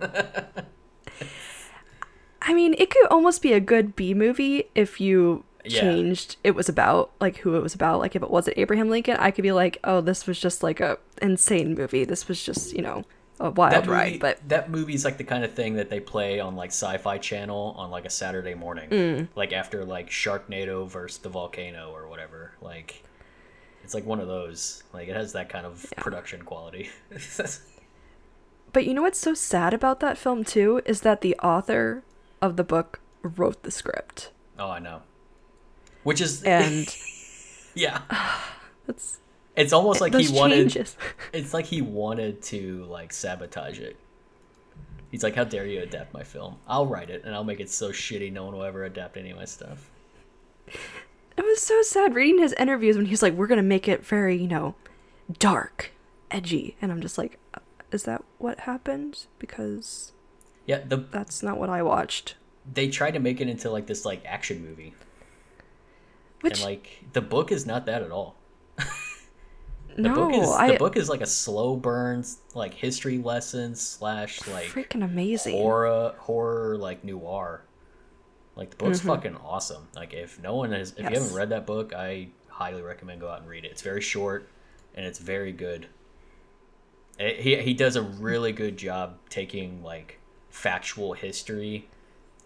I 2.42 2.54
mean 2.54 2.74
it 2.78 2.90
could 2.90 3.06
almost 3.08 3.40
be 3.42 3.52
a 3.54 3.60
good 3.60 3.96
b 3.96 4.12
movie 4.14 4.64
if 4.74 5.00
you 5.00 5.44
Yeah. 5.64 5.80
changed 5.80 6.36
it 6.42 6.52
was 6.54 6.68
about 6.68 7.10
like 7.20 7.38
who 7.38 7.54
it 7.56 7.62
was 7.62 7.74
about. 7.74 8.00
Like 8.00 8.16
if 8.16 8.22
it 8.22 8.30
wasn't 8.30 8.58
abraham 8.58 8.88
lincoln 8.88 9.16
i 9.18 9.30
could 9.30 9.42
be 9.42 9.52
like 9.52 9.78
oh 9.84 10.00
this 10.00 10.26
was 10.26 10.38
just 10.40 10.62
like 10.62 10.80
a 10.80 10.98
insane 11.20 11.74
movie. 11.74 12.04
This 12.04 12.28
was 12.28 12.42
just 12.42 12.72
you 12.72 12.82
know 12.82 13.04
a 13.38 13.50
wild 13.50 13.72
that 13.72 13.86
movie, 13.86 13.96
ride 13.96 14.20
but 14.20 14.38
that 14.48 14.70
movie's 14.70 15.04
like 15.04 15.16
the 15.16 15.24
kind 15.24 15.44
of 15.44 15.52
thing 15.54 15.74
that 15.74 15.88
they 15.88 15.98
play 16.00 16.40
on 16.40 16.56
like 16.56 16.70
sci-fi 16.70 17.16
channel 17.18 17.74
on 17.78 17.90
like 17.90 18.04
a 18.04 18.10
saturday 18.10 18.54
morning. 18.54 18.88
Mm. 18.90 19.28
like 19.34 19.52
after 19.52 19.84
like 19.84 20.10
sharknado 20.10 20.86
versus 20.88 21.18
the 21.18 21.30
volcano 21.30 21.90
or 21.90 22.08
whatever. 22.08 22.52
Like 22.60 23.02
it's 23.82 23.94
like 23.94 24.04
one 24.04 24.20
of 24.20 24.28
those. 24.28 24.82
Like 24.92 25.08
it 25.08 25.16
has 25.16 25.32
that 25.32 25.48
kind 25.48 25.64
of 25.66 25.86
production 25.96 26.42
quality. 26.42 26.90
But 28.72 28.86
you 28.86 28.94
know 28.94 29.02
what's 29.02 29.18
so 29.18 29.34
sad 29.34 29.74
about 29.74 30.00
that 30.00 30.16
film 30.16 30.44
too 30.44 30.80
is 30.84 31.00
that 31.00 31.22
the 31.22 31.34
author 31.38 32.04
of 32.40 32.56
the 32.56 32.62
book 32.64 33.00
wrote 33.22 33.62
the 33.64 33.70
script. 33.70 34.30
oh 34.58 34.70
i 34.70 34.78
know 34.78 35.02
which 36.02 36.20
is 36.20 36.42
And 36.42 36.94
yeah 37.74 38.00
that's 38.86 39.18
it's 39.56 39.72
almost 39.72 40.00
like 40.00 40.14
he 40.14 40.28
wanted 40.32 40.56
changes. 40.70 40.96
it's 41.32 41.52
like 41.54 41.66
he 41.66 41.82
wanted 41.82 42.42
to 42.42 42.84
like 42.86 43.12
sabotage 43.12 43.78
it 43.78 43.96
he's 45.10 45.22
like 45.22 45.34
how 45.34 45.44
dare 45.44 45.66
you 45.66 45.80
adapt 45.82 46.12
my 46.14 46.22
film 46.22 46.56
i'll 46.68 46.86
write 46.86 47.10
it 47.10 47.22
and 47.24 47.34
i'll 47.34 47.44
make 47.44 47.60
it 47.60 47.68
so 47.68 47.90
shitty 47.90 48.32
no 48.32 48.44
one 48.44 48.54
will 48.54 48.62
ever 48.62 48.84
adapt 48.84 49.16
any 49.16 49.30
of 49.30 49.36
my 49.36 49.44
stuff 49.44 49.90
It 51.36 51.44
was 51.44 51.60
so 51.62 51.80
sad 51.82 52.14
reading 52.14 52.40
his 52.40 52.52
interviews 52.54 52.96
when 52.96 53.06
he's 53.06 53.22
like, 53.22 53.32
"We're 53.34 53.46
gonna 53.46 53.62
make 53.62 53.88
it 53.88 54.04
very, 54.04 54.36
you 54.36 54.46
know, 54.48 54.74
dark, 55.38 55.90
edgy," 56.30 56.76
and 56.82 56.92
I'm 56.92 57.00
just 57.00 57.16
like, 57.16 57.38
"Uh, 57.54 57.60
"Is 57.92 58.02
that 58.02 58.22
what 58.38 58.60
happened?" 58.60 59.24
Because 59.38 60.12
yeah 60.66 60.80
the 60.86 60.96
that's 60.98 61.42
not 61.42 61.56
what 61.58 61.70
I 61.70 61.82
watched. 61.82 62.34
they 62.70 62.88
tried 62.88 63.12
to 63.12 63.20
make 63.20 63.40
it 63.40 63.48
into 63.48 63.70
like 63.70 63.86
this 63.86 64.04
like 64.04 64.22
action 64.26 64.62
movie 64.62 64.92
Which 66.40 66.54
and 66.54 66.62
like 66.62 67.04
the 67.12 67.20
book 67.20 67.52
is 67.52 67.66
not 67.66 67.86
that 67.86 68.02
at 68.02 68.10
all. 68.10 68.36
The 69.96 70.02
no, 70.02 70.14
book 70.14 70.32
is 70.34 70.48
I 70.48 70.68
the 70.72 70.78
book 70.78 70.96
is 70.96 71.08
like 71.08 71.20
a 71.20 71.26
slow 71.26 71.74
burn 71.76 72.24
like 72.54 72.74
history 72.74 73.18
lesson 73.18 73.74
slash 73.74 74.46
like 74.46 74.66
freaking 74.68 75.04
amazing. 75.04 75.56
horror 75.56 76.14
horror 76.16 76.78
like 76.78 77.02
noir. 77.04 77.64
Like 78.54 78.70
the 78.70 78.76
book's 78.76 79.00
fucking 79.00 79.36
awesome. 79.36 79.88
Like 79.96 80.14
if 80.14 80.40
no 80.40 80.54
one 80.54 80.70
has 80.72 80.92
if 80.92 80.98
you 80.98 81.04
Mm-hmm. 81.06 81.14
Haven't 81.14 81.34
read 81.34 81.48
that 81.50 81.66
book 81.66 81.92
i 81.92 82.28
highly 82.48 82.82
recommend 82.82 83.20
go 83.20 83.28
out 83.28 83.40
and 83.40 83.48
read 83.48 83.64
it. 83.64 83.72
It's 83.72 83.82
very 83.82 84.00
short 84.00 84.48
and 84.94 85.04
it's 85.04 85.18
very 85.18 85.50
good. 85.52 85.88
It- 87.18 87.40
he, 87.40 87.56
he 87.56 87.74
does 87.74 87.96
a 87.96 88.02
really 88.02 88.52
good 88.52 88.76
job 88.76 89.16
taking 89.28 89.82
like 89.82 90.20
factual 90.50 91.14
history 91.14 91.88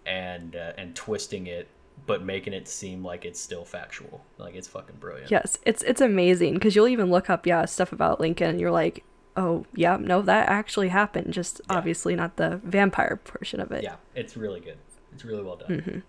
and 0.05 0.55
uh, 0.55 0.73
and 0.79 0.95
twisting 0.95 1.45
it 1.47 1.67
but 2.07 2.23
making 2.23 2.53
it 2.53 2.67
seem 2.67 3.03
like 3.03 3.25
it's 3.25 3.39
still 3.39 3.65
factual 3.65 4.23
like 4.37 4.53
it's 4.55 4.67
fucking 4.67 4.95
brilliant 4.99 5.31
Yes, 5.31 5.57
it's 5.65 5.81
it's 5.83 6.01
amazing 6.01 6.53
because 6.55 6.75
you'll 6.75 6.87
even 6.87 7.09
look 7.09 7.29
up 7.29 7.45
yeah 7.47 7.65
stuff 7.65 7.91
about 7.91 8.19
Lincoln 8.19 8.49
and 8.49 8.59
you're 8.59 8.71
like, 8.71 9.03
oh 9.35 9.65
yeah, 9.73 9.97
no, 9.99 10.21
that 10.21 10.47
actually 10.49 10.89
happened. 10.89 11.33
Just 11.33 11.61
obviously 11.69 12.15
not 12.15 12.37
the 12.37 12.61
vampire 12.63 13.19
portion 13.23 13.59
of 13.59 13.71
it. 13.71 13.83
yeah 13.83 13.95
it's 14.13 14.37
really 14.37 14.59
good 14.59 14.77
it's 15.13 15.25
really 15.25 15.43
well 15.43 15.55
done 15.55 16.03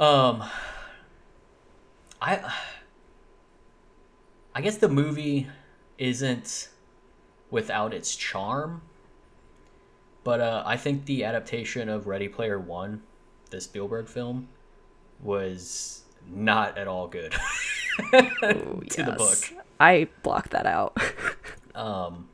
um 0.00 0.42
i 2.20 2.52
i 4.54 4.60
guess 4.60 4.76
the 4.78 4.88
movie 4.88 5.46
isn't 5.98 6.68
without 7.50 7.92
its 7.94 8.16
charm. 8.16 8.82
But 10.24 10.40
uh, 10.40 10.62
I 10.64 10.76
think 10.76 11.04
the 11.04 11.24
adaptation 11.24 11.88
of 11.88 12.06
Ready 12.06 12.28
Player 12.28 12.58
One, 12.58 13.02
the 13.52 13.60
Spielberg 13.60 14.08
film, 14.08 14.48
was 15.22 16.02
not 16.28 16.76
at 16.76 16.88
all 16.88 17.06
good 17.06 17.34
Ooh, 18.14 18.82
to 18.90 19.02
the 19.02 19.14
book. 19.16 19.38
I 19.78 20.08
blocked 20.22 20.50
that 20.50 20.66
out. 20.66 20.96
Um, 21.74 22.28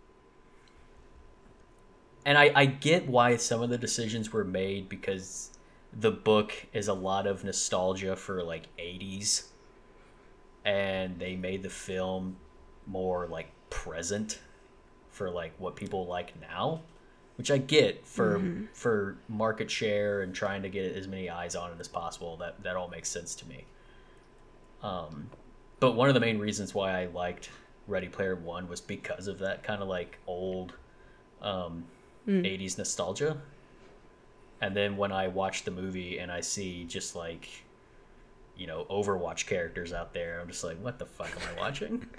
and 2.27 2.37
I, 2.37 2.51
I 2.53 2.67
get 2.67 3.07
why 3.07 3.37
some 3.37 3.63
of 3.63 3.71
the 3.71 3.79
decisions 3.79 4.33
were 4.33 4.43
made 4.43 4.89
because 4.89 5.57
the 5.93 6.11
book 6.11 6.67
is 6.73 6.89
a 6.89 6.93
lot 6.93 7.29
of 7.29 7.45
nostalgia 7.45 8.17
for 8.17 8.43
like 8.43 8.65
80s 8.79 9.45
and 10.65 11.19
they 11.19 11.37
made 11.37 11.63
the 11.63 11.71
film 11.71 12.37
more 12.87 13.29
like 13.29 13.47
present 13.71 14.41
for 15.11 15.31
like 15.31 15.53
what 15.59 15.77
people 15.77 16.07
like 16.07 16.35
now 16.41 16.83
which 17.39 17.51
i 17.53 17.57
get 17.57 18.05
for 18.05 18.41
for 18.73 19.17
market 19.29 19.71
share 19.71 20.23
and 20.23 20.35
trying 20.35 20.61
to 20.61 20.69
get 20.69 20.97
as 20.97 21.07
many 21.07 21.31
eyes 21.31 21.55
on 21.55 21.71
it 21.71 21.77
as 21.79 21.87
possible 21.89 22.37
that 22.37 22.61
that 22.65 22.75
all 22.77 22.89
makes 22.89 23.09
sense 23.09 23.35
to 23.37 23.47
me. 23.49 23.65
Um 24.83 25.31
but 25.81 25.93
one 25.93 26.09
of 26.09 26.15
the 26.15 26.21
main 26.21 26.39
reasons 26.39 26.75
why 26.75 27.01
i 27.01 27.07
liked 27.07 27.51
ready 27.87 28.09
player 28.09 28.35
one 28.35 28.69
was 28.69 28.81
because 28.81 29.29
of 29.29 29.39
that 29.39 29.63
kind 29.63 29.81
of 29.81 29.89
like 29.89 30.19
old 30.27 30.75
um 31.41 31.85
80s 32.27 32.77
nostalgia. 32.77 33.41
And 34.61 34.77
then 34.77 34.97
when 34.97 35.13
i 35.13 35.29
watch 35.29 35.63
the 35.63 35.71
movie 35.71 36.19
and 36.19 36.33
i 36.33 36.41
see 36.41 36.85
just 36.85 37.15
like 37.15 37.49
you 38.57 38.67
know 38.67 38.85
overwatch 38.91 39.47
characters 39.47 39.93
out 39.93 40.13
there 40.13 40.41
i'm 40.41 40.49
just 40.49 40.65
like 40.65 40.77
what 40.83 40.99
the 40.99 41.07
fuck 41.07 41.31
am 41.31 41.57
i 41.57 41.61
watching? 41.61 42.05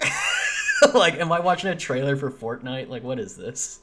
Like 0.94 1.16
am 1.20 1.30
i 1.30 1.38
watching 1.40 1.68
a 1.68 1.76
trailer 1.76 2.16
for 2.16 2.30
fortnite? 2.30 2.88
Like 2.88 3.02
what 3.02 3.20
is 3.20 3.36
this 3.36 3.80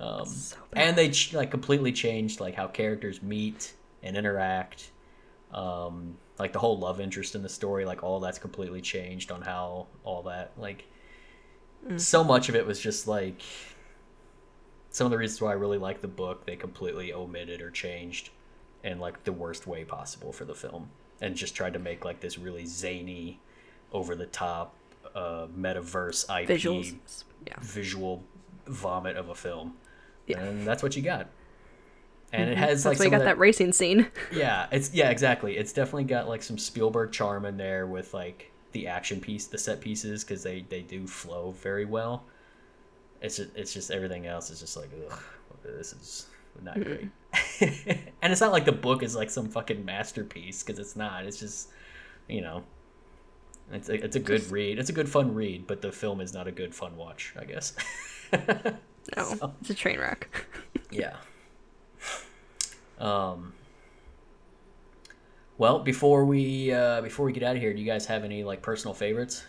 um 0.00 0.26
So 0.26 0.56
and 0.72 0.96
they 0.96 1.10
ch- 1.10 1.34
like 1.34 1.50
completely 1.50 1.92
changed 1.92 2.40
like 2.40 2.54
how 2.54 2.66
characters 2.66 3.22
meet 3.22 3.74
and 4.02 4.16
interact 4.16 4.90
um 5.52 6.16
like 6.38 6.52
the 6.52 6.58
whole 6.58 6.78
love 6.78 7.00
interest 7.00 7.34
in 7.34 7.42
the 7.42 7.48
story 7.48 7.84
like 7.84 8.02
all 8.02 8.18
that's 8.20 8.38
completely 8.38 8.80
changed 8.80 9.30
on 9.30 9.42
how 9.42 9.86
all 10.04 10.22
that 10.22 10.52
like 10.56 10.86
so 11.96 12.22
much 12.22 12.48
of 12.48 12.54
it 12.54 12.66
was 12.66 12.78
just 12.80 13.06
like 13.08 13.42
some 14.90 15.06
of 15.06 15.10
the 15.10 15.18
reasons 15.18 15.40
why 15.40 15.50
i 15.50 15.54
really 15.54 15.78
like 15.78 16.00
the 16.00 16.08
book 16.08 16.46
they 16.46 16.56
completely 16.56 17.12
omitted 17.12 17.60
or 17.60 17.70
changed 17.70 18.30
in 18.84 18.98
like 18.98 19.24
the 19.24 19.32
worst 19.32 19.66
way 19.66 19.84
possible 19.84 20.32
for 20.32 20.44
the 20.44 20.54
film 20.54 20.88
and 21.20 21.36
just 21.36 21.54
tried 21.54 21.72
to 21.72 21.78
make 21.78 22.04
like 22.04 22.20
this 22.20 22.38
really 22.38 22.64
zany 22.66 23.38
over 23.92 24.14
the 24.14 24.26
top 24.26 24.74
uh 25.14 25.46
metaverse 25.58 26.24
ip 26.42 26.48
Visuals. 26.48 27.24
Yeah. 27.46 27.54
visual 27.60 28.22
vomit 28.66 29.16
of 29.16 29.28
a 29.30 29.34
film 29.34 29.74
Yeah. 30.30 30.42
and 30.42 30.66
that's 30.66 30.82
what 30.82 30.96
you 30.96 31.02
got. 31.02 31.28
And 32.32 32.50
it 32.50 32.54
mm-hmm. 32.54 32.62
has 32.62 32.84
like 32.84 32.92
That's 32.92 33.00
why 33.00 33.04
you 33.06 33.10
got 33.10 33.20
of 33.22 33.26
that 33.26 33.38
racing 33.38 33.72
scene. 33.72 34.06
yeah 34.32 34.66
it's 34.70 34.94
yeah 34.94 35.10
exactly. 35.10 35.56
It's 35.56 35.72
definitely 35.72 36.04
got 36.04 36.28
like 36.28 36.42
some 36.42 36.58
spielberg 36.58 37.12
charm 37.12 37.44
in 37.44 37.56
there 37.56 37.86
with 37.86 38.14
like 38.14 38.52
the 38.72 38.86
action 38.86 39.20
piece 39.20 39.46
the 39.46 39.58
set 39.58 39.80
pieces 39.80 40.22
because 40.24 40.42
they 40.42 40.64
they 40.68 40.82
do 40.82 41.06
flow 41.06 41.52
very 41.52 41.84
well. 41.84 42.24
It's 43.20 43.36
just, 43.36 43.50
it's 43.56 43.74
just 43.74 43.90
everything 43.90 44.26
else 44.26 44.50
is 44.50 44.60
just 44.60 44.76
like 44.76 44.90
ugh 45.10 45.22
this 45.62 45.92
is 45.92 46.26
not 46.62 46.76
mm-hmm. 46.76 47.08
great. 47.60 47.98
And 48.22 48.32
it's 48.32 48.40
not 48.40 48.52
like 48.52 48.64
the 48.64 48.72
book 48.72 49.02
is 49.02 49.14
like 49.14 49.30
some 49.30 49.48
fucking 49.48 49.84
masterpiece 49.84 50.62
because 50.62 50.78
it's 50.78 50.96
not. 50.96 51.24
It's 51.26 51.38
just 51.38 51.70
you 52.28 52.40
know 52.40 52.62
it's 53.72 53.88
a, 53.88 54.04
it's 54.04 54.16
a 54.16 54.20
good 54.20 54.50
read. 54.50 54.78
It's 54.78 54.90
a 54.90 54.92
good 54.92 55.08
fun 55.08 55.34
read 55.34 55.66
but 55.66 55.82
the 55.82 55.92
film 55.92 56.20
is 56.20 56.32
not 56.32 56.46
a 56.46 56.52
good 56.52 56.74
fun 56.74 56.96
watch 56.96 57.34
i 57.38 57.44
guess 57.44 57.74
No, 59.16 59.54
it's 59.60 59.70
a 59.70 59.74
train 59.74 59.98
wreck. 59.98 60.28
Yeah. 60.92 61.14
Um. 62.98 63.52
Well, 65.56 65.78
before 65.78 66.24
we 66.24 66.72
uh, 66.72 67.00
before 67.00 67.26
we 67.26 67.32
get 67.32 67.44
out 67.44 67.54
of 67.54 67.62
here, 67.62 67.72
do 67.72 67.78
you 67.78 67.86
guys 67.86 68.06
have 68.06 68.24
any 68.24 68.42
like 68.42 68.60
personal 68.60 68.92
favorites? 68.92 69.44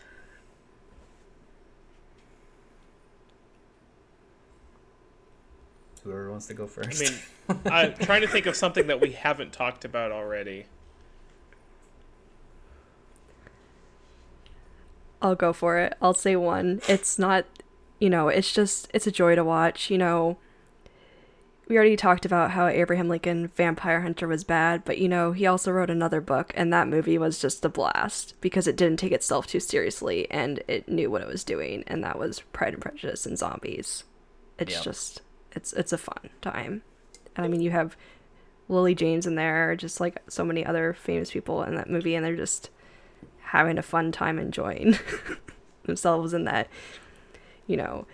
Whoever 6.04 6.30
wants 6.32 6.48
to 6.48 6.54
go 6.54 6.68
first. 6.68 7.02
I 7.02 7.06
first. 7.06 7.24
mean, 7.48 7.60
I'm 7.74 7.94
trying 7.96 8.22
to 8.22 8.28
think 8.28 8.46
of 8.46 8.56
something 8.56 8.88
that 8.88 9.00
we 9.00 9.12
haven't 9.12 9.54
talked 9.54 9.86
about 9.86 10.12
already. 10.12 10.66
I'll 15.22 15.36
go 15.36 15.54
for 15.54 15.78
it. 15.78 15.96
I'll 16.02 16.16
say 16.16 16.36
one. 16.36 16.82
It's 16.88 17.20
not, 17.20 17.46
you 18.02 18.10
know, 18.10 18.28
it's 18.28 18.52
just, 18.52 18.90
it's 18.94 19.08
a 19.08 19.12
joy 19.12 19.36
to 19.36 19.44
watch. 19.46 19.90
You 19.90 19.98
know, 19.98 20.38
we 21.70 21.78
already 21.78 21.96
talked 21.96 22.26
about 22.26 22.52
how 22.52 22.68
Abraham 22.68 23.08
Lincoln 23.08 23.48
Vampire 23.56 24.02
Hunter 24.02 24.28
was 24.28 24.44
bad, 24.44 24.84
but, 24.84 24.98
you 24.98 25.08
know, 25.08 25.32
he 25.32 25.46
also 25.46 25.72
wrote 25.72 25.90
another 25.90 26.20
book, 26.20 26.52
and 26.56 26.74
that 26.74 26.90
movie 26.90 27.18
was 27.18 27.40
just 27.40 27.64
a 27.64 27.70
blast 27.70 28.34
because 28.42 28.68
it 28.68 28.76
didn't 28.76 29.00
take 29.00 29.14
itself 29.14 29.48
too 29.48 29.62
seriously 29.62 30.30
and 30.30 30.62
it 30.68 30.90
knew 30.90 31.10
what 31.10 31.22
it 31.22 31.28
was 31.30 31.46
doing, 31.46 31.86
and 31.88 32.04
that 32.04 32.20
was 32.20 32.42
Pride 32.52 32.74
and 32.74 32.82
Prejudice 32.82 33.26
and 33.26 33.38
Zombies. 33.38 34.04
It's 34.60 34.74
Yeah. 34.74 34.82
just, 34.82 35.22
it's, 35.54 35.72
it's 35.74 35.94
a 35.94 35.98
fun 35.98 36.30
time. 36.42 36.82
And 37.38 37.46
I 37.46 37.48
mean, 37.48 37.62
you 37.62 37.72
have 37.72 37.96
Lily 38.68 38.94
James 38.96 39.26
in 39.26 39.36
there, 39.36 39.76
just 39.78 40.02
like 40.02 40.20
so 40.28 40.44
many 40.44 40.66
other 40.66 40.94
famous 40.94 41.32
people 41.32 41.64
in 41.64 41.76
that 41.76 41.90
movie, 41.90 42.16
and 42.16 42.26
they're 42.26 42.36
just 42.36 42.70
having 43.44 43.78
a 43.78 43.82
fun 43.84 44.12
time 44.12 44.40
enjoying 44.40 44.98
themselves 45.84 46.34
in 46.34 46.44
that, 46.46 46.68
you 47.72 47.78
know, 47.78 48.06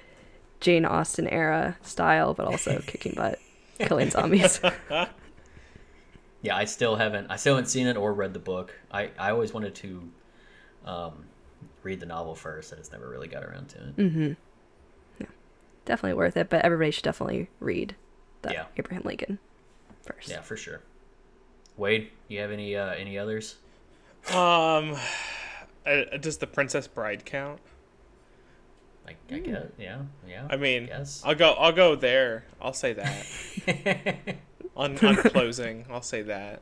Jane 0.59 0.85
Austen 0.85 1.27
era 1.27 1.75
style, 1.81 2.33
but 2.35 2.45
also 2.45 2.79
kicking 2.85 3.13
butt, 3.15 3.39
killing 3.79 4.11
zombies. 4.11 4.61
yeah, 6.41 6.55
I 6.55 6.65
still 6.65 6.95
haven't 6.95 7.27
I 7.31 7.35
still 7.37 7.55
haven't 7.55 7.69
seen 7.69 7.87
it 7.87 7.97
or 7.97 8.13
read 8.13 8.33
the 8.33 8.39
book. 8.39 8.73
I 8.91 9.09
I 9.17 9.31
always 9.31 9.53
wanted 9.53 9.73
to 9.75 10.09
um, 10.85 11.25
read 11.83 11.99
the 11.99 12.05
novel 12.05 12.35
first. 12.35 12.71
I 12.71 12.75
just 12.77 12.91
never 12.91 13.09
really 13.09 13.27
got 13.27 13.43
around 13.43 13.69
to 13.69 13.93
it. 13.97 14.37
definitely 15.85 16.13
worth 16.17 16.35
it, 16.37 16.49
but 16.49 16.61
everybody 16.65 16.91
should 16.91 17.03
definitely 17.05 17.49
read 17.59 17.95
the 18.41 18.51
Yeah. 18.51 18.65
Abraham 18.77 19.03
Lincoln 19.05 19.39
first. 20.03 20.29
Yeah, 20.29 20.41
for 20.41 20.57
sure. 20.57 20.81
Wade, 21.77 22.11
you 22.27 22.39
have 22.41 22.51
any 22.51 22.75
uh, 22.75 22.89
any 22.93 23.17
others? 23.17 23.55
Um, 24.33 24.95
uh, 25.85 26.17
does 26.19 26.37
the 26.37 26.47
Princess 26.47 26.87
Bride 26.87 27.23
count? 27.25 27.59
I, 29.07 29.15
I 29.33 29.39
guess, 29.39 29.65
yeah, 29.79 29.99
yeah. 30.27 30.47
I 30.49 30.57
mean, 30.57 30.87
Yes. 30.87 31.21
I'll 31.25 31.35
go. 31.35 31.53
I'll 31.53 31.71
go 31.71 31.95
there. 31.95 32.43
I'll 32.61 32.73
say 32.73 32.93
that 32.93 34.35
on 34.75 34.97
on 34.99 35.15
closing. 35.15 35.85
I'll 35.89 36.01
say 36.01 36.21
that. 36.23 36.61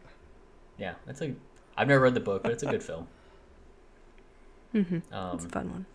yeah, 0.78 0.94
that's 1.06 1.22
a. 1.22 1.34
I've 1.78 1.88
never 1.88 2.02
read 2.02 2.14
the 2.14 2.20
book, 2.20 2.44
but 2.44 2.52
it's 2.52 2.64
a 2.64 2.68
good 2.68 2.84
film. 2.84 3.08
Mm-hmm. 4.74 5.14
Um, 5.14 5.36
It's 5.36 5.46
a 5.46 5.50
fun 5.50 5.70
one. 5.72 5.86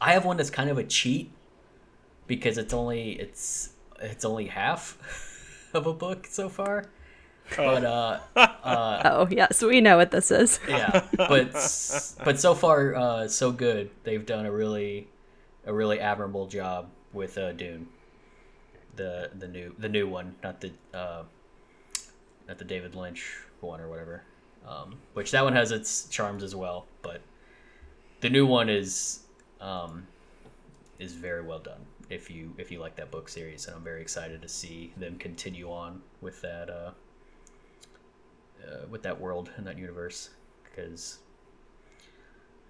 I 0.00 0.12
have 0.12 0.24
one 0.24 0.36
that's 0.36 0.50
kind 0.50 0.68
of 0.70 0.78
a 0.78 0.84
cheat 0.84 1.30
because 2.26 2.58
it's 2.58 2.72
only 2.74 3.12
it's 3.12 3.70
it's 4.00 4.24
only 4.24 4.46
half 4.46 4.98
of 5.74 5.86
a 5.86 5.92
book 5.92 6.26
so 6.28 6.48
far. 6.48 6.86
But 7.56 7.84
uh, 7.84 8.20
uh, 8.36 9.02
Oh, 9.04 9.28
yes, 9.30 9.62
we 9.62 9.80
know 9.80 9.96
what 9.96 10.10
this 10.10 10.30
is. 10.30 10.58
yeah, 10.68 11.06
but 11.16 11.52
but 12.24 12.40
so 12.40 12.54
far 12.54 12.94
uh, 12.94 13.28
so 13.28 13.52
good. 13.52 13.90
They've 14.04 14.24
done 14.24 14.46
a 14.46 14.52
really 14.52 15.08
a 15.66 15.72
really 15.72 16.00
admirable 16.00 16.46
job 16.46 16.88
with 17.12 17.38
uh, 17.38 17.52
Dune, 17.52 17.88
the 18.96 19.30
the 19.38 19.48
new 19.48 19.74
the 19.78 19.88
new 19.88 20.08
one, 20.08 20.34
not 20.42 20.60
the 20.60 20.72
uh, 20.94 21.22
not 22.48 22.58
the 22.58 22.64
David 22.64 22.94
Lynch 22.94 23.36
one 23.60 23.80
or 23.80 23.88
whatever. 23.88 24.22
Um, 24.66 24.96
which 25.14 25.32
that 25.32 25.42
one 25.42 25.54
has 25.54 25.72
its 25.72 26.06
charms 26.08 26.44
as 26.44 26.54
well, 26.54 26.86
but 27.02 27.20
the 28.20 28.30
new 28.30 28.46
one 28.46 28.68
is 28.68 29.20
um, 29.60 30.06
is 30.98 31.14
very 31.14 31.42
well 31.42 31.58
done. 31.58 31.80
If 32.10 32.30
you 32.30 32.54
if 32.58 32.70
you 32.70 32.78
like 32.78 32.94
that 32.96 33.10
book 33.10 33.28
series, 33.28 33.66
and 33.66 33.74
I'm 33.74 33.82
very 33.82 34.00
excited 34.00 34.40
to 34.42 34.48
see 34.48 34.92
them 34.96 35.18
continue 35.18 35.70
on 35.70 36.00
with 36.20 36.40
that 36.42 36.70
uh, 36.70 36.90
uh, 38.64 38.86
with 38.88 39.02
that 39.02 39.20
world 39.20 39.50
and 39.56 39.66
that 39.66 39.78
universe 39.78 40.30
because 40.64 41.18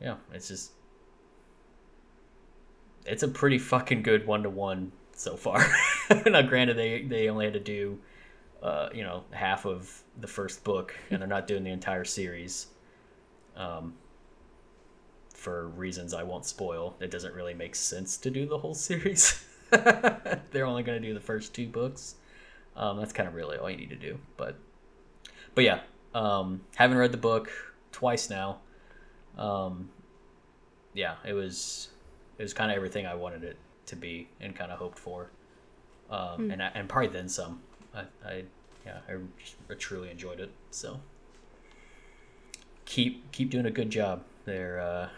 yeah, 0.01 0.17
it's 0.33 0.49
just 0.49 0.73
it's 3.07 3.23
a 3.23 3.29
pretty 3.29 3.59
fucking 3.59 4.03
good 4.03 4.27
one 4.27 4.43
to 4.43 4.51
one 4.51 4.93
so 5.13 5.37
far. 5.37 5.65
now, 6.27 6.43
granted, 6.43 6.77
they 6.77 7.03
they 7.03 7.29
only 7.29 7.45
had 7.45 7.55
to 7.55 7.61
do 7.61 7.99
uh, 8.63 8.89
you 8.93 9.03
know 9.03 9.25
half 9.31 9.67
of 9.67 10.03
the 10.21 10.27
first 10.27 10.65
book, 10.65 10.95
and 11.11 11.21
they're 11.21 11.29
not 11.29 11.47
doing 11.47 11.65
the 11.65 11.71
entire 11.71 12.05
series. 12.05 12.69
Um, 13.57 13.95
for 15.35 15.69
reasons 15.69 16.15
I 16.15 16.23
won't 16.23 16.47
spoil, 16.47 16.97
it 17.01 17.11
doesn't 17.11 17.35
really 17.35 17.55
make 17.55 17.75
sense 17.75 18.17
to 18.19 18.31
do 18.31 18.47
the 18.47 18.59
whole 18.59 18.75
series. 18.75 19.45
they're 19.71 20.67
only 20.67 20.83
going 20.83 21.01
to 21.01 21.07
do 21.07 21.15
the 21.15 21.21
first 21.21 21.55
two 21.55 21.67
books. 21.67 22.17
Um, 22.77 22.99
that's 22.99 23.13
kind 23.13 23.29
of 23.29 23.35
really 23.35 23.59
all 23.59 23.69
you 23.69 23.77
need 23.77 23.91
to 23.91 23.97
do, 23.97 24.19
but 24.37 24.57
but 25.55 25.65
yeah, 25.65 25.81
um, 26.15 26.63
haven't 26.77 26.97
read 26.97 27.13
the 27.13 27.19
book 27.19 27.51
twice 27.91 28.31
now. 28.31 28.61
Um, 29.37 29.91
yeah, 30.95 31.17
it 31.27 31.33
was 31.33 31.89
it 32.43 32.45
was 32.45 32.53
kind 32.53 32.73
of 32.73 32.77
everything 32.77 33.07
I 33.07 33.15
wanted 33.15 33.45
it 33.45 33.57
to 33.87 33.95
be 33.95 34.29
and 34.41 34.53
kind 34.57 34.73
of 34.73 34.79
hoped 34.81 34.99
for, 34.99 35.31
um, 36.11 36.51
and 36.51 36.61
I, 36.61 36.73
and 36.75 36.89
probably 36.89 37.07
then 37.11 37.29
some. 37.29 37.61
I, 37.95 38.01
I 38.27 38.43
yeah, 38.85 38.99
I, 39.09 39.13
just, 39.39 39.55
I 39.71 39.75
truly 39.75 40.11
enjoyed 40.11 40.41
it. 40.41 40.51
So 40.73 40.99
keep 42.85 43.31
keep 43.31 43.51
doing 43.51 43.67
a 43.67 43.71
good 43.71 43.91
job 43.91 44.25
there, 44.45 44.81
uh, 44.81 45.09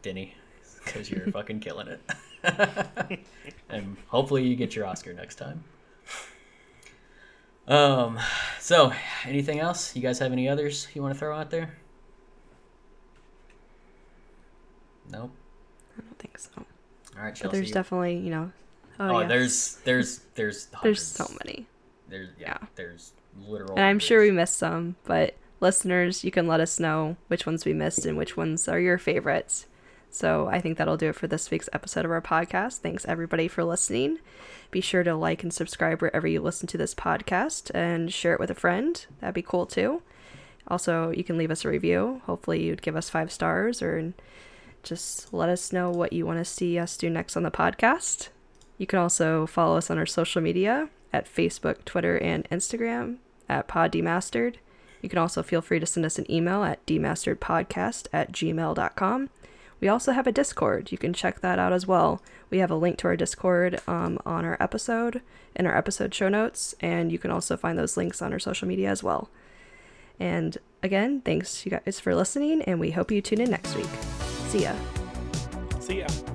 Denny, 0.00 0.34
because 0.84 1.10
you're 1.10 1.26
fucking 1.32 1.60
killing 1.60 1.88
it. 1.88 2.00
and 3.68 3.98
hopefully 4.06 4.46
you 4.46 4.56
get 4.56 4.74
your 4.74 4.86
Oscar 4.86 5.12
next 5.12 5.34
time. 5.34 5.62
Um, 7.68 8.18
so 8.58 8.94
anything 9.26 9.60
else? 9.60 9.94
You 9.94 10.00
guys 10.00 10.18
have 10.20 10.32
any 10.32 10.48
others 10.48 10.88
you 10.94 11.02
want 11.02 11.12
to 11.12 11.18
throw 11.18 11.36
out 11.36 11.50
there? 11.50 11.76
Nope. 15.10 15.32
I 16.22 16.26
think 16.26 16.38
so. 16.38 16.50
All 16.56 17.24
right, 17.24 17.34
Chelsea. 17.34 17.42
But 17.42 17.52
there's 17.52 17.70
definitely, 17.72 18.16
you 18.16 18.30
know. 18.30 18.52
Oh, 19.00 19.16
oh 19.16 19.20
yes. 19.20 19.28
there's 19.28 19.74
there's 19.84 20.18
there's 20.34 20.66
there's 20.66 20.74
hundreds. 20.74 21.02
so 21.02 21.26
many. 21.44 21.66
There's 22.08 22.28
yeah, 22.38 22.58
Yeah. 22.60 22.66
there's 22.76 23.12
literal. 23.46 23.72
And 23.72 23.80
I'm 23.84 23.98
sure 23.98 24.20
we 24.20 24.30
missed 24.30 24.56
some, 24.58 24.96
but 25.04 25.34
listeners, 25.60 26.24
you 26.24 26.30
can 26.30 26.46
let 26.46 26.60
us 26.60 26.78
know 26.78 27.16
which 27.28 27.46
ones 27.46 27.64
we 27.64 27.72
missed 27.72 28.04
and 28.06 28.16
which 28.18 28.36
ones 28.36 28.68
are 28.68 28.78
your 28.80 28.98
favorites. 28.98 29.66
So 30.10 30.46
I 30.48 30.60
think 30.60 30.76
that'll 30.76 30.98
do 30.98 31.08
it 31.08 31.14
for 31.14 31.26
this 31.26 31.50
week's 31.50 31.70
episode 31.72 32.04
of 32.04 32.10
our 32.10 32.20
podcast. 32.20 32.78
Thanks 32.78 33.06
everybody 33.06 33.48
for 33.48 33.64
listening. 33.64 34.18
Be 34.70 34.82
sure 34.82 35.02
to 35.04 35.14
like 35.14 35.42
and 35.42 35.52
subscribe 35.52 36.02
wherever 36.02 36.26
you 36.26 36.40
listen 36.42 36.66
to 36.68 36.76
this 36.78 36.94
podcast 36.94 37.70
and 37.74 38.12
share 38.12 38.34
it 38.34 38.40
with 38.40 38.50
a 38.50 38.54
friend. 38.54 39.06
That'd 39.20 39.34
be 39.34 39.42
cool 39.42 39.64
too. 39.64 40.02
Also, 40.68 41.10
you 41.10 41.24
can 41.24 41.38
leave 41.38 41.50
us 41.50 41.64
a 41.64 41.68
review. 41.68 42.20
Hopefully, 42.26 42.62
you'd 42.62 42.82
give 42.82 42.94
us 42.94 43.08
five 43.08 43.32
stars 43.32 43.80
or 43.82 44.12
just 44.82 45.32
let 45.32 45.48
us 45.48 45.72
know 45.72 45.90
what 45.90 46.12
you 46.12 46.26
want 46.26 46.38
to 46.38 46.44
see 46.44 46.78
us 46.78 46.96
do 46.96 47.08
next 47.08 47.36
on 47.36 47.42
the 47.42 47.50
podcast. 47.50 48.28
You 48.78 48.86
can 48.86 48.98
also 48.98 49.46
follow 49.46 49.76
us 49.76 49.90
on 49.90 49.98
our 49.98 50.06
social 50.06 50.42
media 50.42 50.88
at 51.12 51.32
Facebook, 51.32 51.84
Twitter, 51.84 52.18
and 52.18 52.48
Instagram 52.50 53.16
at 53.48 53.68
Pod 53.68 53.92
Demastered. 53.92 54.56
You 55.00 55.08
can 55.08 55.18
also 55.18 55.42
feel 55.42 55.62
free 55.62 55.80
to 55.80 55.86
send 55.86 56.06
us 56.06 56.18
an 56.18 56.30
email 56.30 56.62
at 56.64 56.84
demasteredpodcast 56.86 58.06
at 58.12 58.32
gmail.com. 58.32 59.30
We 59.80 59.88
also 59.88 60.12
have 60.12 60.28
a 60.28 60.32
Discord. 60.32 60.92
You 60.92 60.98
can 60.98 61.12
check 61.12 61.40
that 61.40 61.58
out 61.58 61.72
as 61.72 61.86
well. 61.88 62.22
We 62.50 62.58
have 62.58 62.70
a 62.70 62.76
link 62.76 62.98
to 62.98 63.08
our 63.08 63.16
Discord 63.16 63.80
um, 63.88 64.18
on 64.24 64.44
our 64.44 64.56
episode, 64.60 65.22
in 65.56 65.66
our 65.66 65.76
episode 65.76 66.14
show 66.14 66.28
notes, 66.28 66.74
and 66.80 67.10
you 67.10 67.18
can 67.18 67.32
also 67.32 67.56
find 67.56 67.76
those 67.76 67.96
links 67.96 68.22
on 68.22 68.32
our 68.32 68.38
social 68.38 68.68
media 68.68 68.90
as 68.90 69.02
well. 69.02 69.28
And 70.20 70.56
again, 70.84 71.20
thanks 71.22 71.66
you 71.66 71.72
guys 71.72 71.98
for 71.98 72.14
listening, 72.14 72.62
and 72.62 72.78
we 72.78 72.92
hope 72.92 73.10
you 73.10 73.20
tune 73.20 73.40
in 73.40 73.50
next 73.50 73.74
week. 73.74 74.21
See 74.52 74.64
ya. 74.64 74.74
See 75.80 76.00
ya. 76.00 76.31